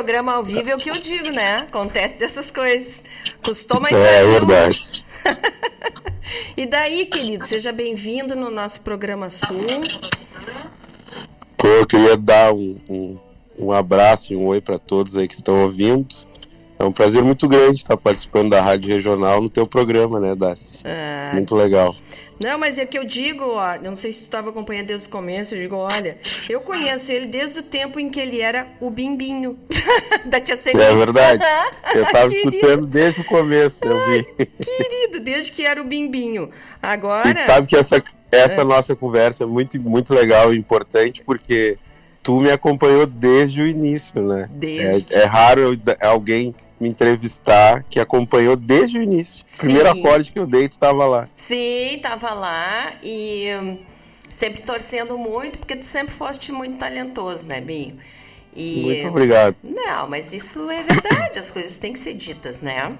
Programa 0.00 0.32
ao 0.32 0.42
vivo 0.42 0.70
é 0.70 0.74
o 0.74 0.78
que 0.78 0.88
eu 0.90 0.98
digo, 0.98 1.28
né? 1.30 1.56
Acontece 1.58 2.18
dessas 2.18 2.50
coisas. 2.50 3.04
Custou, 3.44 3.78
mas 3.78 3.94
É 3.94 4.18
saiu. 4.22 4.32
verdade. 4.32 5.04
E 6.56 6.64
daí, 6.64 7.06
querido, 7.06 7.44
seja 7.44 7.72
bem-vindo 7.72 8.36
no 8.36 8.50
nosso 8.50 8.80
programa 8.82 9.28
Sul. 9.30 9.66
Eu 11.64 11.84
queria 11.86 12.16
dar 12.16 12.54
um, 12.54 12.78
um, 12.88 13.18
um 13.58 13.72
abraço 13.72 14.32
e 14.32 14.36
um 14.36 14.46
oi 14.46 14.60
para 14.60 14.78
todos 14.78 15.16
aí 15.16 15.26
que 15.26 15.34
estão 15.34 15.62
ouvindo. 15.64 16.14
É 16.78 16.84
um 16.84 16.92
prazer 16.92 17.22
muito 17.24 17.48
grande 17.48 17.78
estar 17.80 17.96
participando 17.96 18.50
da 18.50 18.62
Rádio 18.62 18.88
Regional 18.94 19.42
no 19.42 19.48
teu 19.50 19.66
programa, 19.66 20.20
né, 20.20 20.36
Dassi? 20.36 20.82
Ah, 20.84 21.32
Muito 21.34 21.54
legal. 21.56 21.96
Não, 22.42 22.58
mas 22.58 22.78
é 22.78 22.86
que 22.86 22.96
eu 22.98 23.04
digo, 23.04 23.44
ó, 23.44 23.76
não 23.82 23.94
sei 23.94 24.12
se 24.12 24.20
tu 24.22 24.24
estava 24.24 24.48
acompanhando 24.48 24.86
desde 24.86 25.06
o 25.06 25.10
começo, 25.10 25.54
eu 25.54 25.60
digo, 25.60 25.76
olha, 25.76 26.16
eu 26.48 26.60
conheço 26.62 27.12
ele 27.12 27.26
desde 27.26 27.58
o 27.58 27.62
tempo 27.62 28.00
em 28.00 28.08
que 28.08 28.18
ele 28.18 28.40
era 28.40 28.66
o 28.80 28.90
Bimbinho 28.90 29.58
da 30.24 30.40
Tia 30.40 30.56
Celine. 30.56 30.82
É 30.84 30.94
verdade. 30.96 31.44
Eu 31.94 32.04
tava 32.06 32.28
Querido. 32.28 32.48
escutando 32.54 32.86
desde 32.86 33.20
o 33.20 33.24
começo, 33.24 33.80
eu 33.84 34.06
vi. 34.08 34.24
Querido, 34.64 35.20
desde 35.20 35.50
que 35.52 35.66
era 35.66 35.80
o 35.80 35.84
Bimbinho. 35.84 36.50
E 36.50 36.86
Agora. 36.86 37.34
tu 37.34 37.42
sabe 37.46 37.66
que 37.66 37.76
essa, 37.76 38.02
essa 38.30 38.60
É. 38.60 38.64
nossa 38.64 38.94
conversa 38.94 39.42
é 39.42 39.46
muito, 39.46 39.78
muito 39.80 40.14
legal 40.14 40.54
e 40.54 40.56
importante 40.58 41.22
porque 41.24 41.76
tu 42.22 42.38
me 42.40 42.50
acompanhou 42.50 43.06
desde 43.06 43.60
o 43.60 43.66
início, 43.66 44.22
né? 44.22 44.48
Desde. 44.52 45.14
É, 45.16 45.22
é 45.22 45.24
raro 45.24 45.76
alguém 46.00 46.54
me 46.80 46.88
entrevistar 46.88 47.84
que 47.88 48.00
acompanhou 48.00 48.56
desde 48.56 48.98
o 48.98 49.02
início. 49.02 49.44
Primeiro 49.58 49.92
Sim. 49.92 50.00
acorde 50.00 50.32
que 50.32 50.38
eu 50.38 50.46
dei, 50.46 50.68
tu 50.68 50.78
tava 50.78 51.06
lá. 51.06 51.28
Sim, 51.36 51.98
tava 52.02 52.32
lá 52.32 52.94
e 53.02 53.48
hum, 53.62 53.78
sempre 54.30 54.62
torcendo 54.62 55.18
muito, 55.18 55.58
porque 55.58 55.76
tu 55.76 55.84
sempre 55.84 56.14
foste 56.14 56.50
muito 56.50 56.78
talentoso, 56.78 57.46
né, 57.46 57.60
Binho? 57.60 57.98
E... 58.56 58.82
Muito 58.82 59.08
obrigado. 59.08 59.56
Não, 59.62 60.08
mas 60.08 60.32
isso 60.32 60.70
é 60.70 60.82
verdade, 60.82 61.38
as 61.38 61.50
coisas 61.50 61.76
têm 61.76 61.92
que 61.92 62.00
ser 62.00 62.14
ditas, 62.14 62.60
né? 62.60 62.96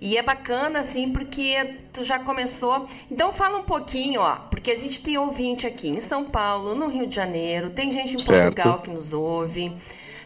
E 0.00 0.16
é 0.16 0.22
bacana, 0.22 0.80
assim, 0.80 1.10
porque 1.10 1.74
tu 1.92 2.02
já 2.02 2.18
começou. 2.18 2.86
Então 3.10 3.32
fala 3.32 3.58
um 3.58 3.62
pouquinho, 3.62 4.22
ó, 4.22 4.36
porque 4.50 4.70
a 4.70 4.76
gente 4.76 5.00
tem 5.02 5.18
ouvinte 5.18 5.66
aqui 5.66 5.88
em 5.88 6.00
São 6.00 6.24
Paulo, 6.24 6.74
no 6.74 6.88
Rio 6.88 7.06
de 7.06 7.14
Janeiro, 7.14 7.70
tem 7.70 7.90
gente 7.90 8.16
em 8.16 8.18
Certo. 8.18 8.54
Portugal 8.54 8.80
que 8.80 8.90
nos 8.90 9.12
ouve, 9.12 9.72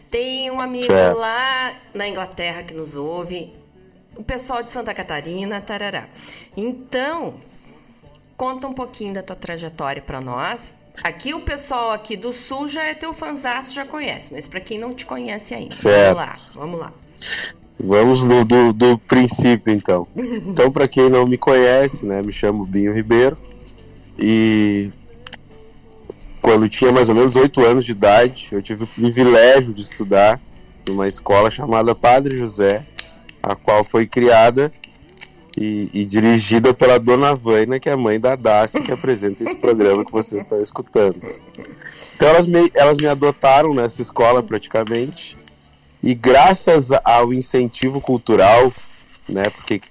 tem 0.09 0.49
um 0.51 0.59
amigo 0.59 0.93
lá 0.93 1.75
na 1.93 2.07
Inglaterra 2.07 2.63
que 2.63 2.73
nos 2.73 2.95
ouve, 2.95 3.53
o 4.15 4.23
pessoal 4.23 4.63
de 4.63 4.71
Santa 4.71 4.93
Catarina, 4.93 5.59
tarará. 5.61 6.07
Então, 6.55 7.35
conta 8.37 8.67
um 8.67 8.73
pouquinho 8.73 9.13
da 9.13 9.23
tua 9.23 9.35
trajetória 9.35 10.01
para 10.01 10.21
nós. 10.21 10.73
Aqui 11.03 11.33
o 11.33 11.41
pessoal 11.41 11.91
aqui 11.91 12.15
do 12.15 12.31
Sul 12.31 12.67
já 12.67 12.83
é 12.83 12.93
teu 12.93 13.13
fanzaço, 13.13 13.73
já 13.73 13.85
conhece, 13.85 14.33
mas 14.33 14.47
para 14.47 14.61
quem 14.61 14.77
não 14.77 14.93
te 14.93 15.05
conhece 15.05 15.53
ainda, 15.53 15.75
Certo. 15.75 16.15
vamos 16.15 16.17
lá, 16.17 16.33
vamos 16.55 16.79
lá. 16.79 16.93
Vamos 17.77 18.23
do, 18.23 18.45
do, 18.45 18.71
do 18.71 18.97
princípio, 18.99 19.73
então. 19.73 20.07
Então, 20.15 20.71
para 20.71 20.87
quem 20.87 21.09
não 21.09 21.25
me 21.27 21.37
conhece, 21.37 22.05
né, 22.05 22.21
me 22.21 22.31
chamo 22.31 22.65
Binho 22.65 22.93
Ribeiro 22.93 23.37
e 24.17 24.89
quando 26.45 26.69
tinha 26.69 26.91
mais 26.91 27.09
ou 27.09 27.15
menos 27.15 27.35
oito 27.35 27.65
anos 27.65 27.83
de 27.83 27.91
idade, 27.91 28.49
eu 28.51 28.61
tive 28.61 28.83
o 28.83 28.87
privilégio 28.87 29.73
de 29.73 29.81
estudar 29.81 30.39
numa 30.87 31.07
escola 31.07 31.49
chamada 31.49 31.95
Padre 31.95 32.37
José, 32.37 32.85
a 33.41 33.55
qual 33.55 33.83
foi 33.83 34.05
criada 34.05 34.71
e, 35.57 35.89
e 35.91 36.05
dirigida 36.05 36.71
pela 36.71 36.99
Dona 36.99 37.33
Vaina, 37.33 37.79
que 37.79 37.89
é 37.89 37.93
a 37.93 37.97
mãe 37.97 38.19
da 38.19 38.35
Dácia, 38.35 38.79
que 38.79 38.91
apresenta 38.91 39.43
esse 39.43 39.55
programa 39.55 40.05
que 40.05 40.11
vocês 40.11 40.43
estão 40.43 40.61
escutando. 40.61 41.25
Então 42.15 42.27
elas 42.27 42.45
me, 42.45 42.71
elas 42.75 42.97
me 42.97 43.07
adotaram 43.07 43.73
nessa 43.73 44.03
escola 44.03 44.43
praticamente 44.43 45.35
e 46.03 46.13
graças 46.13 46.89
ao 47.03 47.33
incentivo 47.33 47.99
cultural, 47.99 48.71
né, 49.27 49.49
porque 49.49 49.81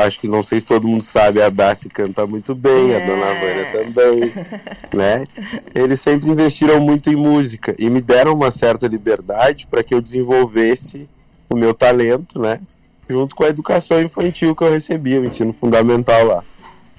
acho 0.00 0.20
que 0.20 0.28
não 0.28 0.42
sei 0.42 0.60
se 0.60 0.66
todo 0.66 0.88
mundo 0.88 1.02
sabe, 1.02 1.40
a 1.40 1.48
Darcy 1.48 1.88
canta 1.88 2.26
muito 2.26 2.54
bem, 2.54 2.94
a 2.94 3.00
Dona 3.00 3.34
Vânia 3.34 3.72
também, 3.72 4.32
né? 4.92 5.26
Eles 5.74 6.00
sempre 6.00 6.28
investiram 6.28 6.80
muito 6.80 7.10
em 7.10 7.16
música 7.16 7.74
e 7.78 7.88
me 7.88 8.00
deram 8.00 8.34
uma 8.34 8.50
certa 8.50 8.86
liberdade 8.86 9.66
para 9.66 9.82
que 9.82 9.94
eu 9.94 10.00
desenvolvesse 10.00 11.08
o 11.48 11.56
meu 11.56 11.74
talento, 11.74 12.38
né? 12.38 12.60
Junto 13.08 13.34
com 13.34 13.44
a 13.44 13.48
educação 13.48 14.00
infantil 14.00 14.54
que 14.54 14.64
eu 14.64 14.70
recebia, 14.70 15.20
o 15.20 15.24
ensino 15.24 15.52
fundamental 15.52 16.24
lá. 16.24 16.44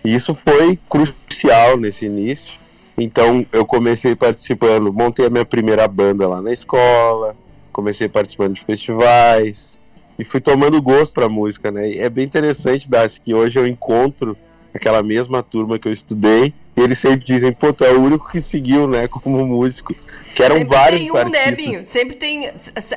E 0.03 0.13
isso 0.13 0.35
foi 0.35 0.77
crucial 0.89 1.77
nesse 1.77 2.05
início. 2.05 2.59
Então 2.97 3.45
eu 3.51 3.65
comecei 3.65 4.15
participando, 4.15 4.93
montei 4.93 5.25
a 5.25 5.29
minha 5.29 5.45
primeira 5.45 5.87
banda 5.87 6.27
lá 6.27 6.41
na 6.41 6.51
escola, 6.51 7.35
comecei 7.71 8.07
participando 8.07 8.53
de 8.53 8.63
festivais 8.63 9.77
e 10.17 10.23
fui 10.25 10.39
tomando 10.39 10.81
gosto 10.81 11.13
pra 11.13 11.27
música, 11.29 11.71
né? 11.71 11.89
E 11.89 11.99
é 11.99 12.09
bem 12.09 12.25
interessante, 12.25 12.89
Darcy, 12.89 13.19
que 13.21 13.33
hoje 13.33 13.59
eu 13.59 13.67
encontro 13.67 14.37
aquela 14.73 15.01
mesma 15.01 15.41
turma 15.41 15.79
que 15.79 15.87
eu 15.87 15.91
estudei 15.91 16.53
e 16.75 16.81
eles 16.81 16.99
sempre 16.99 17.25
dizem, 17.25 17.53
pô, 17.53 17.71
tu 17.71 17.85
é 17.85 17.91
o 17.93 18.01
único 18.01 18.29
que 18.29 18.41
seguiu, 18.41 18.87
né, 18.87 19.07
como 19.09 19.45
músico. 19.45 19.95
Que 20.35 20.43
eram 20.43 20.57
sempre 20.57 20.75
vários 20.75 20.99
tem 21.01 21.11
um, 21.11 21.15
artistas. 21.15 21.45
né, 21.45 21.51
Binho? 21.55 21.85
Sempre 21.85 22.15
tem. 22.17 22.51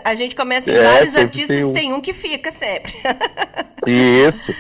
A 0.04 0.14
gente 0.16 0.34
começa 0.34 0.70
em 0.70 0.74
É, 0.74 0.82
vários 0.92 1.14
artistas, 1.14 1.56
tem 1.56 1.72
tem 1.72 1.92
um. 1.92 1.96
um. 1.96 2.00
que 2.00 2.12
fica 2.12 2.50
sempre. 2.50 2.92
Isso. 3.86 4.52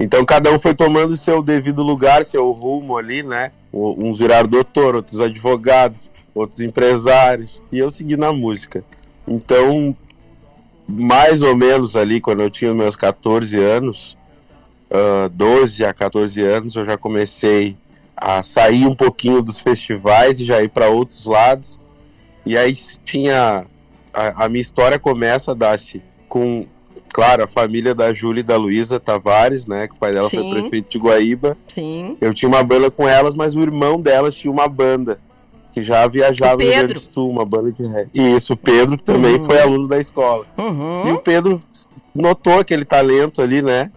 Então 0.00 0.24
cada 0.24 0.50
um 0.50 0.58
foi 0.58 0.74
tomando 0.74 1.16
seu 1.16 1.42
devido 1.42 1.82
lugar, 1.82 2.24
seu 2.24 2.50
rumo 2.50 2.96
ali, 2.96 3.22
né? 3.22 3.52
Uns 3.72 4.18
viraram 4.18 4.48
doutor, 4.48 4.96
outros 4.96 5.20
advogados, 5.20 6.10
outros 6.34 6.60
empresários. 6.60 7.62
E 7.70 7.78
eu 7.78 7.90
segui 7.90 8.16
na 8.16 8.32
música. 8.32 8.82
Então, 9.28 9.94
mais 10.88 11.42
ou 11.42 11.56
menos 11.56 11.96
ali, 11.96 12.20
quando 12.20 12.40
eu 12.40 12.50
tinha 12.50 12.74
meus 12.74 12.96
14 12.96 13.56
anos, 13.56 14.16
ah, 14.92 15.30
12 15.32 15.84
a 15.84 15.94
14 15.94 16.40
anos, 16.42 16.76
eu 16.76 16.84
já 16.84 16.98
comecei 16.98 17.76
a 18.14 18.42
sair 18.42 18.86
um 18.86 18.94
pouquinho 18.94 19.40
dos 19.40 19.58
festivais 19.58 20.38
e 20.38 20.44
já 20.44 20.62
ir 20.62 20.68
para 20.68 20.88
outros 20.88 21.24
lados. 21.24 21.80
E 22.44 22.58
aí 22.58 22.74
tinha. 23.04 23.64
A, 24.12 24.44
a 24.44 24.48
minha 24.48 24.60
história 24.60 24.98
começa, 24.98 25.54
Daci, 25.54 26.02
com, 26.28 26.66
claro, 27.10 27.44
a 27.44 27.48
família 27.48 27.94
da 27.94 28.12
Júlia 28.12 28.40
e 28.40 28.44
da 28.44 28.56
Luísa 28.56 29.00
Tavares, 29.00 29.66
né? 29.66 29.88
Que 29.88 29.94
o 29.94 29.98
pai 29.98 30.12
dela 30.12 30.28
Sim. 30.28 30.50
foi 30.50 30.60
prefeito 30.60 30.90
de 30.90 30.98
Guaíba. 30.98 31.56
Sim. 31.66 32.18
Eu 32.20 32.34
tinha 32.34 32.48
uma 32.48 32.62
banda 32.62 32.90
com 32.90 33.08
elas, 33.08 33.34
mas 33.34 33.56
o 33.56 33.62
irmão 33.62 33.98
delas 33.98 34.34
tinha 34.34 34.52
uma 34.52 34.68
banda 34.68 35.18
que 35.72 35.82
já 35.82 36.06
viajava 36.06 36.56
no 36.56 36.62
Rio 36.62 36.72
Grande 36.72 36.94
do 36.94 37.00
Sul, 37.00 37.30
uma 37.30 37.44
banda 37.44 37.72
de 37.72 37.82
rap. 37.86 38.08
E 38.12 38.34
isso, 38.36 38.52
o 38.52 38.56
Pedro, 38.56 38.96
que 38.98 39.04
também 39.04 39.36
Uhum. 39.36 39.44
foi 39.46 39.60
aluno 39.60 39.88
da 39.88 39.98
escola. 39.98 40.44
Uhum. 40.58 41.08
E 41.08 41.12
o 41.12 41.18
Pedro 41.18 41.60
notou 42.14 42.58
aquele 42.60 42.84
talento 42.84 43.40
ali, 43.40 43.62
né? 43.62 43.90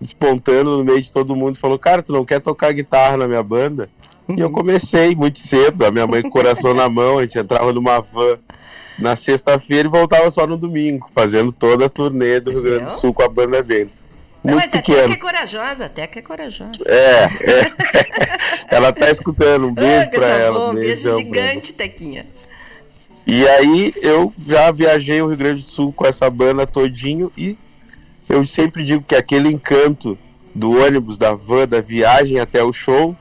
Despontando 0.00 0.78
no 0.78 0.84
meio 0.84 1.02
de 1.02 1.10
todo 1.10 1.34
mundo 1.34 1.56
e 1.56 1.58
falou: 1.58 1.78
Cara, 1.78 2.02
tu 2.02 2.12
não 2.12 2.24
quer 2.24 2.40
tocar 2.40 2.72
guitarra 2.72 3.16
na 3.16 3.26
minha 3.26 3.42
banda? 3.42 3.90
E 4.28 4.32
Uhum. 4.32 4.38
eu 4.38 4.50
comecei 4.50 5.14
muito 5.14 5.38
cedo, 5.38 5.84
a 5.84 5.90
minha 5.90 6.06
mãe 6.06 6.22
com 6.22 6.28
o 6.28 6.30
coração 6.30 6.72
na 6.74 6.88
mão, 6.88 7.18
a 7.18 7.22
gente 7.22 7.38
entrava 7.38 7.72
numa 7.72 8.00
van 8.00 8.38
na 8.98 9.16
sexta-feira 9.16 9.88
e 9.88 9.90
voltava 9.90 10.30
só 10.30 10.46
no 10.46 10.56
domingo, 10.56 11.08
fazendo 11.14 11.50
toda 11.52 11.86
a 11.86 11.88
turnê 11.88 12.38
do 12.40 12.50
Rio 12.50 12.62
Grande 12.62 12.84
do? 12.86 12.90
Sul 12.92 13.12
com 13.14 13.22
a 13.22 13.28
banda 13.28 13.62
dele. 13.62 13.90
Não, 14.44 14.54
Muito 14.54 14.62
mas 14.62 14.70
pequeno. 14.70 15.08
que 15.08 15.12
é 15.14 15.16
corajosa, 15.16 15.86
até 15.86 16.06
que 16.06 16.18
é 16.18 16.22
corajosa. 16.22 16.78
É, 16.86 17.24
é. 17.24 17.72
ela 18.74 18.92
tá 18.92 19.10
escutando, 19.10 19.66
um 19.66 19.74
beijo 19.74 20.10
pra 20.10 20.18
coisa 20.20 20.26
ela. 20.34 20.70
um 20.70 20.74
beijo 20.74 21.02
pra 21.02 21.10
ela. 21.10 21.18
gigante, 21.22 21.72
Tequinha. 21.74 22.26
E 23.26 23.46
aí 23.46 23.92
eu 24.00 24.32
já 24.46 24.70
viajei 24.70 25.20
o 25.20 25.26
Rio 25.28 25.36
Grande 25.36 25.62
do 25.62 25.68
Sul 25.68 25.92
com 25.92 26.06
essa 26.06 26.30
banda 26.30 26.66
todinho 26.66 27.30
e 27.36 27.58
eu 28.28 28.46
sempre 28.46 28.84
digo 28.84 29.02
que 29.06 29.14
aquele 29.16 29.48
encanto 29.48 30.16
do 30.54 30.70
ônibus, 30.82 31.18
da 31.18 31.34
van, 31.34 31.66
da 31.68 31.80
viagem 31.80 32.40
até 32.40 32.62
o 32.62 32.72
show 32.72 33.14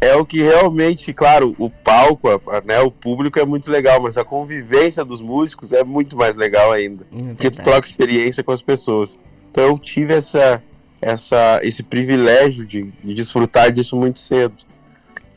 é 0.00 0.14
o 0.16 0.24
que 0.24 0.40
realmente, 0.42 1.12
claro, 1.12 1.54
o 1.58 1.68
palco, 1.70 2.28
a- 2.28 2.40
a- 2.56 2.60
né, 2.64 2.80
o 2.80 2.90
público 2.90 3.38
é 3.38 3.44
muito 3.44 3.70
legal, 3.70 4.00
mas 4.02 4.16
a 4.16 4.24
convivência 4.24 5.04
dos 5.04 5.20
músicos 5.20 5.72
é 5.72 5.84
muito 5.84 6.16
mais 6.16 6.34
legal 6.34 6.72
ainda, 6.72 7.04
porque 7.36 7.50
tu 7.50 7.62
troca 7.62 7.86
experiência 7.86 8.42
com 8.42 8.52
as 8.52 8.62
pessoas. 8.62 9.16
Então 9.52 9.64
eu 9.64 9.78
tive 9.78 10.14
essa, 10.14 10.62
essa, 11.00 11.60
esse 11.62 11.82
privilégio 11.82 12.64
de, 12.64 12.90
de 13.04 13.14
desfrutar 13.14 13.70
disso 13.70 13.94
muito 13.94 14.18
cedo. 14.18 14.54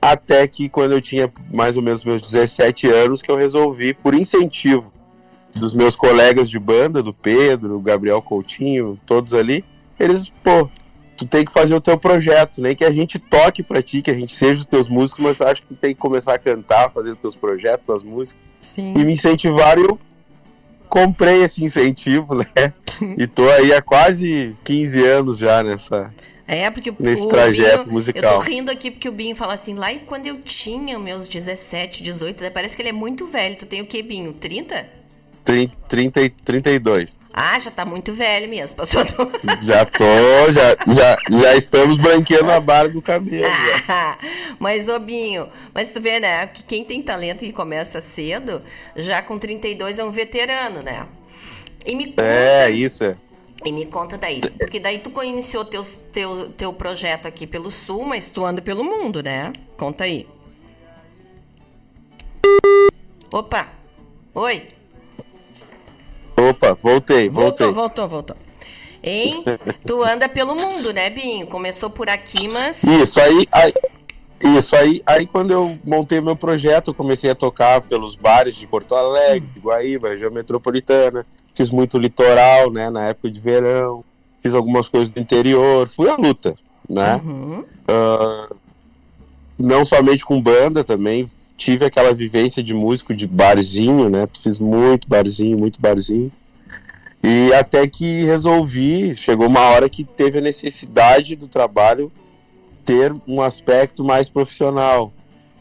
Até 0.01 0.47
que 0.47 0.69
quando 0.69 0.93
eu 0.93 1.01
tinha 1.01 1.31
mais 1.51 1.75
ou 1.75 1.83
menos 1.83 2.03
meus 2.05 2.21
17 2.21 2.87
anos, 2.87 3.21
que 3.21 3.29
eu 3.29 3.35
resolvi, 3.35 3.93
por 3.93 4.15
incentivo 4.15 4.93
dos 5.53 5.73
meus 5.73 5.95
colegas 5.95 6.49
de 6.49 6.57
banda, 6.57 7.03
do 7.03 7.13
Pedro, 7.13 7.79
Gabriel 7.79 8.21
Coutinho, 8.21 8.99
todos 9.05 9.33
ali, 9.33 9.65
eles, 9.99 10.29
pô, 10.43 10.69
tu 11.17 11.25
tem 11.25 11.43
que 11.43 11.51
fazer 11.51 11.73
o 11.73 11.81
teu 11.81 11.97
projeto, 11.97 12.61
nem 12.61 12.75
que 12.75 12.83
a 12.85 12.91
gente 12.91 13.19
toque 13.19 13.63
pra 13.63 13.81
ti, 13.81 14.01
que 14.01 14.11
a 14.11 14.13
gente 14.13 14.33
seja 14.33 14.61
os 14.61 14.65
teus 14.65 14.87
músicos, 14.87 15.23
mas 15.23 15.41
acho 15.41 15.61
que 15.61 15.69
tu 15.69 15.75
tem 15.75 15.93
que 15.93 15.99
começar 15.99 16.35
a 16.35 16.39
cantar, 16.39 16.91
fazer 16.91 17.11
os 17.11 17.19
teus 17.19 17.35
projetos, 17.35 17.89
as 17.89 18.03
músicas. 18.03 18.41
Sim. 18.61 18.93
E 18.97 19.03
me 19.03 19.13
incentivaram 19.13 19.81
e 19.81 19.85
eu 19.85 19.99
comprei 20.95 21.43
esse 21.43 21.61
incentivo, 21.61 22.35
né? 22.35 22.73
e 23.17 23.27
tô 23.27 23.49
aí 23.49 23.73
há 23.73 23.81
quase 23.81 24.55
15 24.63 25.05
anos 25.05 25.37
já 25.37 25.61
nessa, 25.61 26.13
É, 26.47 26.69
porque 26.69 26.89
o- 26.89 26.95
nesse 26.99 27.21
o 27.23 27.27
trajeto 27.27 27.83
Binho, 27.83 27.93
musical. 27.93 28.35
Eu 28.35 28.39
tô 28.39 28.45
rindo 28.45 28.71
aqui 28.71 28.89
porque 28.91 29.09
o 29.09 29.11
Binho 29.11 29.35
fala 29.35 29.53
assim, 29.55 29.73
lá 29.75 29.91
e 29.91 29.99
quando 29.99 30.25
eu 30.27 30.39
tinha 30.39 30.97
meus 30.97 31.27
17, 31.27 32.01
18, 32.01 32.39
daí 32.39 32.49
parece 32.51 32.75
que 32.77 32.81
ele 32.81 32.89
é 32.89 32.93
muito 32.93 33.27
velho. 33.27 33.57
Tu 33.57 33.65
tem 33.65 33.81
o 33.81 33.85
que, 33.85 34.01
Binho? 34.01 34.31
30? 34.33 34.87
30, 35.45 35.75
30 35.87 36.21
e 36.21 36.29
32. 36.29 37.19
Ah, 37.31 37.57
já 37.59 37.69
tá 37.69 37.85
muito 37.85 38.11
velho 38.13 38.49
mesmo. 38.49 38.75
Passou 38.77 39.03
do... 39.05 39.11
Já 39.63 39.85
tô, 39.85 40.03
já, 40.53 40.75
já, 40.93 41.17
já 41.39 41.55
estamos 41.55 41.97
branqueando 42.01 42.51
a 42.51 42.59
barra 42.59 42.87
do 42.89 43.01
cabelo. 43.01 43.45
já. 43.85 44.17
mas, 44.59 44.89
ô 44.89 44.97
Binho, 44.99 45.47
mas 45.73 45.91
tu 45.91 46.01
vê, 46.01 46.19
né, 46.19 46.47
que 46.47 46.63
quem 46.63 46.83
tem 46.83 47.01
talento 47.01 47.45
e 47.45 47.51
começa 47.53 48.01
cedo, 48.01 48.61
já 48.95 49.21
com 49.21 49.37
32 49.37 49.99
é 49.99 50.03
um 50.03 50.11
veterano, 50.11 50.81
né? 50.81 51.05
E 51.85 51.93
me 51.95 52.07
conta, 52.07 52.23
É, 52.25 52.71
isso 52.71 53.03
é. 53.03 53.15
e 53.63 53.71
me 53.71 53.85
conta 53.85 54.17
daí, 54.17 54.41
porque 54.59 54.79
daí 54.79 54.97
tu 54.99 55.11
iniciou 55.23 55.63
teus, 55.63 55.99
teu, 56.11 56.49
teu 56.49 56.73
projeto 56.73 57.27
aqui 57.27 57.45
pelo 57.45 57.69
Sul, 57.69 58.05
mas 58.05 58.29
tu 58.29 58.43
anda 58.45 58.61
pelo 58.61 58.83
mundo, 58.83 59.21
né? 59.21 59.51
Conta 59.77 60.05
aí. 60.05 60.27
Opa! 63.31 63.67
Oi! 64.33 64.67
Opa, 66.37 66.73
voltei, 66.73 67.29
voltei. 67.29 67.67
Voltou, 67.67 67.73
voltou, 67.73 68.07
voltou. 68.07 68.37
Hein? 69.03 69.43
tu 69.85 70.03
anda 70.03 70.27
pelo 70.27 70.55
mundo, 70.55 70.91
né, 70.91 71.09
Binho? 71.09 71.47
Começou 71.47 71.89
por 71.89 72.09
aqui, 72.09 72.47
mas. 72.47 72.83
Isso 72.83 73.19
aí, 73.19 73.47
aí, 73.51 73.73
isso 74.57 74.75
aí, 74.75 75.01
aí 75.05 75.25
quando 75.25 75.51
eu 75.51 75.77
montei 75.83 76.19
meu 76.19 76.35
projeto, 76.35 76.89
eu 76.89 76.93
comecei 76.93 77.29
a 77.29 77.35
tocar 77.35 77.81
pelos 77.81 78.15
bares 78.15 78.55
de 78.55 78.67
Porto 78.67 78.95
Alegre, 78.95 79.49
de 79.53 79.59
Guaíba, 79.59 80.09
região 80.09 80.31
metropolitana. 80.31 81.25
Fiz 81.53 81.69
muito 81.69 81.97
litoral, 81.97 82.69
né, 82.69 82.89
na 82.89 83.07
época 83.07 83.31
de 83.31 83.39
verão. 83.39 84.03
Fiz 84.41 84.53
algumas 84.53 84.87
coisas 84.87 85.09
do 85.09 85.19
interior, 85.19 85.87
fui 85.87 86.09
à 86.09 86.15
luta, 86.15 86.55
né? 86.87 87.15
Uhum. 87.23 87.63
Ah, 87.87 88.49
não 89.57 89.85
somente 89.85 90.25
com 90.25 90.41
banda 90.41 90.83
também, 90.83 91.29
tive 91.57 91.85
aquela 91.85 92.13
vivência 92.13 92.61
de 92.63 92.73
músico 92.73 93.13
de 93.13 93.25
barzinho, 93.27 94.09
né? 94.09 94.27
Fiz 94.41 94.59
muito 94.59 95.07
barzinho, 95.07 95.57
muito 95.57 95.79
barzinho. 95.79 96.31
E 97.23 97.51
até 97.53 97.87
que 97.87 98.23
resolvi, 98.23 99.15
chegou 99.15 99.47
uma 99.47 99.61
hora 99.61 99.89
que 99.89 100.03
teve 100.03 100.37
a 100.37 100.41
necessidade 100.41 101.35
do 101.35 101.47
trabalho 101.47 102.11
ter 102.85 103.13
um 103.27 103.41
aspecto 103.41 104.03
mais 104.03 104.29
profissional. 104.29 105.11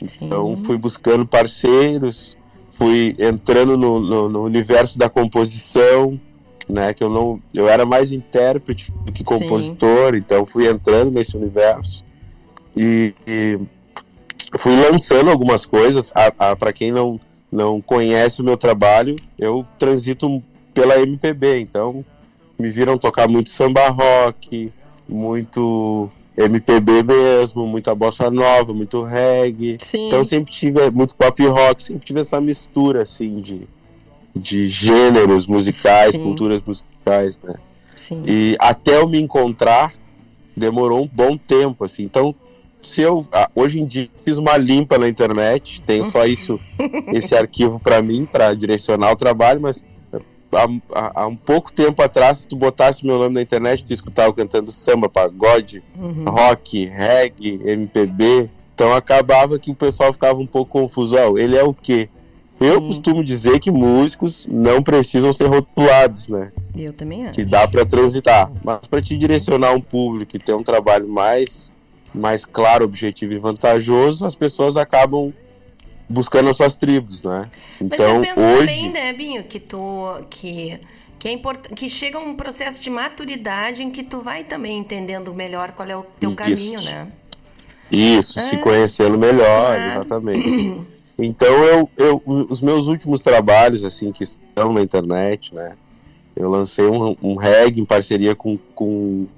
Então 0.03 0.57
fui 0.57 0.77
buscando 0.77 1.25
parceiros, 1.25 2.37
fui 2.73 3.15
entrando 3.19 3.79
no, 3.79 3.99
no- 4.01 4.29
no 4.29 4.43
universo 4.43 4.99
da 4.99 5.09
composição, 5.09 6.21
né? 6.69 6.93
Que 6.93 7.03
eu 7.05 7.09
não, 7.09 7.41
eu 7.55 7.69
era 7.69 7.87
mais 7.87 8.11
intérprete 8.13 8.93
do 9.07 9.13
que 9.13 9.23
compositor, 9.25 10.15
então 10.17 10.45
fui 10.45 10.69
entrando 10.69 11.13
nesse 11.13 11.37
universo 11.37 12.05
e, 12.77 13.15
e 13.27 13.59
fui 14.59 14.75
lançando 14.77 15.31
algumas 15.31 15.65
coisas. 15.65 16.13
Para 16.59 16.73
quem 16.73 16.93
não 16.93 17.21
não 17.51 17.81
conhece 17.81 18.41
o 18.41 18.45
meu 18.45 18.57
trabalho, 18.57 19.15
eu 19.39 19.65
transito 19.79 20.43
pela 20.75 21.01
MPB, 21.01 21.61
então 21.61 22.05
me 22.59 22.69
viram 22.69 22.99
tocar 22.99 23.29
muito 23.29 23.49
samba 23.49 23.89
rock, 23.91 24.73
muito 25.09 26.11
MPB 26.37 27.05
mesmo, 27.05 27.65
muita 27.65 27.95
bossa 27.95 28.29
nova, 28.29 28.75
muito 28.75 29.05
reggae. 29.05 29.79
Então 29.95 30.25
sempre 30.25 30.53
tive 30.53 30.91
muito 30.91 31.15
pop 31.15 31.47
rock, 31.47 31.83
sempre 31.83 32.05
tive 32.05 32.21
essa 32.21 32.41
mistura 32.41 33.03
assim 33.03 33.41
de, 33.41 33.69
de 34.35 34.67
gêneros 34.67 35.47
musicais, 35.47 36.17
Sim. 36.17 36.25
culturas 36.25 36.61
musicais, 36.67 37.39
né? 37.41 37.55
Sim. 37.95 38.23
E 38.27 38.57
até 38.59 38.97
eu 38.97 39.09
me 39.09 39.21
encontrar 39.21 39.95
demorou 40.57 41.03
um 41.03 41.11
bom 41.11 41.37
tempo, 41.37 41.85
assim. 41.85 42.03
Então, 42.05 42.35
se 42.87 43.01
eu 43.01 43.27
ah, 43.33 43.49
hoje 43.55 43.81
em 43.81 43.87
dia 43.87 44.09
fiz 44.25 44.39
uma 44.39 44.57
limpa 44.57 44.99
na 44.99 45.09
internet, 45.09 45.83
tenho 45.87 46.05
só 46.05 46.25
isso, 46.27 46.61
esse 47.13 47.35
arquivo 47.35 47.81
para 47.81 48.01
mim 48.03 48.27
para 48.31 48.55
direcionar 48.55 49.13
o 49.13 49.17
trabalho, 49.17 49.61
mas 49.61 49.85
há, 50.53 50.67
há- 50.95 51.13
há 51.23 51.27
um 51.27 51.37
pouco 51.37 51.73
tempo 51.73 52.01
atrás, 52.03 52.39
se 52.39 52.49
tu 52.49 52.57
botasse 52.57 53.05
meu 53.05 53.19
nome 53.19 53.35
na 53.35 53.43
internet, 53.43 53.85
tu 53.85 53.93
escutava 53.93 54.33
cantando 54.33 54.71
samba, 54.71 55.09
pagode, 55.09 55.83
Uhum. 55.97 56.25
rock, 56.29 56.85
reggae, 56.87 57.61
MPB. 57.65 58.49
Então 58.75 58.93
acabava 58.93 59.59
que 59.59 59.71
o 59.71 59.75
pessoal 59.75 60.13
ficava 60.13 60.39
um 60.39 60.47
pouco 60.47 60.73
confuso. 60.73 61.17
Ó, 61.17 61.39
ele 61.39 61.57
é 61.57 61.63
o 61.63 61.73
quê? 61.73 62.09
Eu 62.61 62.81
costumo 62.81 63.23
dizer 63.25 63.59
que 63.59 63.71
músicos 63.71 64.47
não 64.51 64.81
precisam 64.83 65.33
ser 65.33 65.49
rotulados, 65.49 66.29
né? 66.29 66.53
Eu 66.77 66.93
também 66.93 67.25
acho. 67.25 67.35
que 67.35 67.45
dá 67.45 67.67
para 67.69 67.85
transitar. 67.85 68.51
Mas 68.65 68.81
para 68.89 69.03
te 69.03 69.17
direcionar 69.17 69.73
um 69.73 69.81
público 69.81 70.37
e 70.37 70.39
ter 70.41 70.55
um 70.55 70.63
trabalho 70.63 71.07
mais, 71.09 71.73
mais 72.15 72.45
claro, 72.45 72.85
objetivo 72.85 73.33
e 73.33 73.39
vantajoso, 73.39 74.25
as 74.25 74.35
pessoas 74.35 74.77
acabam 74.77 75.33
buscando 76.09 76.51
as 76.51 76.57
suas 76.57 76.77
tribos, 76.77 77.23
né? 77.23 77.51
Mas 77.81 77.93
Então 77.93 78.17
eu 78.17 78.21
penso 78.23 78.41
hoje 78.41 78.59
também, 78.59 78.91
né, 78.93 79.13
Binho, 79.13 79.45
que 79.45 79.59
tu. 79.59 80.21
Que, 80.31 80.79
que 81.19 81.29
é 81.29 81.33
importante. 81.33 81.75
Que 81.75 81.89
chega 81.89 82.19
um 82.19 82.35
processo 82.37 82.81
de 82.81 82.91
maturidade 82.91 83.83
em 83.83 83.91
que 83.91 84.03
tu 84.03 84.21
vai 84.21 84.45
também 84.45 84.79
entendendo 84.79 85.35
melhor 85.35 85.73
qual 85.73 85.89
é 85.89 85.97
o 85.97 86.05
teu 86.21 86.31
Isso. 86.31 86.37
caminho, 86.37 86.83
né? 86.83 87.09
isso, 87.91 88.41
se 88.41 88.57
conhecendo 88.59 89.17
melhor, 89.19 89.79
É. 89.79 89.93
exatamente. 89.93 90.95
Então 91.17 91.47
eu, 91.47 91.89
eu, 91.97 92.23
os 92.27 92.61
meus 92.61 92.89
últimos 92.89 93.23
trabalhos 93.23 93.85
assim 93.85 94.11
que 94.11 94.25
estão 94.25 94.73
na 94.73 94.83
internet, 94.83 95.55
né? 95.55 95.77
Eu 96.35 96.51
lancei 96.51 96.85
um, 96.85 97.17
um 97.23 97.37
reggae 97.37 97.81
em 97.81 97.85
parceria 97.85 98.35
com, 98.35 98.59
com 98.75 99.29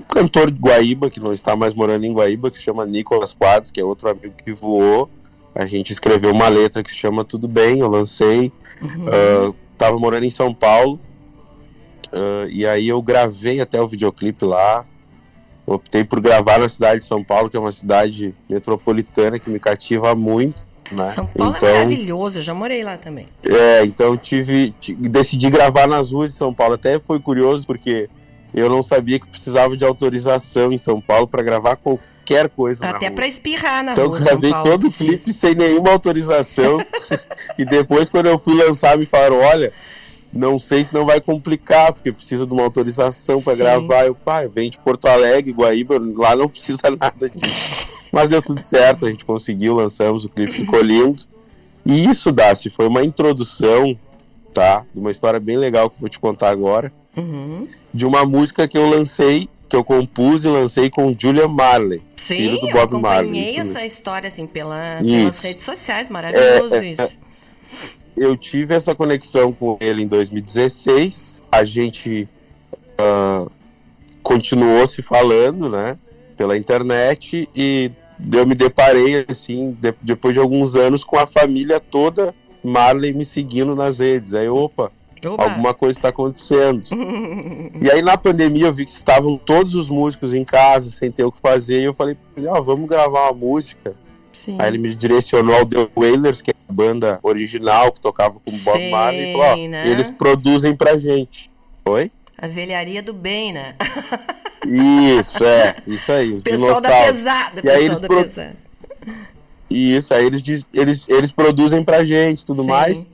cantor 0.00 0.50
de 0.50 0.58
Guaíba, 0.60 1.10
que 1.10 1.20
não 1.20 1.32
está 1.32 1.56
mais 1.56 1.74
morando 1.74 2.04
em 2.04 2.12
Guaíba, 2.12 2.50
que 2.50 2.58
se 2.58 2.62
chama 2.64 2.84
Nicolas 2.86 3.32
Quadros, 3.32 3.70
que 3.70 3.80
é 3.80 3.84
outro 3.84 4.08
amigo 4.08 4.34
que 4.44 4.52
voou. 4.52 5.08
A 5.54 5.66
gente 5.66 5.92
escreveu 5.92 6.30
uma 6.32 6.48
letra 6.48 6.82
que 6.82 6.90
se 6.90 6.96
chama 6.96 7.24
Tudo 7.24 7.48
Bem, 7.48 7.80
eu 7.80 7.88
lancei. 7.88 8.52
Ah, 9.06 9.52
tava 9.76 9.98
morando 9.98 10.24
em 10.24 10.30
São 10.30 10.54
Paulo. 10.54 11.00
ah, 12.12 12.46
e 12.48 12.66
aí 12.66 12.88
eu 12.88 13.00
gravei 13.02 13.60
até 13.60 13.80
o 13.80 13.88
videoclipe 13.88 14.44
lá. 14.44 14.84
Optei 15.66 16.02
por 16.04 16.20
gravar 16.20 16.58
na 16.58 16.68
cidade 16.68 17.00
de 17.00 17.04
São 17.06 17.22
Paulo, 17.22 17.50
que 17.50 17.56
é 17.56 17.60
uma 17.60 17.72
cidade 17.72 18.34
metropolitana 18.48 19.38
que 19.38 19.50
me 19.50 19.58
cativa 19.58 20.14
muito. 20.14 20.66
Né? 20.90 21.04
São 21.12 21.26
Paulo 21.26 21.54
então, 21.54 21.68
é 21.68 21.72
maravilhoso, 21.74 22.38
eu 22.38 22.42
já 22.42 22.54
morei 22.54 22.82
lá 22.82 22.96
também. 22.96 23.28
é, 23.42 23.84
então 23.84 24.16
tive, 24.16 24.70
ti- 24.80 24.94
decidi 24.94 25.50
gravar 25.50 25.86
nas 25.86 26.10
ruas 26.12 26.30
de 26.30 26.36
São 26.36 26.54
Paulo. 26.54 26.74
Até 26.74 26.98
foi 26.98 27.20
curioso 27.20 27.66
porque 27.66 28.08
eu 28.54 28.68
não 28.68 28.82
sabia 28.82 29.18
que 29.20 29.28
precisava 29.28 29.76
de 29.76 29.84
autorização 29.84 30.72
em 30.72 30.78
São 30.78 31.00
Paulo 31.00 31.26
para 31.26 31.42
gravar 31.42 31.76
qualquer 31.76 32.48
coisa 32.48 32.86
Até 32.86 33.06
rua. 33.06 33.14
pra 33.14 33.26
espirrar 33.26 33.84
na 33.84 33.92
Então 33.92 34.04
eu 34.04 34.10
rua. 34.10 34.20
São 34.20 34.38
gravei 34.38 34.50
todo 34.62 34.86
o 34.88 34.92
clipe 34.92 35.32
sem 35.32 35.54
nenhuma 35.54 35.90
autorização. 35.90 36.78
e 37.58 37.64
depois, 37.64 38.08
quando 38.08 38.26
eu 38.26 38.38
fui 38.38 38.54
lançar, 38.54 38.96
me 38.98 39.06
falaram: 39.06 39.38
olha, 39.40 39.72
não 40.32 40.58
sei 40.58 40.84
se 40.84 40.92
não 40.94 41.06
vai 41.06 41.20
complicar, 41.20 41.92
porque 41.92 42.12
precisa 42.12 42.46
de 42.46 42.52
uma 42.52 42.62
autorização 42.62 43.42
para 43.42 43.54
gravar. 43.54 44.06
Eu, 44.06 44.14
pai, 44.14 44.48
vem 44.48 44.70
de 44.70 44.78
Porto 44.78 45.06
Alegre, 45.06 45.52
Guaíba, 45.52 45.98
lá 46.16 46.36
não 46.36 46.48
precisa 46.48 46.82
nada 46.98 47.30
disso. 47.30 47.88
Mas 48.12 48.28
deu 48.28 48.40
tudo 48.40 48.62
certo, 48.62 49.06
a 49.06 49.10
gente 49.10 49.24
conseguiu, 49.24 49.74
lançamos, 49.74 50.24
o 50.24 50.28
clipe 50.28 50.52
ficou 50.52 50.80
lindo. 50.80 51.24
E 51.84 52.08
isso, 52.08 52.32
Darcy, 52.32 52.70
foi 52.70 52.86
uma 52.86 53.02
introdução, 53.02 53.98
tá? 54.52 54.84
De 54.92 55.00
uma 55.00 55.10
história 55.10 55.38
bem 55.40 55.56
legal 55.56 55.88
que 55.88 55.96
eu 55.96 56.00
vou 56.00 56.08
te 56.08 56.18
contar 56.18 56.50
agora. 56.50 56.92
Uhum. 57.16 57.66
De 57.92 58.04
uma 58.06 58.24
música 58.24 58.68
que 58.68 58.76
eu 58.76 58.88
lancei, 58.88 59.48
que 59.68 59.74
eu 59.76 59.82
compus 59.84 60.44
e 60.44 60.48
lancei 60.48 60.90
com 60.90 61.14
Julian 61.18 61.48
Marley, 61.48 62.02
Sim, 62.16 62.36
filho 62.36 62.60
do 62.60 62.68
eu 62.68 62.72
Bob 62.72 63.00
Marley. 63.00 63.28
acompanhei 63.30 63.44
isso 63.50 63.58
mesmo. 63.60 63.76
essa 63.78 63.86
história 63.86 64.28
assim 64.28 64.46
pela, 64.46 64.98
pelas 65.02 65.38
redes 65.40 65.62
sociais, 65.64 66.08
maravilhoso 66.08 66.74
É, 66.74 66.78
é, 66.78 66.90
isso. 66.92 67.18
eu 68.16 68.36
tive 68.36 68.74
essa 68.74 68.94
conexão 68.94 69.52
com 69.52 69.76
ele 69.80 70.02
em 70.02 70.06
2016. 70.06 71.42
A 71.50 71.64
gente 71.64 72.28
ah, 72.98 73.46
continuou 74.22 74.86
se 74.86 75.02
falando, 75.02 75.68
né, 75.68 75.96
pela 76.36 76.56
internet 76.56 77.48
e 77.54 77.90
eu 78.32 78.46
me 78.46 78.54
deparei 78.54 79.24
assim 79.28 79.76
de- 79.80 79.94
depois 80.02 80.34
de 80.34 80.40
alguns 80.40 80.74
anos 80.76 81.04
com 81.04 81.18
a 81.18 81.26
família 81.26 81.78
toda 81.80 82.34
Marley 82.62 83.12
me 83.14 83.24
seguindo 83.24 83.74
nas 83.74 83.98
redes. 84.00 84.34
Aí, 84.34 84.48
opa, 84.48 84.90
Oba. 85.26 85.44
alguma 85.44 85.74
coisa 85.74 85.98
está 85.98 86.08
acontecendo. 86.10 86.82
E 87.80 87.90
aí 87.90 88.02
na 88.02 88.16
pandemia 88.16 88.66
eu 88.66 88.72
vi 88.74 88.84
que 88.84 88.90
estavam 88.90 89.36
todos 89.38 89.74
os 89.74 89.88
músicos 89.88 90.34
em 90.34 90.44
casa, 90.44 90.90
sem 90.90 91.10
ter 91.12 91.22
o 91.24 91.30
que 91.30 91.40
fazer, 91.40 91.80
e 91.80 91.84
eu 91.84 91.94
falei, 91.94 92.16
ó, 92.46 92.60
vamos 92.60 92.88
gravar 92.88 93.30
uma 93.30 93.32
música. 93.32 93.94
Sim. 94.32 94.56
Aí 94.58 94.68
ele 94.68 94.78
me 94.78 94.94
direcionou 94.94 95.54
ao 95.54 95.64
The 95.66 95.88
Wailers, 95.96 96.42
que 96.42 96.50
é 96.50 96.54
a 96.68 96.72
banda 96.72 97.18
original 97.22 97.92
que 97.92 98.00
tocava 98.00 98.34
com 98.44 98.50
o 98.50 98.58
Bob 98.58 98.90
Marley, 98.90 99.30
e 99.30 99.32
falou, 99.32 99.46
ó, 99.46 99.68
né? 99.68 99.88
eles 99.88 100.08
produzem 100.10 100.74
pra 100.76 100.96
gente. 100.98 101.50
Oi? 101.84 102.10
A 102.36 102.46
velharia 102.48 103.02
do 103.02 103.12
bem, 103.12 103.52
né? 103.52 103.74
Isso, 104.66 105.42
é, 105.44 105.76
isso 105.86 106.12
aí. 106.12 106.32
Os 106.32 106.42
Pessoal 106.42 106.80
da 106.80 107.04
pesada, 107.04 107.60
e 107.64 107.68
aí 107.68 107.76
pessoal 107.78 107.80
eles 107.86 108.00
da 108.00 108.08
pro- 108.08 108.22
pesada. 108.22 108.56
Isso, 109.70 110.14
aí 110.14 110.24
eles, 110.26 110.42
eles, 110.72 111.08
eles 111.08 111.30
produzem 111.32 111.84
pra 111.84 112.04
gente 112.04 112.44
tudo 112.44 112.62
Sim. 112.62 112.68
mais. 112.68 113.06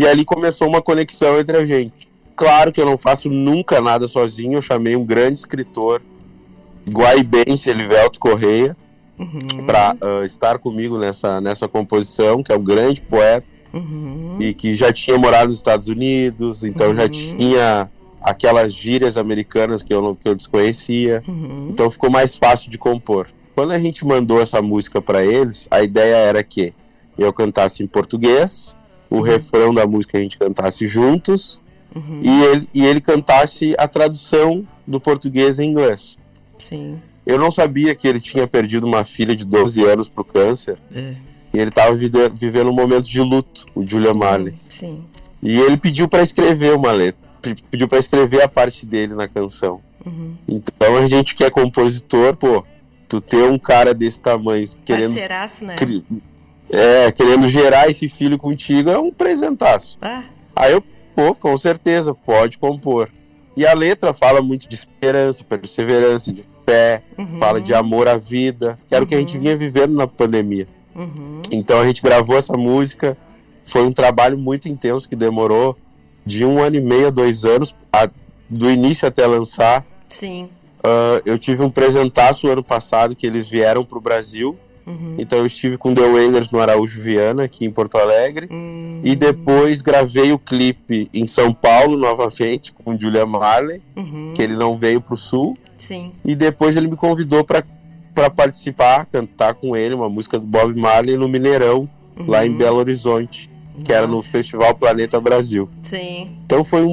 E 0.00 0.06
ali 0.06 0.24
começou 0.24 0.66
uma 0.68 0.80
conexão 0.80 1.38
entre 1.38 1.56
a 1.56 1.66
gente. 1.66 2.08
Claro 2.34 2.72
que 2.72 2.80
eu 2.80 2.86
não 2.86 2.96
faço 2.96 3.28
nunca 3.28 3.80
nada 3.82 4.08
sozinho, 4.08 4.54
eu 4.54 4.62
chamei 4.62 4.96
um 4.96 5.04
grande 5.04 5.38
escritor, 5.40 6.00
guaibense, 6.88 7.68
Elivelto 7.70 8.18
Correia, 8.18 8.76
Uhum. 9.18 9.66
para 9.66 9.94
estar 10.24 10.58
comigo 10.58 10.96
nessa, 10.96 11.42
nessa 11.42 11.68
composição, 11.68 12.42
que 12.42 12.50
é 12.50 12.56
um 12.56 12.64
grande 12.64 13.02
poeta 13.02 13.46
Uhum. 13.74 14.38
e 14.40 14.54
que 14.54 14.74
já 14.74 14.90
tinha 14.90 15.18
morado 15.18 15.48
nos 15.50 15.58
Estados 15.58 15.88
Unidos, 15.88 16.64
então 16.64 16.94
já 16.94 17.06
tinha 17.06 17.90
aquelas 18.22 18.72
gírias 18.72 19.18
americanas 19.18 19.82
que 19.82 19.92
eu, 19.92 20.16
que 20.22 20.26
eu 20.26 20.34
desconhecia, 20.34 21.22
Uhum. 21.28 21.68
então 21.70 21.90
ficou 21.90 22.08
mais 22.08 22.34
fácil 22.34 22.70
de 22.70 22.78
compor. 22.78 23.28
Quando 23.54 23.72
a 23.72 23.78
gente 23.78 24.06
mandou 24.06 24.40
essa 24.40 24.62
música 24.62 25.02
para 25.02 25.22
eles, 25.22 25.68
a 25.70 25.82
ideia 25.82 26.16
era 26.16 26.42
que 26.42 26.72
eu 27.18 27.30
cantasse 27.30 27.82
em 27.82 27.86
português, 27.86 28.74
o 29.10 29.20
refrão 29.20 29.74
da 29.74 29.86
música 29.86 30.16
a 30.18 30.20
gente 30.20 30.38
cantasse 30.38 30.86
juntos 30.88 31.58
Uhum. 31.92 32.20
e, 32.22 32.44
ele, 32.44 32.68
e 32.72 32.84
ele 32.86 33.00
cantasse 33.00 33.74
a 33.76 33.88
tradução 33.88 34.64
do 34.86 35.00
português 35.00 35.58
em 35.58 35.68
inglês. 35.70 36.16
Sim. 36.56 37.00
Eu 37.26 37.36
não 37.36 37.50
sabia 37.50 37.96
que 37.96 38.06
ele 38.06 38.20
tinha 38.20 38.46
perdido 38.46 38.86
uma 38.86 39.04
filha 39.04 39.34
de 39.34 39.44
12 39.44 39.82
anos 39.84 40.08
pro 40.08 40.24
câncer. 40.24 40.78
É. 40.94 41.14
E 41.52 41.58
ele 41.58 41.70
estava 41.70 41.92
vivendo 41.96 42.70
um 42.70 42.74
momento 42.74 43.08
de 43.08 43.20
luto, 43.20 43.66
o 43.74 43.84
Julian 43.84 44.14
Marley. 44.14 44.54
Sim. 44.70 45.02
E 45.42 45.58
ele 45.58 45.76
pediu 45.76 46.06
para 46.06 46.22
escrever 46.22 46.76
uma 46.76 46.92
letra, 46.92 47.20
pe- 47.42 47.56
pediu 47.68 47.88
para 47.88 47.98
escrever 47.98 48.40
a 48.42 48.48
parte 48.48 48.86
dele 48.86 49.14
na 49.16 49.26
canção. 49.26 49.80
Uhum. 50.06 50.34
Então 50.48 50.96
a 50.96 51.08
gente 51.08 51.34
que 51.34 51.42
é 51.42 51.50
compositor, 51.50 52.36
pô, 52.36 52.64
tu 53.08 53.20
ter 53.20 53.50
um 53.50 53.58
cara 53.58 53.92
desse 53.92 54.20
tamanho 54.20 54.64
querendo 54.84 55.06
Parceiraço, 55.06 55.64
né? 55.64 55.74
É, 56.70 57.10
querendo 57.12 57.48
gerar 57.48 57.88
esse 57.88 58.08
filho 58.08 58.38
contigo 58.38 58.90
é 58.90 58.98
um 58.98 59.10
presentaço. 59.10 59.98
Ah. 60.00 60.24
Aí 60.54 60.72
eu, 60.72 60.82
pô, 61.14 61.34
com 61.34 61.56
certeza, 61.58 62.14
pode 62.14 62.58
compor. 62.58 63.08
E 63.56 63.66
a 63.66 63.74
letra 63.74 64.12
fala 64.12 64.40
muito 64.40 64.68
de 64.68 64.74
esperança, 64.74 65.42
perseverança, 65.44 66.32
de 66.32 66.44
fé, 66.64 67.02
Uhum. 67.18 67.38
fala 67.38 67.60
de 67.60 67.74
amor 67.74 68.08
à 68.08 68.16
vida, 68.16 68.78
que 68.88 68.94
era 68.94 69.02
o 69.02 69.06
que 69.06 69.14
a 69.14 69.18
gente 69.18 69.36
vinha 69.38 69.56
vivendo 69.56 69.92
na 69.94 70.06
pandemia. 70.06 70.68
Uhum. 70.94 71.42
Então 71.50 71.80
a 71.80 71.86
gente 71.86 72.00
gravou 72.02 72.36
essa 72.36 72.56
música, 72.56 73.16
foi 73.64 73.82
um 73.82 73.92
trabalho 73.92 74.38
muito 74.38 74.68
intenso 74.68 75.08
que 75.08 75.16
demorou 75.16 75.76
de 76.24 76.44
um 76.44 76.60
ano 76.60 76.76
e 76.76 76.80
meio 76.80 77.08
a 77.08 77.10
dois 77.10 77.44
anos, 77.44 77.74
a- 77.92 78.08
do 78.48 78.70
início 78.70 79.06
até 79.08 79.26
lançar. 79.26 79.84
Sim. 80.08 80.48
Ah, 80.82 81.20
eu 81.24 81.38
tive 81.38 81.62
um 81.62 81.70
presentaço 81.70 82.48
ano 82.48 82.62
passado 82.62 83.14
que 83.16 83.26
eles 83.26 83.48
vieram 83.48 83.84
para 83.84 83.98
o 83.98 84.00
Brasil. 84.00 84.56
Uhum. 84.90 85.14
Então 85.18 85.38
eu 85.38 85.46
estive 85.46 85.76
com 85.78 85.94
The 85.94 86.02
Wailers 86.06 86.50
no 86.50 86.60
Araújo 86.60 87.00
Viana, 87.00 87.44
aqui 87.44 87.64
em 87.64 87.70
Porto 87.70 87.96
Alegre. 87.96 88.48
Hum. 88.50 89.00
E 89.04 89.14
depois 89.16 89.80
gravei 89.82 90.32
o 90.32 90.38
clipe 90.38 91.08
em 91.14 91.26
São 91.26 91.52
Paulo 91.54 91.96
novamente 91.96 92.72
com 92.72 92.94
o 92.94 93.00
Julian 93.00 93.26
Marley, 93.26 93.80
Uhum. 93.96 94.32
que 94.34 94.42
ele 94.42 94.54
não 94.56 94.76
veio 94.76 95.00
para 95.00 95.14
o 95.14 95.18
sul. 95.18 95.56
Sim. 95.78 96.12
E 96.24 96.34
depois 96.34 96.76
ele 96.76 96.88
me 96.88 96.96
convidou 96.96 97.42
para 97.44 97.64
participar, 98.34 99.06
cantar 99.06 99.54
com 99.54 99.74
ele 99.76 99.94
uma 99.94 100.08
música 100.08 100.38
do 100.38 100.44
Bob 100.46 100.74
Marley 100.78 101.16
no 101.16 101.28
Mineirão, 101.28 101.88
lá 102.26 102.44
em 102.44 102.50
Uhum. 102.50 102.58
Belo 102.58 102.76
Horizonte, 102.78 103.50
que 103.84 103.92
era 103.92 104.06
no 104.06 104.20
Festival 104.20 104.74
Planeta 104.74 105.18
Brasil. 105.20 105.68
Sim. 105.80 106.36
Então 106.44 106.62
foi 106.64 106.84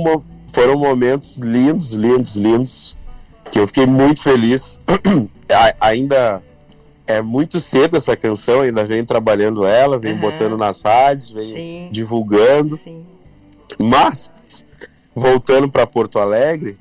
foram 0.54 0.78
momentos 0.80 1.38
lindos, 1.38 1.92
lindos, 1.94 2.36
lindos, 2.36 2.98
que 3.52 3.60
eu 3.60 3.68
fiquei 3.68 3.86
muito 3.86 4.24
feliz. 4.24 4.80
Ainda 5.82 6.42
é 7.08 7.22
muito 7.22 7.60
cedo 7.60 7.96
essa 7.98 8.16
canção, 8.16 8.62
ainda 8.62 8.84
venho 8.84 9.06
trabalhando 9.06 9.66
ela, 9.66 9.98
venho 9.98 10.16
Aham. 10.16 10.22
botando 10.32 10.58
nas 10.58 10.82
rádios, 10.82 11.32
venho 11.32 11.56
Sim. 11.56 11.90
divulgando. 11.92 12.76
Sim. 12.76 13.06
Mas, 13.80 14.32
voltando 15.16 15.70
para 15.70 15.88
Porto 15.88 16.20
Alegre, 16.20 16.78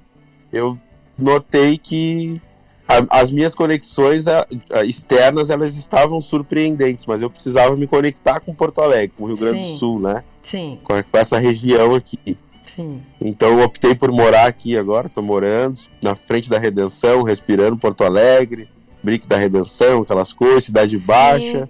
eu 0.52 0.78
notei 1.18 1.78
que 1.78 2.40
a- 2.88 3.20
as 3.20 3.30
minhas 3.30 3.54
conexões 3.54 4.28
a- 4.28 4.46
a- 4.70 4.84
externas 4.84 5.50
elas 5.50 5.74
estavam 5.76 6.20
surpreendentes, 6.20 7.06
mas 7.06 7.20
eu 7.22 7.30
precisava 7.30 7.74
me 7.76 7.86
conectar 7.86 8.40
com 8.40 8.54
Porto 8.54 8.80
Alegre, 8.80 9.12
com 9.16 9.24
o 9.24 9.26
Rio 9.28 9.36
Grande 9.36 9.62
Sim. 9.64 9.68
do 9.70 9.74
Sul, 9.78 10.00
né? 10.00 10.22
Sim. 10.42 10.78
Com, 10.84 10.94
com 11.02 11.18
essa 11.18 11.38
região 11.38 11.94
aqui. 11.94 12.36
Sim. 12.64 13.00
Então 13.20 13.58
eu 13.58 13.64
optei 13.64 13.94
por 13.94 14.10
morar 14.12 14.46
aqui 14.46 14.76
agora, 14.76 15.06
estou 15.06 15.22
morando 15.22 15.78
na 16.02 16.14
frente 16.16 16.50
da 16.50 16.58
Redenção, 16.58 17.22
respirando 17.22 17.76
Porto 17.76 18.02
Alegre, 18.04 18.68
Brick 19.02 19.26
da 19.26 19.36
Redenção, 19.36 20.02
aquelas 20.02 20.32
coisas, 20.32 20.64
Cidade 20.64 20.98
Baixa. 20.98 21.68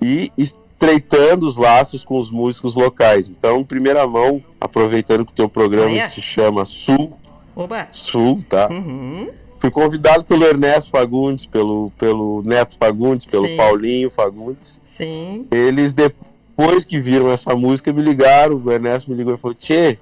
E 0.00 0.32
estreitando 0.36 1.46
os 1.46 1.56
laços 1.56 2.04
com 2.04 2.18
os 2.18 2.30
músicos 2.30 2.74
locais. 2.76 3.28
Então, 3.28 3.60
em 3.60 3.64
primeira 3.64 4.06
mão, 4.06 4.42
aproveitando 4.60 5.24
que 5.24 5.32
o 5.32 5.34
teu 5.34 5.48
programa 5.48 6.08
se 6.08 6.22
chama 6.22 6.64
Sul, 6.64 7.18
Oba. 7.58 7.88
Sul, 7.90 8.40
tá? 8.48 8.68
Uhum. 8.70 9.30
Fui 9.58 9.68
convidado 9.68 10.22
pelo 10.22 10.44
Ernesto 10.44 10.92
Fagundes, 10.92 11.44
pelo, 11.44 11.90
pelo 11.98 12.40
Neto 12.44 12.76
Fagundes, 12.78 13.26
pelo 13.26 13.48
Sim. 13.48 13.56
Paulinho 13.56 14.10
Fagundes. 14.12 14.80
Sim. 14.96 15.44
Eles, 15.50 15.92
depois 15.92 16.84
que 16.84 17.00
viram 17.00 17.32
essa 17.32 17.56
música, 17.56 17.92
me 17.92 18.00
ligaram. 18.00 18.62
O 18.64 18.70
Ernesto 18.70 19.10
me 19.10 19.16
ligou 19.16 19.34
e 19.34 19.38
falou: 19.38 19.56
Tchê, 19.56 19.98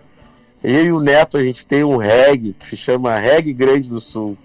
eu 0.63 0.85
e 0.87 0.93
o 0.93 1.01
Neto, 1.01 1.37
a 1.37 1.45
gente 1.45 1.67
tem 1.67 1.85
um 1.85 1.97
reggae 1.97 2.55
que 2.59 2.67
se 2.67 2.77
chama 2.77 3.17
Reggae 3.19 3.53
Grande 3.53 3.89
do 3.89 4.01
Sul. 4.01 4.37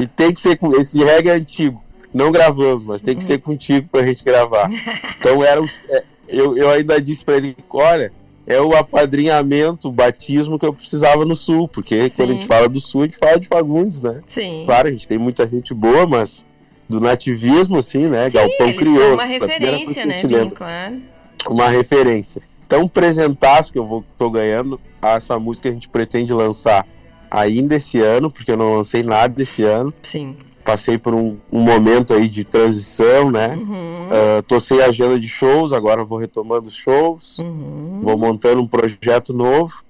E 0.00 0.06
tem 0.06 0.32
que 0.32 0.40
ser 0.40 0.56
com. 0.58 0.74
Esse 0.76 1.02
reggae 1.02 1.30
é 1.30 1.32
antigo. 1.32 1.82
Não 2.12 2.30
gravamos, 2.30 2.84
mas 2.84 3.02
tem 3.02 3.14
que 3.16 3.22
Uhum. 3.22 3.26
ser 3.26 3.38
contigo 3.40 3.88
pra 3.90 4.04
gente 4.06 4.22
gravar. 4.24 4.68
Então 5.18 5.42
era 5.44 5.60
os- 5.62 5.80
é, 5.88 6.04
eu, 6.28 6.56
eu 6.56 6.70
ainda 6.70 7.00
disse 7.00 7.24
pra 7.24 7.36
ele: 7.36 7.56
olha, 7.70 8.12
é 8.46 8.60
o 8.60 8.74
apadrinhamento, 8.76 9.88
o 9.88 9.92
batismo 9.92 10.58
que 10.58 10.66
eu 10.66 10.72
precisava 10.72 11.24
no 11.24 11.34
Sul. 11.34 11.66
Porque 11.68 12.08
Sim. 12.08 12.16
quando 12.16 12.30
a 12.30 12.32
gente 12.34 12.46
fala 12.46 12.68
do 12.68 12.80
Sul, 12.80 13.02
a 13.02 13.04
gente 13.04 13.18
fala 13.18 13.40
de 13.40 13.48
Fagundes, 13.48 14.00
né? 14.02 14.20
Sim. 14.26 14.62
Claro, 14.66 14.88
a 14.88 14.90
gente 14.90 15.08
tem 15.08 15.18
muita 15.18 15.46
gente 15.48 15.72
boa, 15.74 16.06
mas 16.06 16.44
do 16.88 17.00
nativismo, 17.00 17.78
assim, 17.78 18.06
né? 18.06 18.30
Sim, 18.30 18.36
Galpão 18.36 18.72
criou. 18.74 18.96
são 18.96 19.14
uma 19.14 19.24
referência, 19.24 20.06
né? 20.06 20.18
Claro. 20.54 21.02
Uma 21.48 21.68
referência. 21.68 22.40
Um 22.72 22.88
presentaço 22.88 23.72
que 23.72 23.78
eu 23.78 23.86
vou, 23.86 24.04
tô 24.18 24.28
ganhando, 24.30 24.80
essa 25.00 25.38
música 25.38 25.68
a 25.68 25.72
gente 25.72 25.88
pretende 25.88 26.32
lançar 26.32 26.86
ainda 27.30 27.76
esse 27.76 28.00
ano, 28.00 28.30
porque 28.30 28.50
eu 28.52 28.56
não 28.56 28.74
lancei 28.76 29.02
nada 29.02 29.40
esse 29.42 29.62
ano. 29.62 29.92
Sim. 30.02 30.36
Passei 30.64 30.98
por 30.98 31.14
um, 31.14 31.36
um 31.52 31.60
momento 31.60 32.12
aí 32.12 32.28
de 32.28 32.42
transição, 32.42 33.30
né? 33.30 33.54
Uhum. 33.56 34.08
Ah, 34.10 34.42
tô 34.42 34.58
sem 34.58 34.80
agenda 34.80 35.18
de 35.20 35.28
shows, 35.28 35.72
agora 35.72 36.04
vou 36.04 36.18
retomando 36.18 36.66
os 36.66 36.74
shows, 36.74 37.38
Uhum. 37.38 38.00
vou 38.02 38.18
montando 38.18 38.60
um 38.60 38.66
projeto 38.66 39.32
novo. 39.32 39.84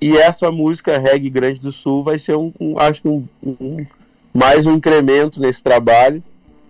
E 0.00 0.16
essa 0.16 0.50
música 0.50 0.98
Reggae 0.98 1.28
Grande 1.30 1.60
do 1.60 1.72
Sul 1.72 2.02
vai 2.04 2.18
ser 2.18 2.36
um, 2.36 2.52
um- 2.58 2.78
acho 2.78 3.02
que 3.02 3.08
um, 3.08 3.24
um- 3.42 3.86
mais 4.32 4.66
um 4.66 4.74
incremento 4.74 5.40
nesse 5.40 5.62
trabalho 5.62 6.22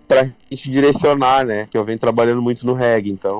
pra 0.07 0.29
gente 0.49 0.69
direcionar, 0.71 1.45
né? 1.45 1.67
Que 1.69 1.77
eu 1.77 1.83
venho 1.85 1.99
trabalhando 1.99 2.41
muito 2.41 2.65
no 2.65 2.73
reggae, 2.73 3.11
então 3.11 3.39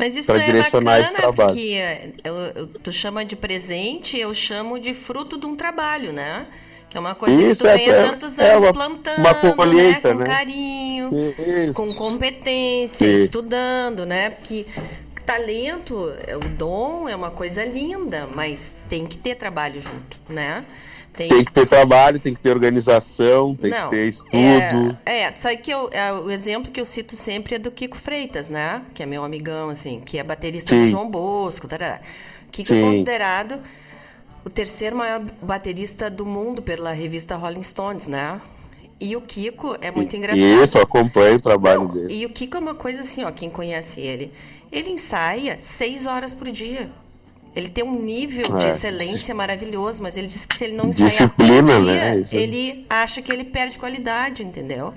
Mas 0.00 0.16
isso 0.16 0.32
é 0.32 0.38
direcionar 0.46 1.00
esse 1.00 1.12
bacana, 1.12 1.32
trabalho. 1.34 1.54
porque 1.54 1.72
é, 1.74 2.10
eu- 2.24 2.34
eu- 2.54 2.66
tu 2.66 2.90
chama 2.90 3.24
de 3.24 3.36
presente, 3.36 4.18
eu 4.18 4.32
chamo 4.34 4.78
de 4.80 4.94
fruto 4.94 5.38
de 5.38 5.46
um 5.46 5.54
trabalho, 5.54 6.12
né? 6.12 6.46
Que 6.88 6.96
é 6.96 7.00
uma 7.00 7.14
coisa 7.14 7.40
Isso, 7.40 7.62
que 7.62 7.68
tu 7.68 7.70
é, 7.70 7.76
vem 7.76 7.90
há 7.90 7.94
é- 7.94 8.08
tantos 8.08 8.38
é 8.38 8.50
anos 8.50 8.64
uma- 8.64 8.72
plantando, 8.72 9.18
uma 9.20 9.34
colheita, 9.54 10.08
né? 10.08 10.14
Com 10.14 10.18
né? 10.20 10.26
carinho, 10.26 11.10
Isso. 11.64 11.74
com 11.74 11.94
competência, 11.94 13.04
Isso. 13.06 13.24
estudando, 13.24 14.04
né? 14.06 14.30
Porque 14.30 14.64
talento, 15.24 16.12
é, 16.26 16.36
o 16.36 16.40
dom 16.40 17.08
é 17.08 17.14
uma 17.14 17.30
coisa 17.30 17.64
linda, 17.64 18.28
mas 18.34 18.74
tem 18.88 19.06
que 19.06 19.16
ter 19.16 19.36
trabalho 19.36 19.78
junto, 19.80 20.16
né? 20.28 20.64
Tem 21.14 21.44
que 21.44 21.52
ter 21.52 21.66
trabalho, 21.66 22.18
tem 22.18 22.34
que 22.34 22.40
ter 22.40 22.50
organização, 22.50 23.54
tem 23.54 23.70
Não, 23.70 23.90
que 23.90 23.96
ter 23.96 24.08
estudo. 24.08 24.96
É, 25.04 25.22
é 25.22 25.36
sabe 25.36 25.58
que 25.58 25.70
eu, 25.70 25.90
é, 25.92 26.12
o 26.12 26.30
exemplo 26.30 26.70
que 26.70 26.80
eu 26.80 26.86
cito 26.86 27.14
sempre 27.16 27.56
é 27.56 27.58
do 27.58 27.70
Kiko 27.70 27.96
Freitas, 27.96 28.48
né? 28.48 28.82
Que 28.94 29.02
é 29.02 29.06
meu 29.06 29.24
amigão, 29.24 29.68
assim, 29.70 30.00
que 30.00 30.18
é 30.18 30.24
baterista 30.24 30.74
do 30.74 30.84
Sim. 30.84 30.90
João 30.90 31.10
Bosco. 31.10 31.68
Tarará. 31.68 32.00
Kiko 32.50 32.72
é 32.72 32.76
Sim. 32.76 32.82
considerado 32.82 33.60
o 34.44 34.50
terceiro 34.50 34.96
maior 34.96 35.20
baterista 35.42 36.08
do 36.08 36.24
mundo 36.24 36.62
pela 36.62 36.92
revista 36.92 37.36
Rolling 37.36 37.62
Stones, 37.62 38.06
né? 38.08 38.40
E 39.00 39.16
o 39.16 39.20
Kiko 39.20 39.76
é 39.80 39.90
muito 39.90 40.14
engraçado. 40.14 40.62
Isso, 40.62 40.76
eu 40.76 40.82
acompanho 40.82 41.36
o 41.36 41.40
trabalho 41.40 41.88
dele. 41.88 42.14
E 42.14 42.26
o 42.26 42.30
Kiko 42.30 42.56
é 42.56 42.60
uma 42.60 42.74
coisa 42.74 43.00
assim, 43.00 43.24
ó, 43.24 43.30
quem 43.30 43.48
conhece 43.48 44.00
ele, 44.00 44.30
ele 44.70 44.90
ensaia 44.90 45.58
seis 45.58 46.06
horas 46.06 46.34
por 46.34 46.50
dia. 46.50 46.90
Ele 47.54 47.68
tem 47.68 47.82
um 47.82 48.00
nível 48.00 48.56
de 48.56 48.66
É, 48.66 48.70
excelência 48.70 49.34
maravilhoso, 49.34 50.02
mas 50.02 50.16
ele 50.16 50.26
diz 50.28 50.46
que 50.46 50.56
se 50.56 50.64
ele 50.64 50.76
não 50.76 50.86
ensaiar 50.88 51.08
Disciplina, 51.10 51.62
por 51.74 51.82
dia, 51.84 52.14
né? 52.14 52.24
Ele 52.30 52.86
acha 52.88 53.20
que 53.20 53.32
ele 53.32 53.44
perde 53.44 53.78
qualidade, 53.78 54.44
entendeu? 54.44 54.94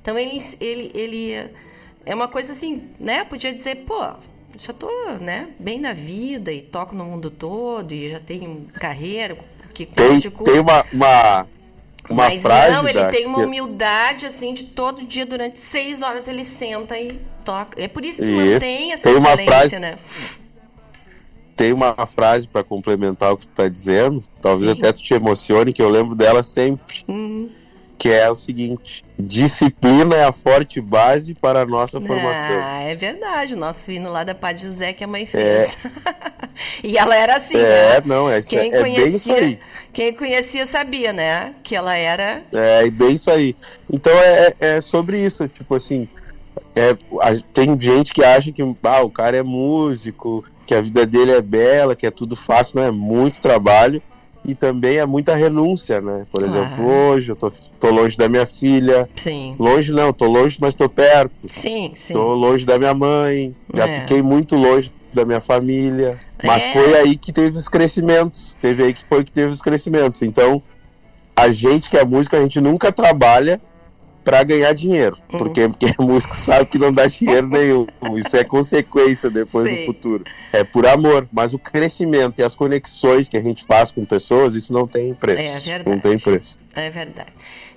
Então 0.00 0.16
ele, 0.16 0.38
ele, 0.60 0.90
ele 0.94 1.50
é 2.06 2.14
uma 2.14 2.28
coisa 2.28 2.52
assim, 2.52 2.84
né? 3.00 3.24
Podia 3.24 3.52
dizer, 3.52 3.78
pô, 3.84 4.00
já 4.58 4.72
tô, 4.72 4.88
né, 5.20 5.48
bem 5.58 5.78
na 5.80 5.92
vida 5.92 6.52
e 6.52 6.62
toco 6.62 6.94
no 6.94 7.04
mundo 7.04 7.30
todo 7.30 7.92
e 7.92 8.08
já 8.08 8.20
tenho 8.20 8.66
carreira, 8.74 9.36
que 9.74 9.84
Tem, 9.84 10.18
de 10.18 10.30
curso. 10.30 10.52
tem 10.52 10.60
uma, 10.60 10.84
uma, 10.92 11.46
uma 12.08 12.24
Mas 12.28 12.42
frase. 12.42 12.74
não, 12.76 12.88
ele 12.88 13.04
tem 13.06 13.26
uma 13.26 13.38
que- 13.38 13.44
humildade, 13.44 14.24
assim, 14.24 14.54
de 14.54 14.64
todo 14.64 15.04
dia, 15.04 15.26
durante 15.26 15.58
seis 15.58 16.00
horas, 16.02 16.26
ele 16.28 16.44
senta 16.44 16.98
e 16.98 17.20
toca. 17.44 17.80
É 17.80 17.86
por 17.88 18.04
isso 18.04 18.22
que 18.22 18.30
Isso. 18.30 18.52
mantém 18.52 18.92
essa 18.92 19.04
Tem 19.08 19.18
excelência, 19.18 19.44
frase- 19.46 19.78
né? 19.80 19.98
Tem 21.58 21.72
uma 21.72 21.92
frase 22.06 22.46
para 22.46 22.62
complementar 22.62 23.32
o 23.32 23.36
que 23.36 23.46
tu 23.48 23.52
tá 23.52 23.66
dizendo, 23.68 24.22
talvez 24.40 24.70
Sim. 24.70 24.78
até 24.78 24.92
tu 24.92 25.02
te 25.02 25.12
emocione, 25.12 25.72
que 25.72 25.82
eu 25.82 25.90
lembro 25.90 26.14
dela 26.14 26.40
sempre, 26.44 27.04
Uhum. 27.08 27.50
que 27.98 28.08
é 28.10 28.30
o 28.30 28.36
seguinte: 28.36 29.04
disciplina 29.18 30.14
é 30.14 30.22
a 30.24 30.30
forte 30.30 30.80
base 30.80 31.34
para 31.34 31.62
a 31.62 31.66
nossa 31.66 32.00
formação. 32.00 32.60
Ah, 32.62 32.82
é 32.84 32.94
verdade. 32.94 33.54
O 33.54 33.56
nosso 33.56 33.90
hino 33.90 34.08
lá 34.08 34.22
da 34.22 34.36
Padre 34.36 34.62
José 34.62 34.92
que 34.92 35.02
a 35.02 35.08
mãe 35.08 35.26
fez. 35.26 35.76
e 36.84 36.96
ela 36.96 37.16
era 37.16 37.34
assim, 37.34 37.56
É, 37.56 37.94
né? 37.94 38.02
não, 38.06 38.30
é, 38.30 38.40
Quem 38.40 38.72
é 38.72 38.80
bem 38.80 38.92
isso 38.94 39.24
conhecia, 39.28 39.34
aí. 39.34 39.58
quem 39.92 40.12
conhecia 40.12 40.64
sabia, 40.64 41.12
né? 41.12 41.50
Que 41.64 41.74
ela 41.74 41.96
era. 41.96 42.40
É, 42.52 42.86
e 42.86 42.90
bem 42.90 43.14
isso 43.16 43.32
aí. 43.32 43.56
Então 43.92 44.12
é, 44.12 44.54
é 44.60 44.80
sobre 44.80 45.18
isso, 45.26 45.48
tipo 45.48 45.74
assim, 45.74 46.08
é, 46.76 46.96
tem 47.52 47.76
gente 47.76 48.14
que 48.14 48.22
acha 48.24 48.52
que 48.52 48.62
ah, 48.62 49.02
o 49.02 49.10
cara 49.10 49.36
é 49.36 49.42
músico, 49.42 50.44
que 50.68 50.74
a 50.74 50.82
vida 50.82 51.06
dele 51.06 51.32
é 51.32 51.40
bela, 51.40 51.96
que 51.96 52.06
é 52.06 52.10
tudo 52.10 52.36
fácil, 52.36 52.76
não 52.76 52.82
é 52.84 52.90
muito 52.90 53.40
trabalho 53.40 54.02
e 54.44 54.54
também 54.54 54.98
é 54.98 55.06
muita 55.06 55.34
renúncia, 55.34 55.98
né? 55.98 56.26
Por 56.30 56.42
Claro. 56.44 56.58
exemplo, 56.58 56.86
hoje 56.86 57.32
eu 57.32 57.36
tô, 57.36 57.50
tô 57.80 57.90
longe 57.90 58.18
da 58.18 58.28
minha 58.28 58.46
filha. 58.46 59.08
Sim. 59.16 59.56
Longe 59.58 59.90
não, 59.92 60.12
tô 60.12 60.26
longe, 60.26 60.58
mas 60.60 60.74
tô 60.74 60.86
perto. 60.86 61.32
Sim, 61.46 61.92
sim. 61.94 62.12
Tô 62.12 62.34
longe 62.34 62.66
da 62.66 62.78
minha 62.78 62.92
mãe, 62.92 63.56
já 63.74 63.86
É. 63.88 64.00
fiquei 64.00 64.20
muito 64.20 64.56
longe 64.56 64.92
da 65.10 65.24
minha 65.24 65.40
família. 65.40 66.18
Mas 66.44 66.62
É. 66.62 66.72
foi 66.74 66.94
aí 66.98 67.16
que 67.16 67.32
teve 67.32 67.56
os 67.56 67.66
crescimentos. 67.66 68.54
Teve 68.60 68.82
aí 68.84 68.92
que 68.92 69.02
foi 69.08 69.24
que 69.24 69.32
teve 69.32 69.50
os 69.50 69.62
crescimentos. 69.62 70.20
Então, 70.20 70.62
a 71.34 71.48
gente 71.50 71.88
que 71.88 71.96
é 71.96 72.04
músico, 72.04 72.36
a 72.36 72.40
gente 72.42 72.60
nunca 72.60 72.92
trabalha 72.92 73.58
pra 74.28 74.44
ganhar 74.44 74.74
dinheiro. 74.74 75.16
Uhum. 75.32 75.38
Porque 75.38 75.66
quem 75.78 75.88
é 75.88 75.94
músico 76.04 76.36
sabe 76.36 76.66
que 76.66 76.76
não 76.76 76.92
dá 76.92 77.06
dinheiro 77.06 77.48
nenhum. 77.48 77.86
Isso 78.14 78.36
é 78.36 78.44
consequência 78.44 79.30
depois 79.30 79.66
Sim. 79.66 79.80
no 79.80 79.86
futuro. 79.86 80.24
É 80.52 80.62
por 80.62 80.86
amor. 80.86 81.26
Mas 81.32 81.54
o 81.54 81.58
crescimento 81.58 82.38
e 82.38 82.44
as 82.44 82.54
conexões 82.54 83.26
que 83.26 83.38
a 83.38 83.40
gente 83.40 83.64
faz 83.64 83.90
com 83.90 84.04
pessoas, 84.04 84.54
isso 84.54 84.70
não 84.70 84.86
tem 84.86 85.14
preço. 85.14 85.40
É 85.40 85.58
verdade. 85.58 85.88
Não 85.88 85.98
tem 85.98 86.18
preço. 86.18 86.58
É 86.74 86.90
verdade. 86.90 87.32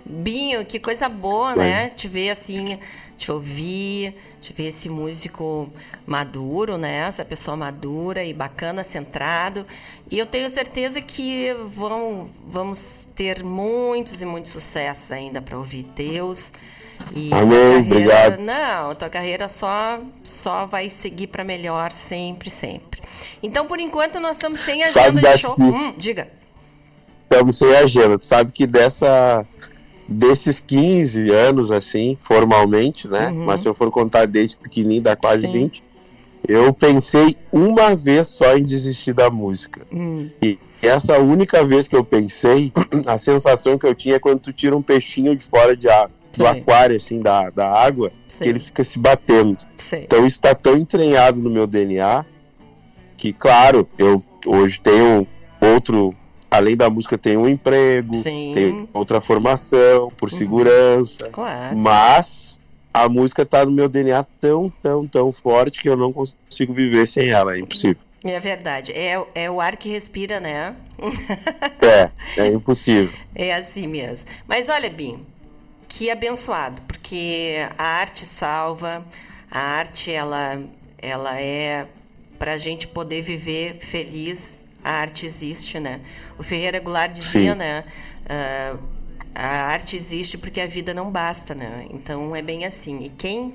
Binho, 0.06 0.65
que 0.65 0.80
coisa 0.80 1.07
boa, 1.07 1.56
né? 1.56 1.90
Te 1.90 2.07
ver 2.07 2.30
assim, 2.32 2.80
te 3.18 3.32
ouvir, 3.32 4.15
te 4.41 4.52
ver 4.53 4.68
esse 4.69 4.90
músico 4.90 5.69
maduro, 6.06 6.78
né? 6.78 7.07
Essa 7.07 7.23
pessoa 7.23 7.56
madura 7.56 8.23
e 8.23 8.34
bacana, 8.34 8.84
centrado. 8.84 9.65
E 10.10 10.18
eu 10.18 10.26
tenho 10.26 10.49
certeza 10.49 11.02
que 11.02 11.53
vão, 11.68 12.30
vamos 12.48 13.06
ter 13.15 13.44
muitos 13.44 14.22
e 14.22 14.26
muitos 14.26 14.52
sucessos 14.52 15.11
ainda 15.11 15.41
para 15.41 15.57
ouvir 15.57 15.84
teus. 15.84 16.52
E 17.15 17.34
Amém, 17.34 17.84
carreira, 17.84 17.88
obrigado. 17.95 18.44
não, 18.45 18.94
tua 18.95 19.10
carreira 19.10 19.49
só 19.49 19.99
só 20.23 20.65
vai 20.68 20.88
seguir 20.90 21.28
para 21.28 21.44
melhor 21.44 21.91
sempre, 21.91 22.49
sempre. 22.49 23.02
Então, 23.41 23.65
por 23.65 23.80
enquanto, 23.80 24.19
nós 24.19 24.36
estamos 24.36 24.60
sem 24.60 24.86
Sabe 24.88 24.99
agenda 25.07 25.22
de 25.22 25.28
das 25.28 25.40
show. 25.40 25.56
que- 25.56 25.61
Hum, 25.64 25.94
diga. 25.98 26.28
estamos 27.23 27.57
sem 27.57 27.76
agenda. 27.76 28.19
Tu 28.19 28.26
sabe 28.26 28.52
que 28.52 28.68
dessa 28.68 29.45
desses 30.12 30.60
15 30.60 31.32
anos, 31.32 31.72
assim, 31.72 32.18
formalmente, 32.22 33.08
né? 33.08 33.30
Uhum. 33.30 33.46
Mas 33.46 33.62
se 33.62 33.68
eu 33.68 33.74
for 33.74 33.90
contar 33.92 34.26
desde 34.26 34.58
pequenininho, 34.58 35.02
dá 35.02 35.16
quase 35.16 35.46
Sim. 35.46 35.54
20. 35.54 35.84
Eu 36.48 36.74
pensei 36.74 37.38
uma 37.52 37.96
vez 37.96 38.28
só 38.28 38.58
em 38.58 38.64
desistir 38.64 39.14
da 39.14 39.30
música. 39.30 39.82
Hum. 39.92 40.30
E 40.42 40.60
essa 40.82 41.20
única 41.20 41.64
vez 41.64 41.88
que 41.88 41.96
eu 41.96 42.04
pensei, 42.04 42.74
a 43.06 43.18
sensação 43.18 43.78
que 43.78 43.86
eu 43.86 43.94
tinha 43.94 44.16
é 44.16 44.20
quando 44.20 44.40
tu 44.40 44.52
tira 44.52 44.76
um 44.76 44.82
peixinho 44.82 45.36
de 45.36 45.46
fora 45.46 45.78
de 45.78 45.88
água, 45.88 46.12
do 46.36 46.48
aquário, 46.48 46.96
assim, 46.96 47.22
da, 47.22 47.50
da 47.50 47.70
água, 47.70 48.12
Sei. 48.28 48.46
que 48.46 48.50
ele 48.50 48.60
fica 48.60 48.84
se 48.84 48.98
batendo. 48.98 49.58
Sei. 49.78 50.04
Então 50.04 50.20
isso 50.20 50.38
está 50.38 50.56
tão 50.56 50.76
entranhado 50.76 51.40
no 51.40 51.50
meu 51.50 51.68
DNA 51.68 52.26
que, 53.18 53.32
claro, 53.32 53.88
eu 53.98 54.24
hoje 54.46 54.80
tenho 54.80 55.28
outro, 55.60 56.12
além 56.52 56.76
da 56.76 56.90
música, 56.90 57.18
tenho 57.18 57.40
um 57.41 57.48
emprego, 57.49 58.14
Sim. 58.15 58.52
tenho 58.53 58.90
outra 58.94 59.22
formação 59.22 60.11
por 60.18 60.30
segurança, 60.30 61.30
Claro. 61.32 61.78
mas 61.78 62.60
a 62.94 63.07
música 63.07 63.44
está 63.44 63.64
no 63.64 63.72
meu 63.72 63.88
DNA 63.88 64.26
tão, 64.41 64.69
tão, 64.84 65.07
tão 65.07 65.32
forte 65.32 65.82
que 65.82 65.88
eu 65.88 65.95
não 65.95 66.11
consigo 66.11 66.73
viver 66.73 67.07
sem 67.07 67.30
ela, 67.30 67.56
é 67.56 67.60
impossível. 67.60 68.03
É 68.23 68.40
verdade. 68.40 68.91
É, 68.91 69.19
é 69.34 69.49
o 69.49 69.60
ar 69.60 69.76
que 69.78 69.90
respira, 69.90 70.40
né? 70.40 70.76
É, 71.82 72.11
é 72.38 72.48
impossível. 72.48 73.11
É 73.34 73.53
assim 73.56 73.88
mesmo. 73.88 74.30
Mas 74.48 74.69
olha, 74.69 74.90
Bim, 74.90 75.26
que 75.88 76.11
abençoado, 76.11 76.82
porque 76.84 77.56
a 77.78 77.84
arte 77.84 78.23
salva, 78.26 79.03
a 79.49 79.60
arte 79.60 80.11
ela, 80.11 80.61
ela 81.02 81.40
é 81.40 81.88
para 82.38 82.53
a 82.53 82.57
gente 82.57 82.88
poder 82.88 83.22
viver 83.23 83.78
feliz. 83.80 84.61
A 84.84 84.91
arte 84.91 85.26
existe, 85.26 85.80
né? 85.80 86.02
O 86.38 86.44
Ferreira 86.44 86.80
Goulart 86.80 87.12
dizia, 87.12 87.53
Sim. 87.53 87.58
né? 87.58 87.84
ah, 88.28 88.78
a 89.34 89.66
arte 89.68 89.95
existe 89.95 90.38
porque 90.38 90.60
a 90.60 90.68
vida 90.68 90.94
não 90.94 91.10
basta, 91.10 91.53
né? 91.53 91.86
Então 91.91 92.36
é 92.36 92.41
bem 92.41 92.66
assim. 92.66 93.03
E 93.03 93.10
quem 93.10 93.53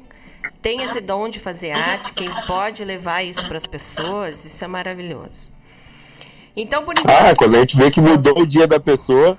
tem 0.63 0.83
esse 0.83 1.01
dom 1.01 1.29
de 1.29 1.39
fazer 1.39 1.73
arte, 1.73 2.13
quem 2.13 2.29
pode 2.47 2.85
levar 2.85 3.23
isso 3.23 3.47
para 3.47 3.57
as 3.57 3.67
pessoas, 3.67 4.45
isso 4.45 4.65
é 4.65 4.69
maravilhoso. 4.69 5.53
Então, 6.57 6.85
por 6.85 6.95
enquanto. 6.99 7.15
Ah, 7.15 7.35
quando 7.37 7.57
a 7.57 7.61
gente 7.61 7.77
vê 7.77 7.91
que 7.91 8.01
mudou 8.01 8.41
o 8.41 8.47
dia 8.47 8.67
da 8.67 8.81
pessoa, 8.81 9.37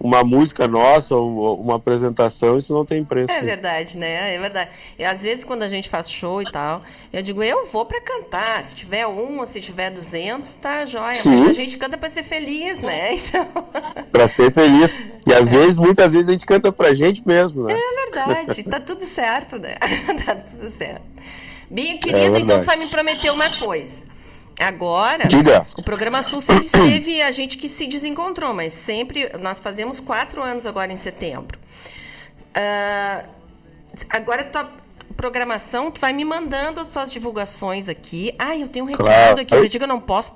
uma 0.00 0.22
música 0.22 0.68
nossa, 0.68 1.14
ou 1.14 1.60
uma 1.60 1.76
apresentação, 1.76 2.56
isso 2.56 2.72
não 2.72 2.84
tem 2.84 3.04
preço. 3.04 3.32
É 3.32 3.40
verdade, 3.40 3.98
né? 3.98 4.34
É 4.34 4.38
verdade. 4.38 4.70
E 4.98 5.04
às 5.04 5.22
vezes 5.22 5.44
quando 5.44 5.62
a 5.62 5.68
gente 5.68 5.88
faz 5.88 6.10
show 6.10 6.40
e 6.40 6.50
tal, 6.50 6.82
eu 7.12 7.22
digo, 7.22 7.42
eu 7.42 7.66
vou 7.66 7.84
pra 7.84 8.00
cantar. 8.00 8.62
Se 8.64 8.76
tiver 8.76 9.06
um 9.06 9.40
ou 9.40 9.46
se 9.46 9.60
tiver 9.60 9.90
duzentos, 9.90 10.54
tá 10.54 10.84
jóia. 10.84 11.14
Sim. 11.14 11.40
Mas 11.44 11.48
a 11.50 11.52
gente 11.52 11.76
canta 11.78 11.96
pra 11.98 12.08
ser 12.08 12.22
feliz, 12.22 12.80
né? 12.80 13.14
Então, 13.28 13.46
Pra 14.12 14.28
ser 14.28 14.52
feliz. 14.52 14.96
E 15.26 15.32
às 15.34 15.50
vezes, 15.50 15.76
muitas 15.78 16.12
vezes, 16.12 16.28
a 16.28 16.32
gente 16.32 16.46
canta 16.46 16.70
pra 16.72 16.94
gente 16.94 17.26
mesmo, 17.26 17.64
né? 17.64 17.74
é 17.74 18.04
verdade. 18.04 18.62
Tá 18.64 18.80
tudo 18.80 19.04
certo, 19.04 19.58
né? 19.58 19.74
tá 20.24 20.34
tudo 20.36 20.68
certo. 20.68 21.02
Binho, 21.70 21.96
É 21.96 21.98
querido, 21.98 22.18
então 22.20 22.32
verdade. 22.38 22.60
tu 22.62 22.66
vai 22.66 22.76
me 22.76 22.86
prometer 22.86 23.30
uma 23.30 23.50
coisa. 23.58 24.02
Agora, 24.58 25.26
Diga. 25.28 25.64
o 25.76 25.82
programa 25.82 26.22
Sul 26.22 26.40
sempre 26.40 26.66
esteve 26.66 27.22
a 27.22 27.30
gente 27.30 27.56
que 27.56 27.68
se 27.68 27.86
desencontrou, 27.86 28.52
mas 28.52 28.74
sempre 28.74 29.30
nós 29.40 29.60
fazemos 29.60 30.00
quatro 30.00 30.42
anos 30.42 30.66
agora 30.66 30.92
em 30.92 30.96
setembro. 30.96 31.58
Ah, 32.54 33.24
agora 34.10 34.42
tua 34.44 34.68
programação, 35.16 35.90
tu 35.90 36.00
vai 36.00 36.12
me 36.12 36.24
mandando 36.24 36.80
as 36.80 36.88
suas 36.88 37.12
divulgações 37.12 37.88
aqui. 37.88 38.32
Ah, 38.38 38.56
eu 38.56 38.68
tenho 38.68 38.84
um 38.84 38.88
recado 38.88 39.04
Claro. 39.06 39.40
aqui, 39.40 39.54
eu 39.54 39.68
digo, 39.68 39.84
eu 39.84 39.88
não 39.88 40.00
posso 40.00 40.32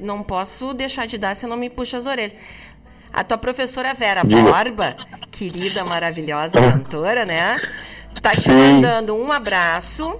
não 0.00 0.22
posso 0.22 0.72
deixar 0.72 1.06
de 1.06 1.18
dar, 1.18 1.36
senão 1.36 1.54
me 1.54 1.68
puxa 1.68 1.98
as 1.98 2.06
orelhas. 2.06 2.32
A 3.12 3.22
tua 3.22 3.36
professora 3.36 3.92
Vera 3.92 4.22
Diga. 4.24 4.42
Borba, 4.42 4.96
querida, 5.30 5.84
maravilhosa 5.84 6.58
cantora, 6.58 7.26
né? 7.26 7.54
Tá 8.22 8.30
te 8.30 8.40
Sim. 8.40 8.52
mandando 8.52 9.14
um 9.14 9.30
abraço 9.30 10.18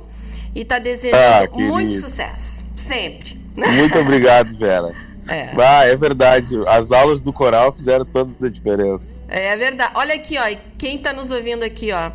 e 0.55 0.67
tá 0.67 0.79
desejando 0.79 1.19
Ah, 1.55 1.59
muito 1.59 1.95
sucesso. 1.95 2.63
Sempre. 2.77 3.38
Muito 3.67 3.99
obrigado, 3.99 4.57
Vera. 4.57 4.95
É. 5.29 5.51
Ah, 5.59 5.85
é 5.85 5.95
verdade. 5.95 6.57
As 6.67 6.91
aulas 6.91 7.21
do 7.21 7.33
coral 7.33 7.73
fizeram 7.73 8.05
toda 8.05 8.47
a 8.47 8.51
diferença. 8.51 9.23
É 9.29 9.55
verdade. 9.57 9.93
Olha 9.95 10.15
aqui, 10.15 10.39
ó. 10.39 10.57
Quem 10.79 10.99
tá 10.99 11.13
nos 11.13 11.31
ouvindo 11.31 11.63
aqui, 11.63 11.93
ó. 11.93 12.11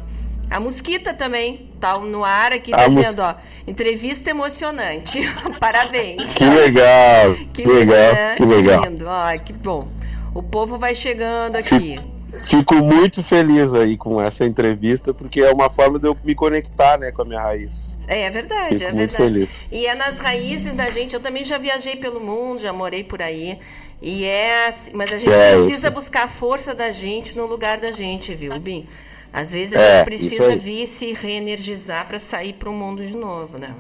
A 0.50 0.60
Mosquita 0.60 1.14
também 1.14 1.72
tá 1.80 1.98
no 2.00 2.24
ar 2.24 2.54
aqui 2.54 2.74
A 2.74 2.88
dizendo, 2.88 3.22
ó. 3.22 3.36
Entrevista 3.68 4.32
emocionante. 4.32 5.22
Parabéns. 5.60 6.34
Que 6.34 6.46
legal, 6.46 7.36
que, 7.54 7.66
legal, 7.66 8.14
né? 8.14 8.36
que 8.36 8.46
legal. 8.46 8.84
lindo. 8.84 9.06
Ó, 9.08 9.38
que 9.38 9.54
bom. 9.60 9.88
O 10.34 10.42
povo 10.42 10.78
vai 10.78 10.96
chegando 10.96 11.56
aqui. 11.56 12.00
Fico 12.34 12.76
muito 12.76 13.24
feliz 13.24 13.74
aí 13.74 13.96
com 13.96 14.20
essa 14.22 14.44
entrevista, 14.46 15.14
porque 15.14 15.42
é 15.42 15.52
uma 15.52 15.70
forma 15.70 16.00
de 16.00 16.08
eu 16.08 16.18
me 16.24 16.34
conectar 16.34 16.98
né, 16.98 17.12
com 17.12 17.22
a 17.22 17.26
minha 17.26 17.42
raiz. 17.42 17.98
É, 18.08 18.22
é 18.24 18.30
verdade, 18.30 18.80
Fico 18.80 18.84
é 18.84 18.92
muito 18.92 19.16
verdade. 19.16 19.16
feliz. 19.16 19.62
E 19.72 19.86
é 19.86 19.94
nas 19.96 20.18
raízes 20.18 20.74
da 20.74 20.90
gente. 20.90 21.14
Eu 21.14 21.22
também 21.22 21.44
já 21.44 21.58
viajei 21.58 21.96
pelo 21.96 22.20
mundo, 22.20 22.60
já 22.60 22.74
morei 22.74 23.04
por 23.04 23.22
aí. 23.22 23.60
E 24.02 24.26
é 24.26 24.68
assim, 24.68 24.92
mas 24.94 25.12
a 25.14 25.18
gente 25.18 25.40
É, 25.40 25.50
precisa 25.50 25.90
buscar 25.92 26.24
a 26.24 26.28
força 26.28 26.74
da 26.74 26.92
gente 26.92 27.38
no 27.38 27.46
lugar 27.46 27.78
da 27.80 27.92
gente, 27.92 28.34
viu, 28.36 28.60
Bim? 28.60 28.88
Às 29.32 29.52
vezes 29.52 29.76
a 29.76 29.80
É, 29.80 30.04
gente 30.04 30.14
isso 30.16 30.36
precisa 30.36 30.56
vir 30.56 30.88
se 30.88 31.14
reenergizar 31.14 32.08
para 32.08 32.20
sair 32.20 32.54
para 32.54 32.70
o 32.70 32.74
mundo 32.74 33.06
de 33.06 33.16
novo, 33.16 33.58
né? 33.58 33.76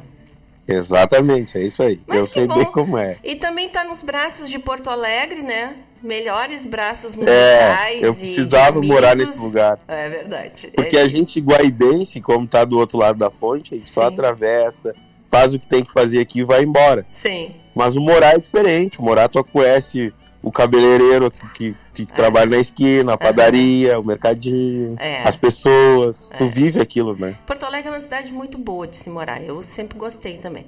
Exatamente, 0.67 1.57
é 1.57 1.63
isso 1.63 1.84
aí. 1.84 2.01
Mas 2.07 2.21
eu 2.21 2.27
que 2.30 2.31
sei 2.31 2.47
bom. 2.47 2.55
bem 2.55 2.71
como 2.71 2.97
é. 2.97 3.17
E 3.23 3.35
também 3.35 3.69
tá 3.69 3.84
nos 3.84 4.01
braços 4.01 4.49
de 4.49 4.57
Porto 4.59 4.89
Alegre, 4.89 5.41
né? 5.41 5.75
Melhores 6.03 6.65
braços 6.65 7.13
É, 7.13 7.17
musicais 7.17 8.01
eu 8.03 8.11
e 8.11 8.15
de 8.15 8.19
precisava 8.21 8.81
morar 8.81 9.15
nesse 9.15 9.39
lugar. 9.39 9.80
É 9.88 10.09
verdade. 10.09 10.69
Porque 10.75 10.97
É- 10.97 11.01
a 11.01 11.07
gente 11.07 11.39
guaibense, 11.39 12.19
como 12.19 12.45
tá 12.45 12.65
do 12.65 12.77
outro 12.77 12.97
lado 12.97 13.17
da 13.17 13.31
ponte, 13.31 13.73
a 13.73 13.77
gente 13.77 13.89
só 13.89 14.01
Sim. 14.09 14.13
atravessa, 14.13 14.93
faz 15.30 15.53
o 15.53 15.59
que 15.59 15.65
tem 15.67 15.84
que 15.84 15.91
fazer 15.93 16.19
aqui 16.19 16.41
e 16.41 16.43
vai 16.43 16.61
embora. 16.63 17.05
Sim. 17.09 17.55
Mas 17.73 17.95
o 17.95 18.01
morar 18.01 18.35
é 18.35 18.38
diferente. 18.39 18.99
O 18.99 19.03
morar 19.03 19.30
tu 19.30 19.41
conhece 19.45 20.13
o 20.43 20.51
cabeleireiro 20.51 21.31
que, 21.31 21.47
que, 21.53 21.75
que 21.93 22.05
trabalha 22.05 22.47
na 22.49 22.57
esquina, 22.57 23.13
a 23.13 23.17
padaria, 23.17 23.97
o 23.97 24.05
mercadinho, 24.05 24.97
É. 24.99 25.23
as 25.27 25.38
pessoas. 25.38 26.30
Tu 26.38 26.43
É. 26.43 26.47
vive 26.49 26.81
aquilo, 26.81 27.15
né? 27.17 27.35
Porto 27.47 27.63
Alegre 27.65 27.88
é 27.88 27.91
uma 27.93 28.01
cidade 28.01 28.34
muito 28.34 28.57
boa 28.57 28.85
de 28.85 28.97
se 28.97 29.09
morar. 29.09 29.41
Eu 29.41 29.63
sempre 29.63 29.97
gostei 29.97 30.38
também. 30.38 30.65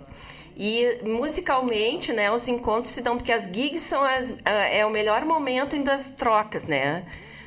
E 0.57 0.99
musicalmente, 1.03 2.13
né, 2.13 2.31
os 2.31 2.47
encontros 2.47 2.91
se 2.93 3.01
dão 3.01 3.17
porque 3.17 3.31
as 3.31 3.43
gigs 3.43 3.81
são 3.81 4.01
as, 4.01 4.33
é 4.45 4.85
o 4.85 4.89
melhor 4.89 5.25
momento 5.25 5.77
das 5.83 6.07
trocas, 6.07 6.65
né? 6.65 7.03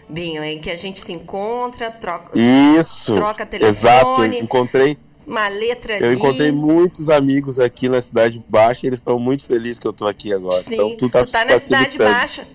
Binho, 0.09 0.43
em 0.45 0.59
que 0.59 0.71
a 0.71 0.77
gente 0.77 1.01
se 1.01 1.13
encontra, 1.13 1.91
troca, 1.91 2.39
Isso. 2.39 3.13
troca 3.15 3.47
Exato. 3.61 4.23
Eu 4.23 4.29
telefone, 4.31 4.41
encontrei, 4.41 4.99
uma 5.27 5.49
letra 5.49 5.99
eu 5.99 6.07
ali. 6.07 6.17
encontrei 6.17 6.53
muitos 6.53 7.09
amigos 7.11 7.59
aqui 7.59 7.89
na 7.89 8.01
Cidade 8.01 8.43
Baixa 8.49 8.87
e 8.87 8.89
eles 8.89 8.99
estão 8.99 9.19
muito 9.19 9.45
felizes 9.47 9.79
que 9.79 9.87
eu 9.87 9.93
tô 9.93 10.07
aqui 10.07 10.33
agora. 10.33 10.61
Sim, 10.63 10.75
então 10.75 10.97
tu 10.97 11.09
tá, 11.11 11.25
tu 11.25 11.33
tá 11.33 11.45
na 11.45 11.59
cidade 11.59 11.85
facilitando. 11.99 12.11
baixa. 12.11 12.49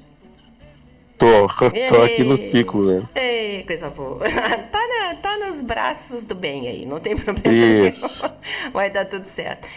Tô, 1.17 1.47
tô 1.89 2.01
aqui 2.01 2.23
no 2.23 2.33
Ei. 2.33 2.37
ciclo, 2.37 2.85
né? 2.85 3.03
Ei, 3.15 3.63
coisa 3.63 3.89
boa. 3.89 4.19
tá, 4.71 4.79
na- 4.87 5.15
tá 5.15 5.37
nos 5.37 5.61
braços 5.61 6.25
do 6.25 6.35
bem 6.35 6.67
aí, 6.67 6.85
não 6.85 6.99
tem 6.99 7.15
problema 7.17 7.87
Isso. 7.87 8.21
nenhum. 8.23 8.71
Vai 8.73 8.89
dar 8.89 9.05
tudo 9.05 9.25
certo. 9.25 9.67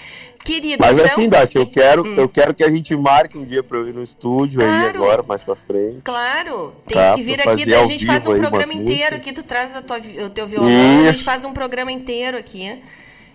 Querido, 0.46 0.76
Mas 0.80 0.96
então, 0.96 1.10
assim, 1.10 1.28
Darcy, 1.28 1.58
eu 1.58 1.66
quero, 1.66 2.04
Hum. 2.06 2.14
eu 2.16 2.28
quero 2.28 2.54
que 2.54 2.62
a 2.62 2.70
gente 2.70 2.94
marque 2.96 3.36
um 3.36 3.44
dia 3.44 3.62
pra 3.64 3.78
eu 3.78 3.88
ir 3.88 3.92
no 3.92 4.00
estúdio 4.02 4.62
aí 4.62 4.68
Claro. 4.68 4.96
agora, 5.02 5.22
mais 5.24 5.42
pra 5.42 5.56
frente. 5.56 6.02
Claro, 6.02 6.72
tem 6.86 6.96
Tá, 6.96 7.14
que 7.14 7.22
vir 7.22 7.40
aqui, 7.40 7.74
a 7.74 7.84
gente 7.84 8.06
faz 8.06 8.24
um 8.26 8.32
aí 8.32 8.38
programa 8.38 8.72
inteiro 8.72 9.16
aqui, 9.16 9.32
tu 9.32 9.42
traz 9.42 9.72
tua 9.84 9.98
o 10.24 10.30
teu 10.30 10.46
violão, 10.46 10.68
a 10.68 11.06
gente 11.06 11.16
Isso. 11.16 11.24
faz 11.24 11.44
um 11.44 11.52
programa 11.52 11.90
inteiro 11.90 12.38
aqui 12.38 12.80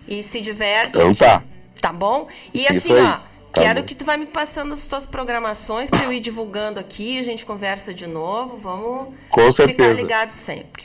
e 0.08 0.22
se 0.22 0.40
diverte. 0.40 0.92
Então 0.94 1.14
tá. 1.14 1.42
Tá 1.82 1.92
bom? 1.92 2.28
E 2.54 2.60
Isso 2.62 2.72
assim, 2.78 2.92
aí. 2.94 3.02
ó, 3.02 3.18
Tá 3.52 3.60
quero 3.60 3.80
bom. 3.80 3.86
que 3.86 3.94
tu 3.94 4.04
vai 4.06 4.16
me 4.16 4.24
passando 4.24 4.72
as 4.72 4.86
tuas 4.86 5.04
programações 5.04 5.90
para 5.90 6.04
eu 6.04 6.12
ir 6.14 6.20
divulgando 6.20 6.80
aqui, 6.80 7.18
a 7.18 7.22
gente 7.22 7.44
conversa 7.44 7.92
de 7.92 8.06
novo, 8.06 8.56
vamos 8.56 9.08
Com 9.28 9.40
ficar 9.40 9.52
certeza. 9.52 9.92
ligados 10.00 10.34
sempre. 10.34 10.84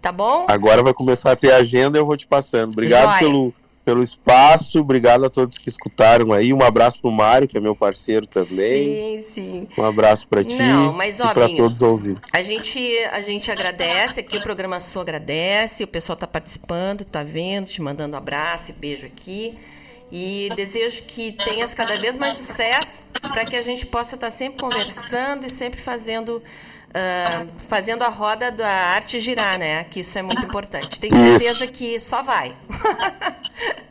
Tá 0.00 0.10
bom? 0.10 0.46
Agora 0.48 0.82
vai 0.82 0.94
começar 0.94 1.32
a 1.32 1.36
ter 1.36 1.52
agenda 1.52 1.98
e 1.98 2.00
eu 2.00 2.06
vou 2.06 2.16
te 2.16 2.26
passando. 2.26 2.72
Obrigado 2.72 3.08
Joia. 3.08 3.18
pelo, 3.18 3.54
pelo 3.86 4.02
espaço, 4.02 4.80
obrigado 4.80 5.24
a 5.24 5.30
todos 5.30 5.56
que 5.56 5.68
escutaram 5.68 6.32
aí. 6.32 6.52
Um 6.52 6.60
abraço 6.60 7.00
pro 7.00 7.08
Mário, 7.08 7.46
que 7.46 7.56
é 7.56 7.60
meu 7.60 7.76
parceiro 7.76 8.26
também. 8.26 9.20
Sim, 9.20 9.68
sim. 9.68 9.68
Um 9.78 9.84
abraço 9.84 10.26
pra 10.26 10.42
ti 10.42 10.56
Não, 10.56 10.92
mas, 10.92 11.20
ó, 11.20 11.30
e 11.30 11.34
Binho, 11.34 11.56
todos 11.56 11.80
ouvirem. 11.82 12.16
A 12.32 12.42
gente, 12.42 12.80
a 13.12 13.20
gente 13.22 13.48
agradece 13.48 14.18
aqui, 14.18 14.38
o 14.38 14.42
programa 14.42 14.80
Sul 14.80 15.02
agradece, 15.02 15.84
o 15.84 15.86
pessoal 15.86 16.14
está 16.14 16.26
participando, 16.26 17.02
está 17.02 17.22
vendo, 17.22 17.66
te 17.66 17.80
mandando 17.80 18.16
abraço 18.16 18.72
e 18.72 18.74
beijo 18.74 19.06
aqui. 19.06 19.56
E 20.10 20.48
desejo 20.56 21.04
que 21.04 21.30
tenhas 21.32 21.72
cada 21.72 21.96
vez 21.96 22.18
mais 22.18 22.34
sucesso 22.34 23.04
para 23.20 23.44
que 23.44 23.54
a 23.54 23.62
gente 23.62 23.86
possa 23.86 24.16
estar 24.16 24.32
sempre 24.32 24.60
conversando 24.60 25.46
e 25.46 25.50
sempre 25.50 25.80
fazendo, 25.80 26.42
ah, 26.98 27.44
fazendo 27.68 28.02
a 28.02 28.08
roda 28.08 28.50
da 28.50 28.66
arte 28.68 29.20
girar, 29.20 29.58
né? 29.58 29.84
Que 29.84 30.00
isso 30.00 30.18
é 30.18 30.22
muito 30.22 30.42
importante. 30.46 30.98
Tenho 30.98 31.14
Isso. 31.14 31.40
certeza 31.44 31.66
que 31.66 32.00
só 32.00 32.22
vai. 32.22 32.54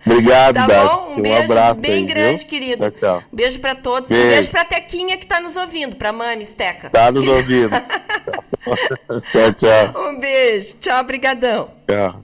Obrigado, 0.06 0.56
Tá 0.56 0.68
bom? 0.68 1.10
Um 1.14 1.20
Um 1.20 1.22
beijo 1.22 1.44
abraço 1.44 1.82
bem 1.82 1.92
aí, 1.94 2.06
grande, 2.06 2.40
viu? 2.42 2.48
querido. 2.48 2.92
Tchau, 2.92 3.00
tchau. 3.00 3.24
Beijo 3.32 3.60
para 3.60 3.76
todos. 3.76 4.10
Beijo. 4.10 4.26
Um 4.26 4.30
beijo 4.32 4.50
para 4.52 4.66
Tequinha 4.66 5.18
que 5.18 5.26
está 5.26 5.40
nos 5.40 5.56
ouvindo, 5.56 5.96
para 5.96 6.12
Mami, 6.12 6.46
Steca. 6.46 6.90
Tá 6.90 7.12
nos 7.12 7.28
ouvindo. 7.28 7.70
tchau, 9.32 9.54
tchau. 9.54 10.10
Um 10.10 10.20
beijo. 10.20 10.76
Tchau, 10.82 11.04
brigadão. 11.04 11.70
Tchau. 11.88 12.24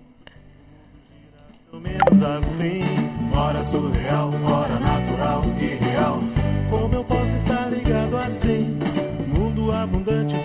menos 1.73 2.21
afim. 2.23 2.83
Hora 3.35 3.63
surreal, 3.63 4.31
hora 4.45 4.79
natural 4.79 5.43
e 5.59 5.65
real. 5.83 6.19
Como 6.69 6.93
eu 6.95 7.03
posso 7.03 7.33
estar 7.35 7.67
ligado 7.69 8.17
assim? 8.17 8.77
Mundo 9.27 9.71
abundante, 9.71 10.35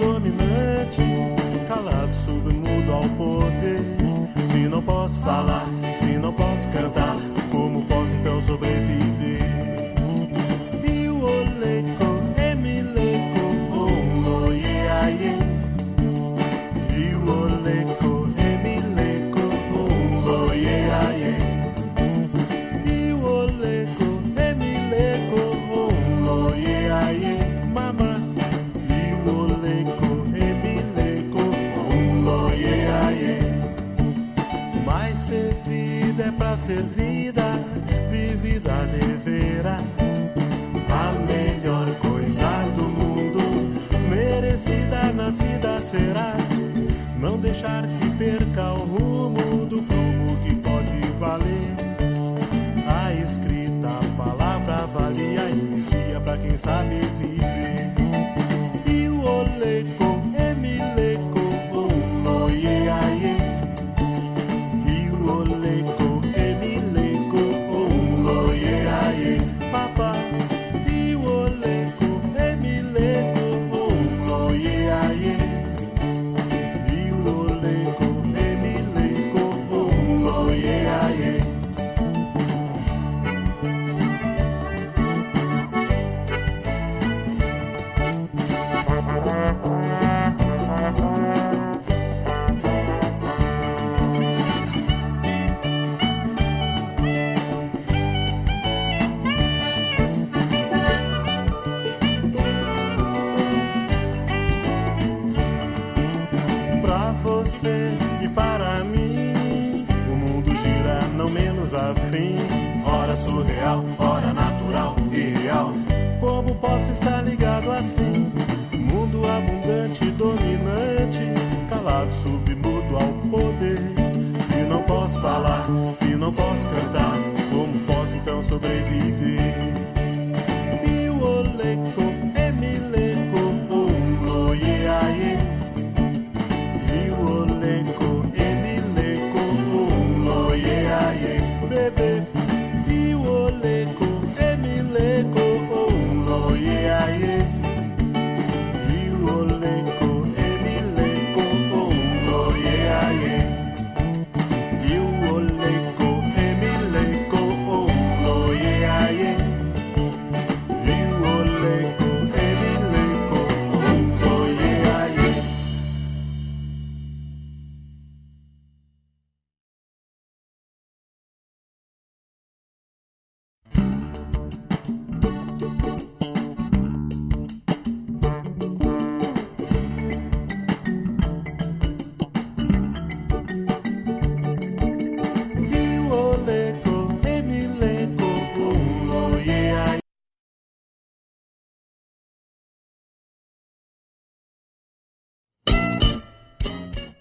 posso 5.07 5.21
falar, 5.21 5.67
se 6.01 6.19
não 6.19 6.33
posso 6.33 6.69
cantar, 6.71 7.17
como 7.53 7.85
posso 7.85 8.13
então 8.13 8.41
sobreviver? 8.41 8.96
Ser 36.57 36.83
vida, 36.83 37.45
vivida 38.11 38.73
deverá. 38.87 39.79
A 40.89 41.13
melhor 41.27 41.95
coisa 42.01 42.67
do 42.75 42.85
mundo, 42.85 43.41
merecida 44.09 45.13
nascida 45.13 45.81
será. 45.81 46.35
Não 47.21 47.39
deixar 47.39 47.87
que 47.87 48.11
perca 48.11 48.73
o 48.73 48.85
rumo 48.85 49.67
do 49.67 49.83
prumo 49.83 50.37
que 50.43 50.57
pode 50.57 50.99
valer. 51.19 51.77
A 52.89 53.13
escrita, 53.13 53.89
a 53.89 54.17
palavra 54.17 54.85
avalia, 54.85 55.51
inicia 55.51 56.21
pra 56.21 56.39
quem 56.39 56.57
sabe 56.57 57.01
viver. 57.19 57.66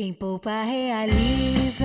Quem 0.00 0.14
poupa 0.14 0.62
realiza, 0.62 1.84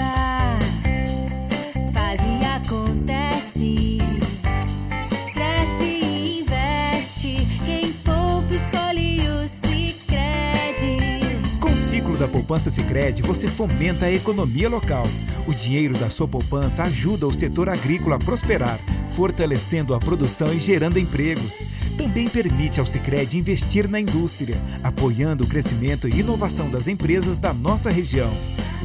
Da 12.19 12.29
poupança 12.29 12.69
Sicredi, 12.69 13.21
você 13.21 13.49
fomenta 13.49 14.05
a 14.05 14.11
economia 14.11 14.69
local. 14.69 15.03
O 15.45 15.53
dinheiro 15.53 15.97
da 15.97 16.09
sua 16.09 16.27
poupança 16.27 16.83
ajuda 16.83 17.27
o 17.27 17.33
setor 17.33 17.67
agrícola 17.67 18.15
a 18.15 18.19
prosperar, 18.19 18.79
fortalecendo 19.09 19.93
a 19.93 19.99
produção 19.99 20.53
e 20.53 20.59
gerando 20.59 20.97
empregos. 20.97 21.61
Também 21.97 22.29
permite 22.29 22.79
ao 22.79 22.85
Sicredi 22.85 23.37
investir 23.37 23.89
na 23.89 23.99
indústria, 23.99 24.55
apoiando 24.81 25.43
o 25.43 25.47
crescimento 25.47 26.07
e 26.07 26.21
inovação 26.21 26.69
das 26.69 26.87
empresas 26.87 27.37
da 27.37 27.53
nossa 27.53 27.89
região. 27.89 28.31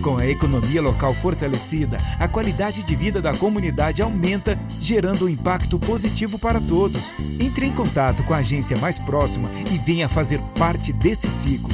Com 0.03 0.17
a 0.17 0.27
economia 0.27 0.83
local 0.83 1.15
fortalecida, 1.15 1.99
a 2.19 2.27
qualidade 2.27 2.83
de 2.83 2.97
vida 2.97 3.23
da 3.23 3.33
comunidade 3.33 4.03
aumenta, 4.03 4.59
gerando 4.81 5.27
um 5.27 5.29
impacto 5.29 5.79
positivo 5.79 6.37
para 6.37 6.61
todos. 6.61 7.15
Entre 7.39 7.65
em 7.65 7.73
contato 7.73 8.25
com 8.25 8.35
a 8.35 8.39
agência 8.39 8.77
mais 8.79 8.99
próxima 8.99 9.49
e 9.73 9.79
venha 9.79 10.09
fazer 10.09 10.41
parte 10.59 10.93
desse 10.93 11.29
ciclo. 11.29 11.71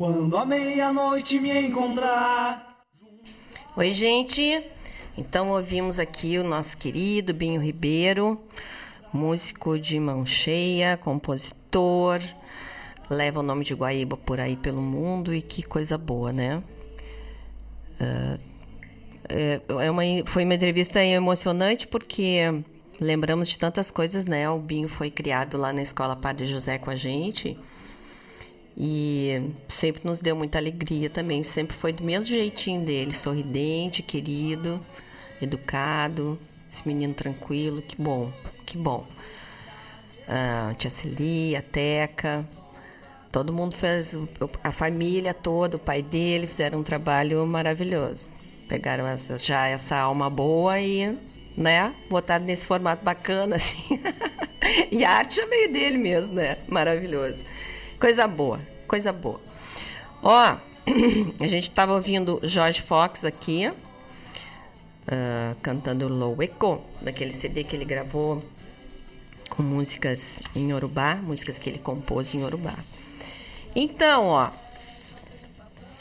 Quando 0.00 0.34
a 0.34 0.46
meia-noite 0.46 1.38
me 1.38 1.52
encontrar. 1.60 2.86
Oi, 3.76 3.92
gente. 3.92 4.64
Então 5.14 5.50
ouvimos 5.50 5.98
aqui 5.98 6.38
o 6.38 6.42
nosso 6.42 6.78
querido 6.78 7.34
Binho 7.34 7.60
Ribeiro, 7.60 8.40
músico 9.12 9.78
de 9.78 10.00
mão 10.00 10.24
cheia, 10.24 10.96
compositor, 10.96 12.18
leva 13.10 13.40
o 13.40 13.42
nome 13.42 13.62
de 13.62 13.74
Guaíba 13.74 14.16
por 14.16 14.40
aí 14.40 14.56
pelo 14.56 14.80
mundo 14.80 15.34
e 15.34 15.42
que 15.42 15.62
coisa 15.62 15.98
boa, 15.98 16.32
né? 16.32 16.62
Ah, 18.00 18.38
é, 19.28 19.60
é 19.68 19.90
uma, 19.90 20.02
foi 20.24 20.44
uma 20.44 20.54
entrevista 20.54 21.04
emocionante 21.04 21.86
porque 21.86 22.40
lembramos 22.98 23.50
de 23.50 23.58
tantas 23.58 23.90
coisas, 23.90 24.24
né? 24.24 24.48
O 24.48 24.58
Binho 24.58 24.88
foi 24.88 25.10
criado 25.10 25.58
lá 25.58 25.74
na 25.74 25.82
escola 25.82 26.16
Padre 26.16 26.46
José 26.46 26.78
com 26.78 26.88
a 26.88 26.96
gente 26.96 27.58
e 28.76 29.50
sempre 29.68 30.02
nos 30.04 30.20
deu 30.20 30.36
muita 30.36 30.58
alegria 30.58 31.10
também. 31.10 31.42
Sempre 31.42 31.76
foi 31.76 31.92
do 31.92 32.02
mesmo 32.02 32.24
jeitinho 32.24 32.84
dele, 32.84 33.12
sorridente, 33.12 34.02
querido, 34.02 34.80
educado, 35.40 36.38
esse 36.72 36.86
menino 36.86 37.14
tranquilo, 37.14 37.82
que 37.82 38.00
bom, 38.00 38.32
que 38.64 38.78
bom. 38.78 39.06
Ah, 40.28 40.72
tia 40.78 40.90
Celi, 40.90 41.56
a 41.56 41.62
Teca, 41.62 42.44
todo 43.32 43.52
mundo 43.52 43.74
fez, 43.74 44.16
a 44.62 44.70
família 44.70 45.34
toda, 45.34 45.76
o 45.76 45.80
pai 45.80 46.02
dele, 46.02 46.46
fizeram 46.46 46.78
um 46.78 46.82
trabalho 46.82 47.44
maravilhoso. 47.46 48.28
Pegaram 48.68 49.06
essa, 49.06 49.36
já 49.36 49.66
essa 49.66 49.96
alma 49.96 50.30
boa 50.30 50.80
e, 50.80 51.18
né, 51.56 51.92
botaram 52.08 52.44
nesse 52.44 52.64
formato 52.64 53.04
bacana, 53.04 53.56
assim. 53.56 54.00
e 54.90 55.04
a 55.04 55.10
arte 55.10 55.36
já 55.36 55.46
veio 55.46 55.72
dele 55.72 55.98
mesmo, 55.98 56.34
né? 56.36 56.58
Maravilhoso. 56.68 57.42
Coisa 58.00 58.26
boa, 58.26 58.58
coisa 58.88 59.12
boa. 59.12 59.38
Ó, 60.22 60.56
a 61.38 61.46
gente 61.46 61.64
estava 61.64 61.92
ouvindo 61.92 62.40
Jorge 62.42 62.80
Fox 62.80 63.26
aqui, 63.26 63.70
ah, 65.06 65.54
cantando 65.60 66.08
Low 66.08 66.42
Echo, 66.42 66.80
daquele 67.02 67.30
CD 67.30 67.62
que 67.62 67.76
ele 67.76 67.84
gravou 67.84 68.42
com 69.50 69.62
músicas 69.62 70.40
em 70.56 70.70
Yorubá, 70.70 71.16
músicas 71.16 71.58
que 71.58 71.68
ele 71.68 71.78
compôs 71.78 72.34
em 72.34 72.40
Yorubá. 72.40 72.74
Então, 73.76 74.28
ó, 74.28 74.48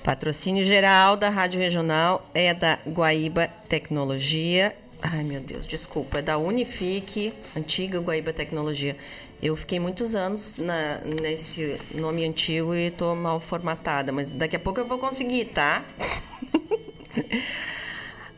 patrocínio 0.02 0.64
geral 0.64 1.18
da 1.18 1.28
Rádio 1.28 1.60
Regional 1.60 2.26
é 2.34 2.54
da 2.54 2.80
Guaíba 2.88 3.50
Tecnologia. 3.68 4.74
Ai, 5.02 5.24
meu 5.26 5.42
Deus, 5.42 5.68
desculpa, 5.68 6.20
é 6.20 6.22
da 6.22 6.38
Unifique, 6.38 7.34
antiga 7.58 8.00
Guaíba 8.00 8.32
Tecnologia. 8.32 8.96
Eu 9.42 9.56
fiquei 9.56 9.80
muitos 9.80 10.16
anos 10.16 10.58
na- 10.58 10.98
nesse 10.98 11.80
nome 11.94 12.26
antigo 12.26 12.76
e 12.76 12.92
tô 12.92 13.16
mal 13.16 13.40
formatada, 13.40 14.12
mas 14.12 14.32
daqui 14.32 14.58
a 14.58 14.60
pouco 14.60 14.80
eu 14.82 14.86
vou 14.86 14.98
conseguir, 14.98 15.46
tá? 15.46 15.82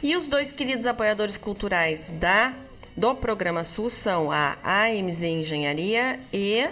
E 0.00 0.16
os 0.16 0.28
dois 0.28 0.52
queridos 0.52 0.86
apoiadores 0.86 1.36
culturais 1.36 2.08
da 2.20 2.54
do 2.96 3.16
Programa 3.16 3.64
Sul 3.64 3.90
são 3.90 4.30
a 4.30 4.56
AMZ 4.64 5.22
Engenharia 5.22 6.20
e 6.32 6.68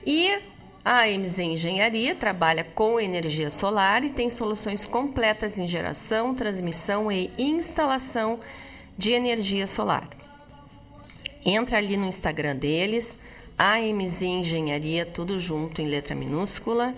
E 0.05 0.37
a 0.83 1.05
AMZ 1.05 1.39
Engenharia 1.39 2.13
trabalha 2.13 2.65
com 2.65 2.99
energia 2.99 3.49
solar 3.49 4.03
e 4.03 4.09
tem 4.09 4.29
soluções 4.29 4.85
completas 4.85 5.57
em 5.57 5.65
geração, 5.65 6.35
transmissão 6.35 7.09
e 7.09 7.31
instalação 7.37 8.41
de 8.97 9.13
energia 9.13 9.65
solar. 9.65 10.09
Entra 11.45 11.77
ali 11.77 11.95
no 11.95 12.05
Instagram 12.05 12.57
deles, 12.57 13.17
AMZ 13.57 14.23
Engenharia, 14.23 15.05
tudo 15.05 15.39
junto 15.39 15.81
em 15.81 15.87
letra 15.87 16.13
minúscula, 16.13 16.93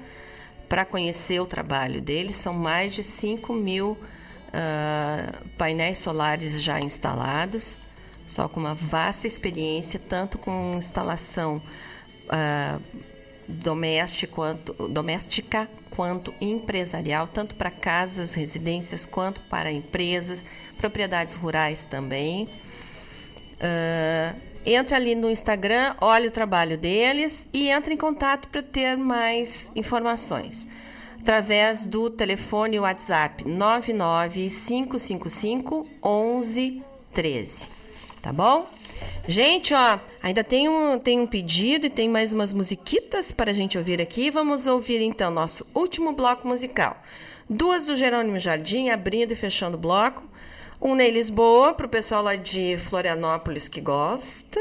para 0.70 0.86
conhecer 0.86 1.42
o 1.42 1.46
trabalho 1.46 2.00
deles. 2.00 2.36
São 2.36 2.54
mais 2.54 2.94
de 2.94 3.02
5 3.02 3.52
mil 3.54 3.98
ah, 4.54 5.34
painéis 5.58 5.98
solares 5.98 6.62
já 6.62 6.80
instalados, 6.80 7.80
só 8.28 8.48
com 8.48 8.60
uma 8.60 8.76
vasta 8.76 9.28
experiência, 9.28 10.00
tanto 10.00 10.38
com 10.38 10.76
instalação 10.78 11.62
ah, 12.30 12.80
doméstica 13.48 14.34
quanto, 14.34 14.88
doméstica 14.88 15.68
quanto 15.90 16.34
empresarial, 16.40 17.28
tanto 17.28 17.56
para 17.56 17.72
casas, 17.72 18.36
residências, 18.36 19.06
quanto 19.06 19.42
para 19.42 19.72
empresas, 19.72 20.46
propriedades 20.78 21.34
rurais 21.34 21.88
também. 21.88 22.48
Ah, 23.60 24.36
entra 24.66 24.98
ali 24.98 25.16
no 25.16 25.30
Instagram, 25.30 25.96
olha 26.02 26.28
o 26.28 26.32
trabalho 26.32 26.78
deles 26.78 27.48
e 27.54 27.70
entra 27.70 27.94
em 27.94 27.98
contato 27.98 28.50
para 28.50 28.62
ter 28.62 28.98
mais 28.98 29.72
informações. 29.76 30.68
Através 31.20 31.86
do 31.86 32.10
telefone 32.10 32.80
WhatsApp 32.80 33.48
99555 33.48 35.88
1113. 36.04 37.68
tá 38.22 38.32
bom? 38.32 38.66
Gente, 39.28 39.74
ó, 39.74 40.00
ainda 40.22 40.44
tem 40.44 40.70
um, 40.70 40.98
tem 40.98 41.20
um 41.20 41.28
pedido 41.28 41.86
e 41.86 41.90
tem 41.90 42.10
mais 42.10 42.34
umas 42.34 42.54
musiquitas 42.54 43.32
para 43.32 43.52
a 43.52 43.54
gente 43.54 43.78
ouvir 43.78 44.02
aqui. 44.02 44.32
Vamos 44.32 44.66
ouvir 44.66 45.02
então 45.02 45.30
nosso 45.30 45.66
último 45.74 46.14
bloco 46.14 46.48
musical. 46.48 46.98
Duas 47.50 47.88
do 47.88 47.96
Jerônimo 47.96 48.40
Jardim, 48.40 48.90
abrindo 48.90 49.32
e 49.32 49.36
fechando 49.36 49.76
o 49.76 49.80
bloco. 49.80 50.24
Um 50.82 50.96
Ney 50.96 51.12
Lisboa, 51.12 51.74
para 51.74 51.86
o 51.86 51.90
pessoal 51.90 52.24
lá 52.24 52.36
de 52.36 52.78
Florianópolis 52.78 53.68
que 53.68 53.82
gosta. 53.82 54.60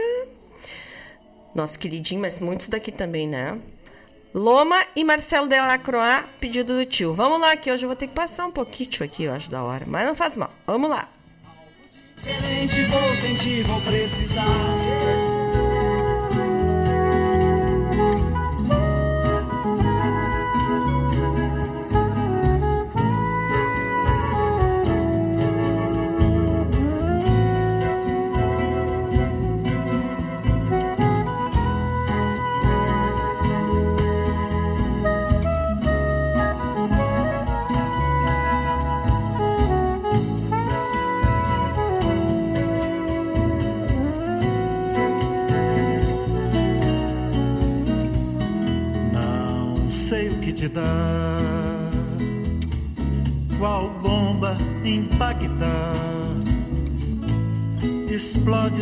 Nosso 1.55 1.79
queridinho, 1.79 2.21
mas 2.21 2.41
muitos 2.41 2.69
daqui 2.69 2.91
também, 2.91 3.29
né? 3.29 3.59
Loma 4.35 4.85
e 4.95 5.05
Marcelo 5.05 5.49
Delacroix, 5.49 6.25
pedido 6.41 6.77
do 6.77 6.85
tio. 6.85 7.15
Vamos 7.15 7.41
lá, 7.41 7.57
que 7.57 7.71
hoje 7.71 7.85
eu 7.85 7.89
vou 7.89 7.97
ter 7.97 8.09
que 8.09 8.15
passar 8.15 8.47
um 8.47 8.51
pouquinho 8.51 8.91
aqui, 9.03 9.25
eu 9.25 9.33
acho 9.33 9.51
da 9.51 9.63
hora. 9.63 9.85
Mas 9.87 10.07
não 10.07 10.15
faz 10.15 10.37
mal. 10.37 10.51
Vamos 10.67 10.91
lá. 10.91 11.09
Vou 13.65 13.81
precisar. 13.83 14.45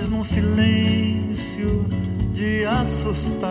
Explodes 0.06 0.08
num 0.08 0.22
silêncio 0.22 1.84
de 2.32 2.64
assustar. 2.64 3.50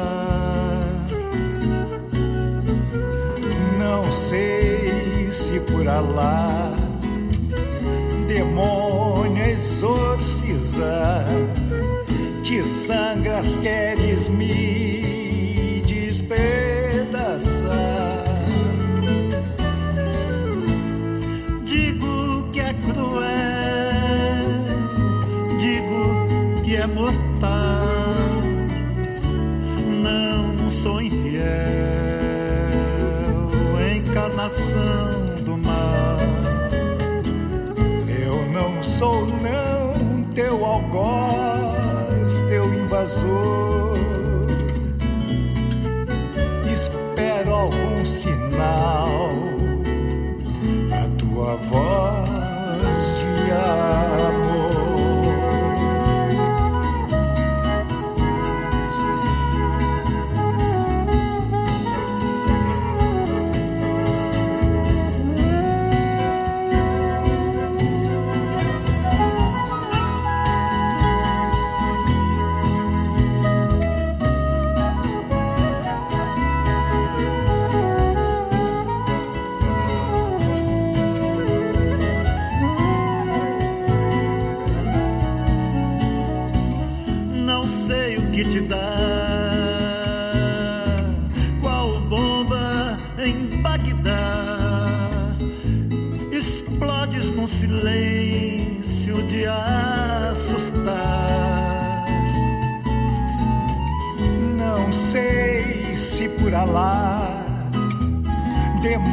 Não 3.80 4.12
sei 4.12 5.30
se 5.32 5.60
por 5.60 5.88
Alá 5.88 6.76
demônio 8.28 9.44
exorcizar 9.46 11.26
te 12.44 12.66
sangras 12.66 13.56
queres 13.58 14.28
me 14.30 14.65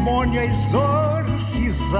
demônio 0.02 0.42
exorcizar. 0.42 1.94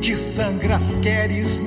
De 0.00 0.16
sangras 0.16 0.92
queres 1.00 1.60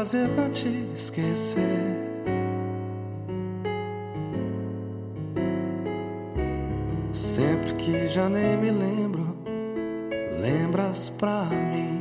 fazer 0.00 0.30
pra 0.30 0.48
te 0.48 0.86
esquecer? 0.94 1.60
Sempre 7.12 7.74
que 7.74 8.08
já 8.08 8.26
nem 8.26 8.56
me 8.56 8.70
lembro, 8.70 9.36
lembras 10.40 11.10
pra 11.10 11.44
mim. 11.50 12.00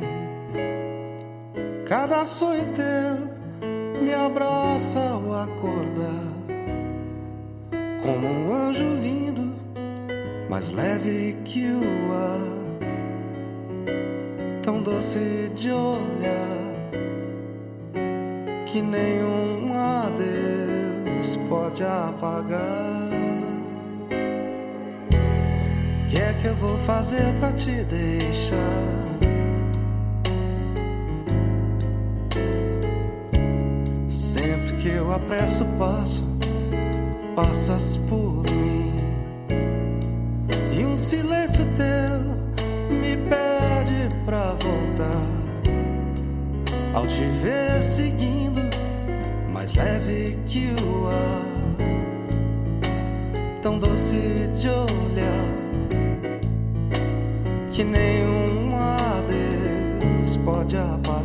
Cada 1.85 2.23
sonho 2.23 2.63
teu 2.73 3.99
me 4.01 4.13
abraça 4.13 5.01
ao 5.01 5.33
acordar, 5.33 6.29
como 8.01 8.27
um 8.29 8.53
anjo 8.53 8.93
lindo, 8.93 9.53
mais 10.49 10.69
leve 10.69 11.35
que 11.43 11.65
o 11.65 12.13
ar, 12.13 12.39
tão 14.61 14.81
doce 14.81 15.51
de 15.53 15.69
olhar 15.69 16.58
que 18.71 18.81
nenhum 18.83 19.73
adeus 19.73 21.37
pode 21.49 21.83
apagar. 21.83 23.09
O 26.03 26.07
que 26.07 26.19
é 26.19 26.33
que 26.39 26.45
eu 26.45 26.55
vou 26.55 26.77
fazer 26.77 27.33
pra 27.39 27.51
te 27.53 27.83
deixar? 27.85 28.55
Sempre 34.07 34.77
que 34.77 34.89
eu 34.89 35.11
apresso 35.13 35.63
o 35.63 35.67
passo, 35.79 36.23
passas 37.35 37.97
por 38.07 38.43
mim. 38.51 38.93
E 40.77 40.85
um 40.85 40.95
silêncio 40.95 41.65
teu 41.75 42.19
me 42.91 43.17
pede 43.17 44.15
pra 44.25 44.53
voltar. 44.61 45.39
Ao 46.93 47.07
te 47.07 47.23
ver 47.25 47.81
seguir 47.81 48.28
leve 49.79 50.37
que 50.45 50.75
o 50.83 51.07
ar, 51.07 51.77
tão 53.61 53.79
doce 53.79 54.17
de 54.59 54.67
olhar, 54.67 55.45
que 57.71 57.83
nenhum 57.85 58.75
adeus 58.75 60.35
pode 60.43 60.75
apagar. 60.75 61.18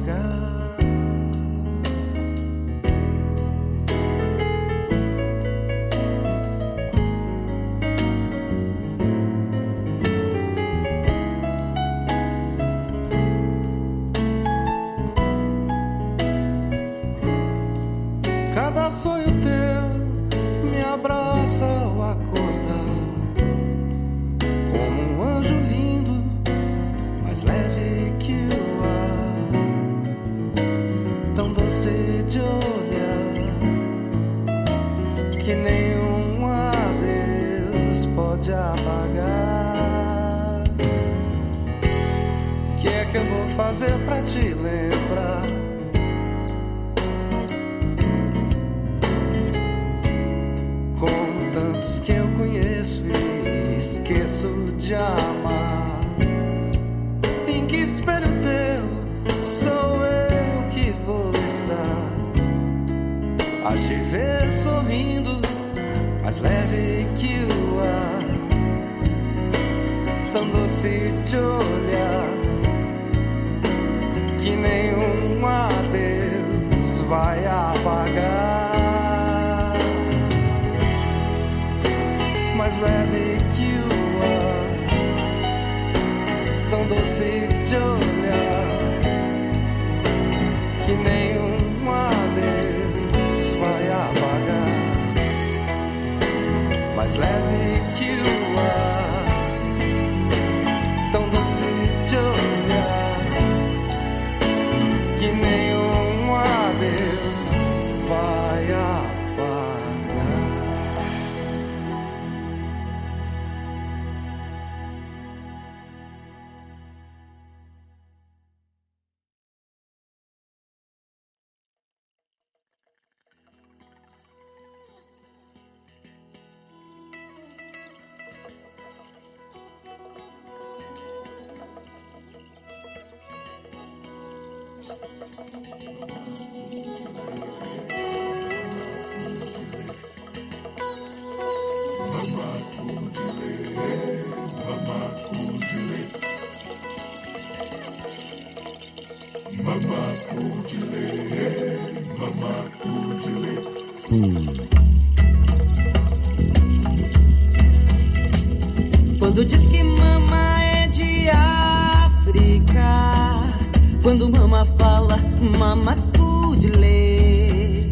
Quando 164.17 164.31
mama 164.31 164.65
fala, 164.79 165.19
mama 165.59 165.97
cudile. 166.17 167.91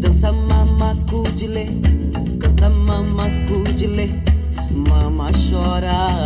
Dança 0.00 0.32
mama 0.32 0.96
cudile, 1.08 1.68
canta 2.40 2.68
mama 2.68 3.30
cudile, 3.46 4.10
mama 4.72 5.30
chora. 5.30 6.25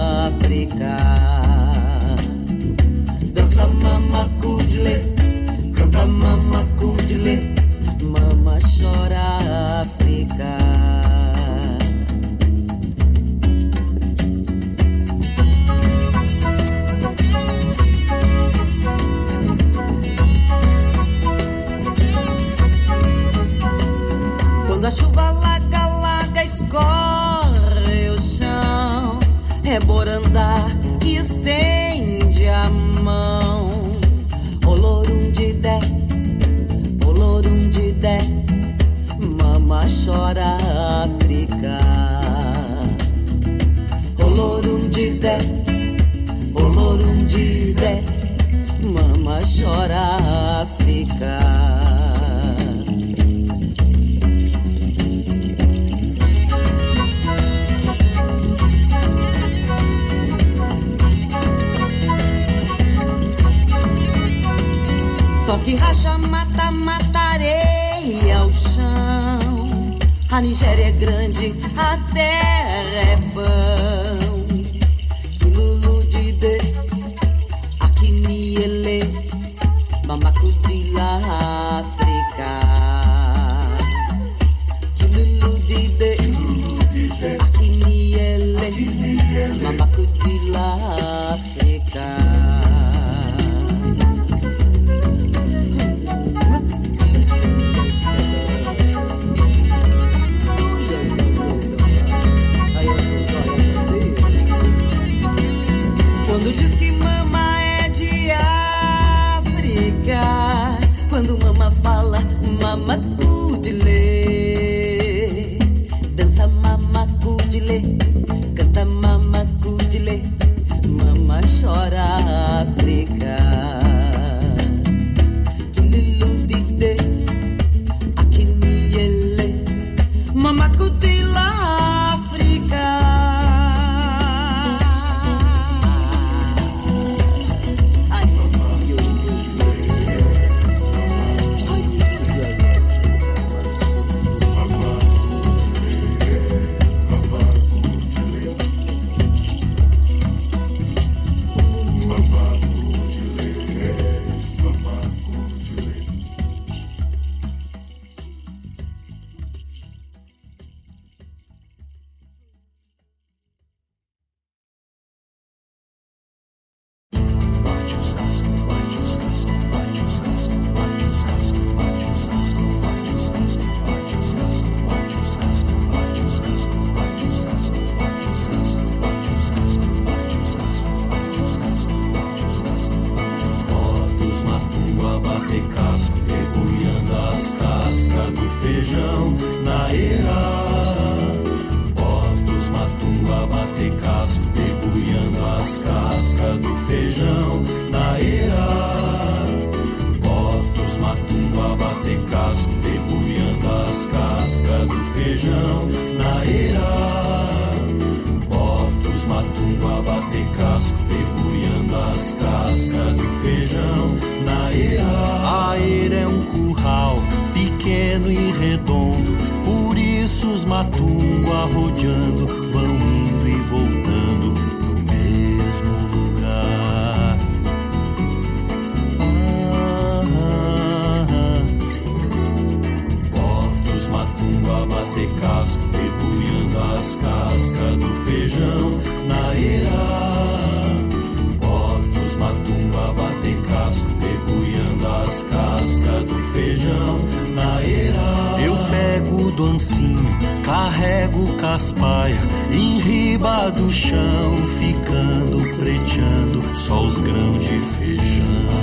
do 249.61 249.67
ancinho, 249.67 250.25
carrego 250.65 251.55
caspaia 251.59 252.39
em 252.73 252.99
riba 252.99 253.71
do 253.71 253.93
chão, 253.93 254.57
ficando 254.79 255.77
preteando 255.77 256.79
só 256.79 257.05
os 257.05 257.21
grãos 257.21 257.63
de 257.63 257.79
feijão. 257.81 258.81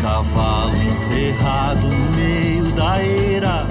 cavalo 0.00 0.82
encerrado 0.82 1.86
no 1.88 2.16
meio 2.16 2.72
da 2.72 3.02
eira. 3.02 3.66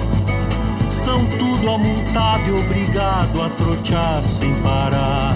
São 0.88 1.26
tudo 1.26 1.70
amontado 1.70 2.46
e 2.46 2.52
obrigado 2.52 3.42
a 3.42 3.48
trotear 3.50 4.22
sem 4.22 4.54
parar. 4.62 5.34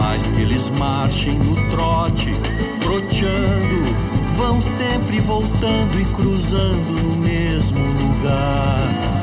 mais 0.00 0.22
que 0.30 0.40
eles 0.40 0.70
marchem 0.70 1.34
no 1.34 1.54
trote, 1.68 2.32
broteando, 2.82 3.94
vão 4.34 4.58
sempre 4.58 5.20
voltando 5.20 6.00
e 6.00 6.04
cruzando 6.06 7.02
no 7.02 7.16
mesmo 7.16 7.78
lugar. 7.78 9.19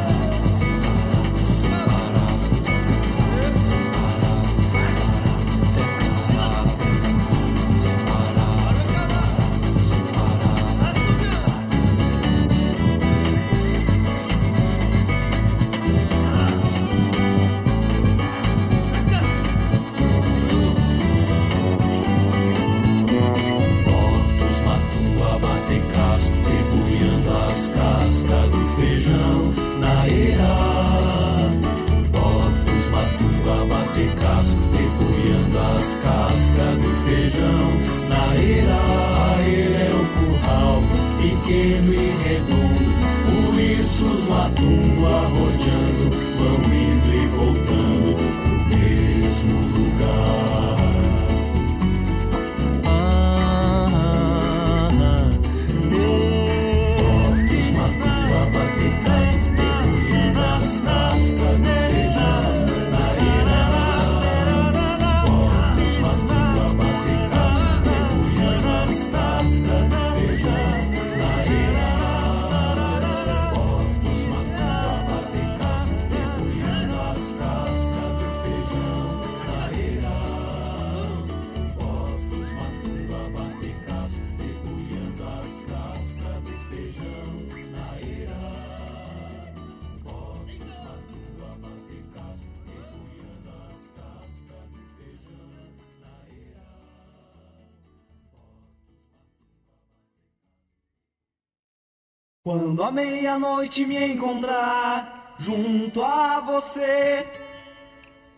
A 102.88 102.92
meia-noite 102.92 103.86
me 103.86 104.02
encontrar 104.02 105.36
junto 105.38 106.02
a 106.02 106.40
você, 106.40 107.28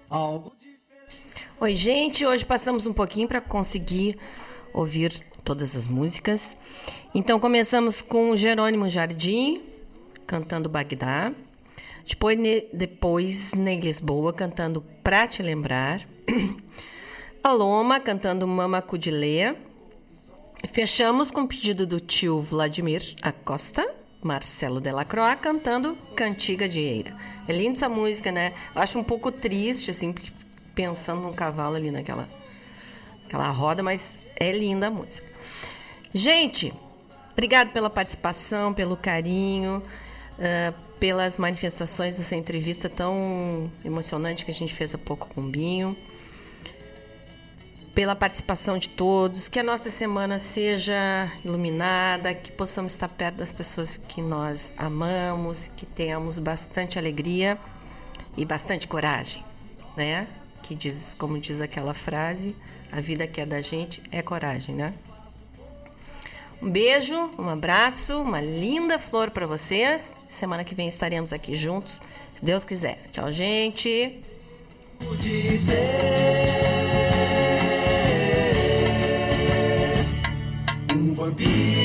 algo 0.09 0.51
Oi, 1.61 1.75
gente. 1.75 2.25
Hoje 2.25 2.43
passamos 2.43 2.87
um 2.87 2.93
pouquinho 2.93 3.27
para 3.27 3.41
conseguir 3.41 4.17
ouvir 4.73 5.11
todas 5.43 5.75
as 5.75 5.85
músicas. 5.85 6.57
Então 7.13 7.39
começamos 7.39 8.01
com 8.01 8.35
Jerônimo 8.35 8.89
Jardim 8.89 9.61
cantando 10.25 10.67
Bagdá. 10.67 11.31
Depois, 12.07 12.39
depois 12.73 13.53
Ney 13.53 13.79
Lisboa 13.79 14.33
cantando 14.33 14.81
Pra 15.03 15.27
Te 15.27 15.43
Lembrar. 15.43 16.07
A 17.43 17.51
Loma 17.51 17.99
cantando 17.99 18.47
Mama 18.47 18.81
Cudilea. 18.81 19.55
Fechamos 20.67 21.29
com 21.29 21.41
o 21.41 21.47
pedido 21.47 21.85
do 21.85 21.99
tio 21.99 22.41
Vladimir 22.41 23.15
Acosta, 23.21 23.98
Marcelo 24.21 24.81
Delacroix, 24.81 25.39
cantando 25.39 25.97
Cantiga 26.15 26.67
de 26.67 26.79
Eira. 26.79 27.15
É 27.47 27.53
linda 27.53 27.77
essa 27.77 27.89
música, 27.89 28.31
né? 28.31 28.53
Eu 28.75 28.81
acho 28.81 28.99
um 28.99 29.03
pouco 29.03 29.31
triste, 29.31 29.91
assim, 29.91 30.13
pensando 30.75 31.21
num 31.21 31.33
cavalo 31.33 31.75
ali 31.75 31.91
naquela 31.91 32.27
aquela 33.25 33.49
roda, 33.49 33.83
mas 33.83 34.19
é 34.35 34.51
linda 34.51 34.87
a 34.87 34.91
música. 34.91 35.27
Gente, 36.13 36.73
obrigado 37.31 37.71
pela 37.71 37.89
participação, 37.89 38.73
pelo 38.73 38.97
carinho, 38.97 39.83
uh, 40.39 40.73
pelas 40.99 41.37
manifestações 41.37 42.15
dessa 42.15 42.35
entrevista 42.35 42.89
tão 42.89 43.71
emocionante 43.85 44.43
que 44.43 44.51
a 44.51 44.53
gente 44.53 44.73
fez 44.73 44.95
há 44.95 44.97
pouco 44.97 45.27
com 45.27 45.41
o 45.41 45.43
Binho 45.43 45.95
pela 47.99 48.15
participação 48.15 48.77
de 48.77 48.87
todos, 48.87 49.49
que 49.49 49.59
a 49.59 49.63
nossa 49.63 49.91
semana 49.91 50.39
seja 50.39 51.29
iluminada, 51.43 52.33
que 52.33 52.49
possamos 52.49 52.93
estar 52.93 53.09
perto 53.09 53.35
das 53.35 53.51
pessoas 53.51 53.99
que 54.07 54.21
nós 54.21 54.71
amamos, 54.77 55.69
que 55.75 55.85
tenhamos 55.85 56.39
bastante 56.39 56.97
alegria 56.97 57.57
e 58.37 58.45
bastante 58.45 58.87
coragem, 58.87 59.43
né? 59.97 60.27
Que 60.63 60.73
diz, 60.75 61.13
como 61.13 61.37
diz 61.37 61.59
aquela 61.59 61.93
frase, 61.93 62.55
a 62.89 63.01
vida 63.01 63.27
que 63.27 63.41
é 63.41 63.45
da 63.45 63.59
gente 63.59 64.01
é 64.13 64.21
coragem, 64.21 64.75
né? 64.75 64.93
Um 66.61 66.69
beijo, 66.69 67.29
um 67.37 67.49
abraço, 67.49 68.21
uma 68.21 68.39
linda 68.39 68.97
flor 68.97 69.29
para 69.29 69.45
vocês. 69.45 70.15
Semana 70.29 70.63
que 70.63 70.73
vem 70.73 70.87
estaremos 70.87 71.33
aqui 71.33 71.53
juntos, 71.53 72.01
se 72.33 72.45
Deus 72.45 72.63
quiser. 72.63 73.09
Tchau, 73.11 73.29
gente. 73.29 74.23
por 81.19 81.35
vida. 81.35 81.78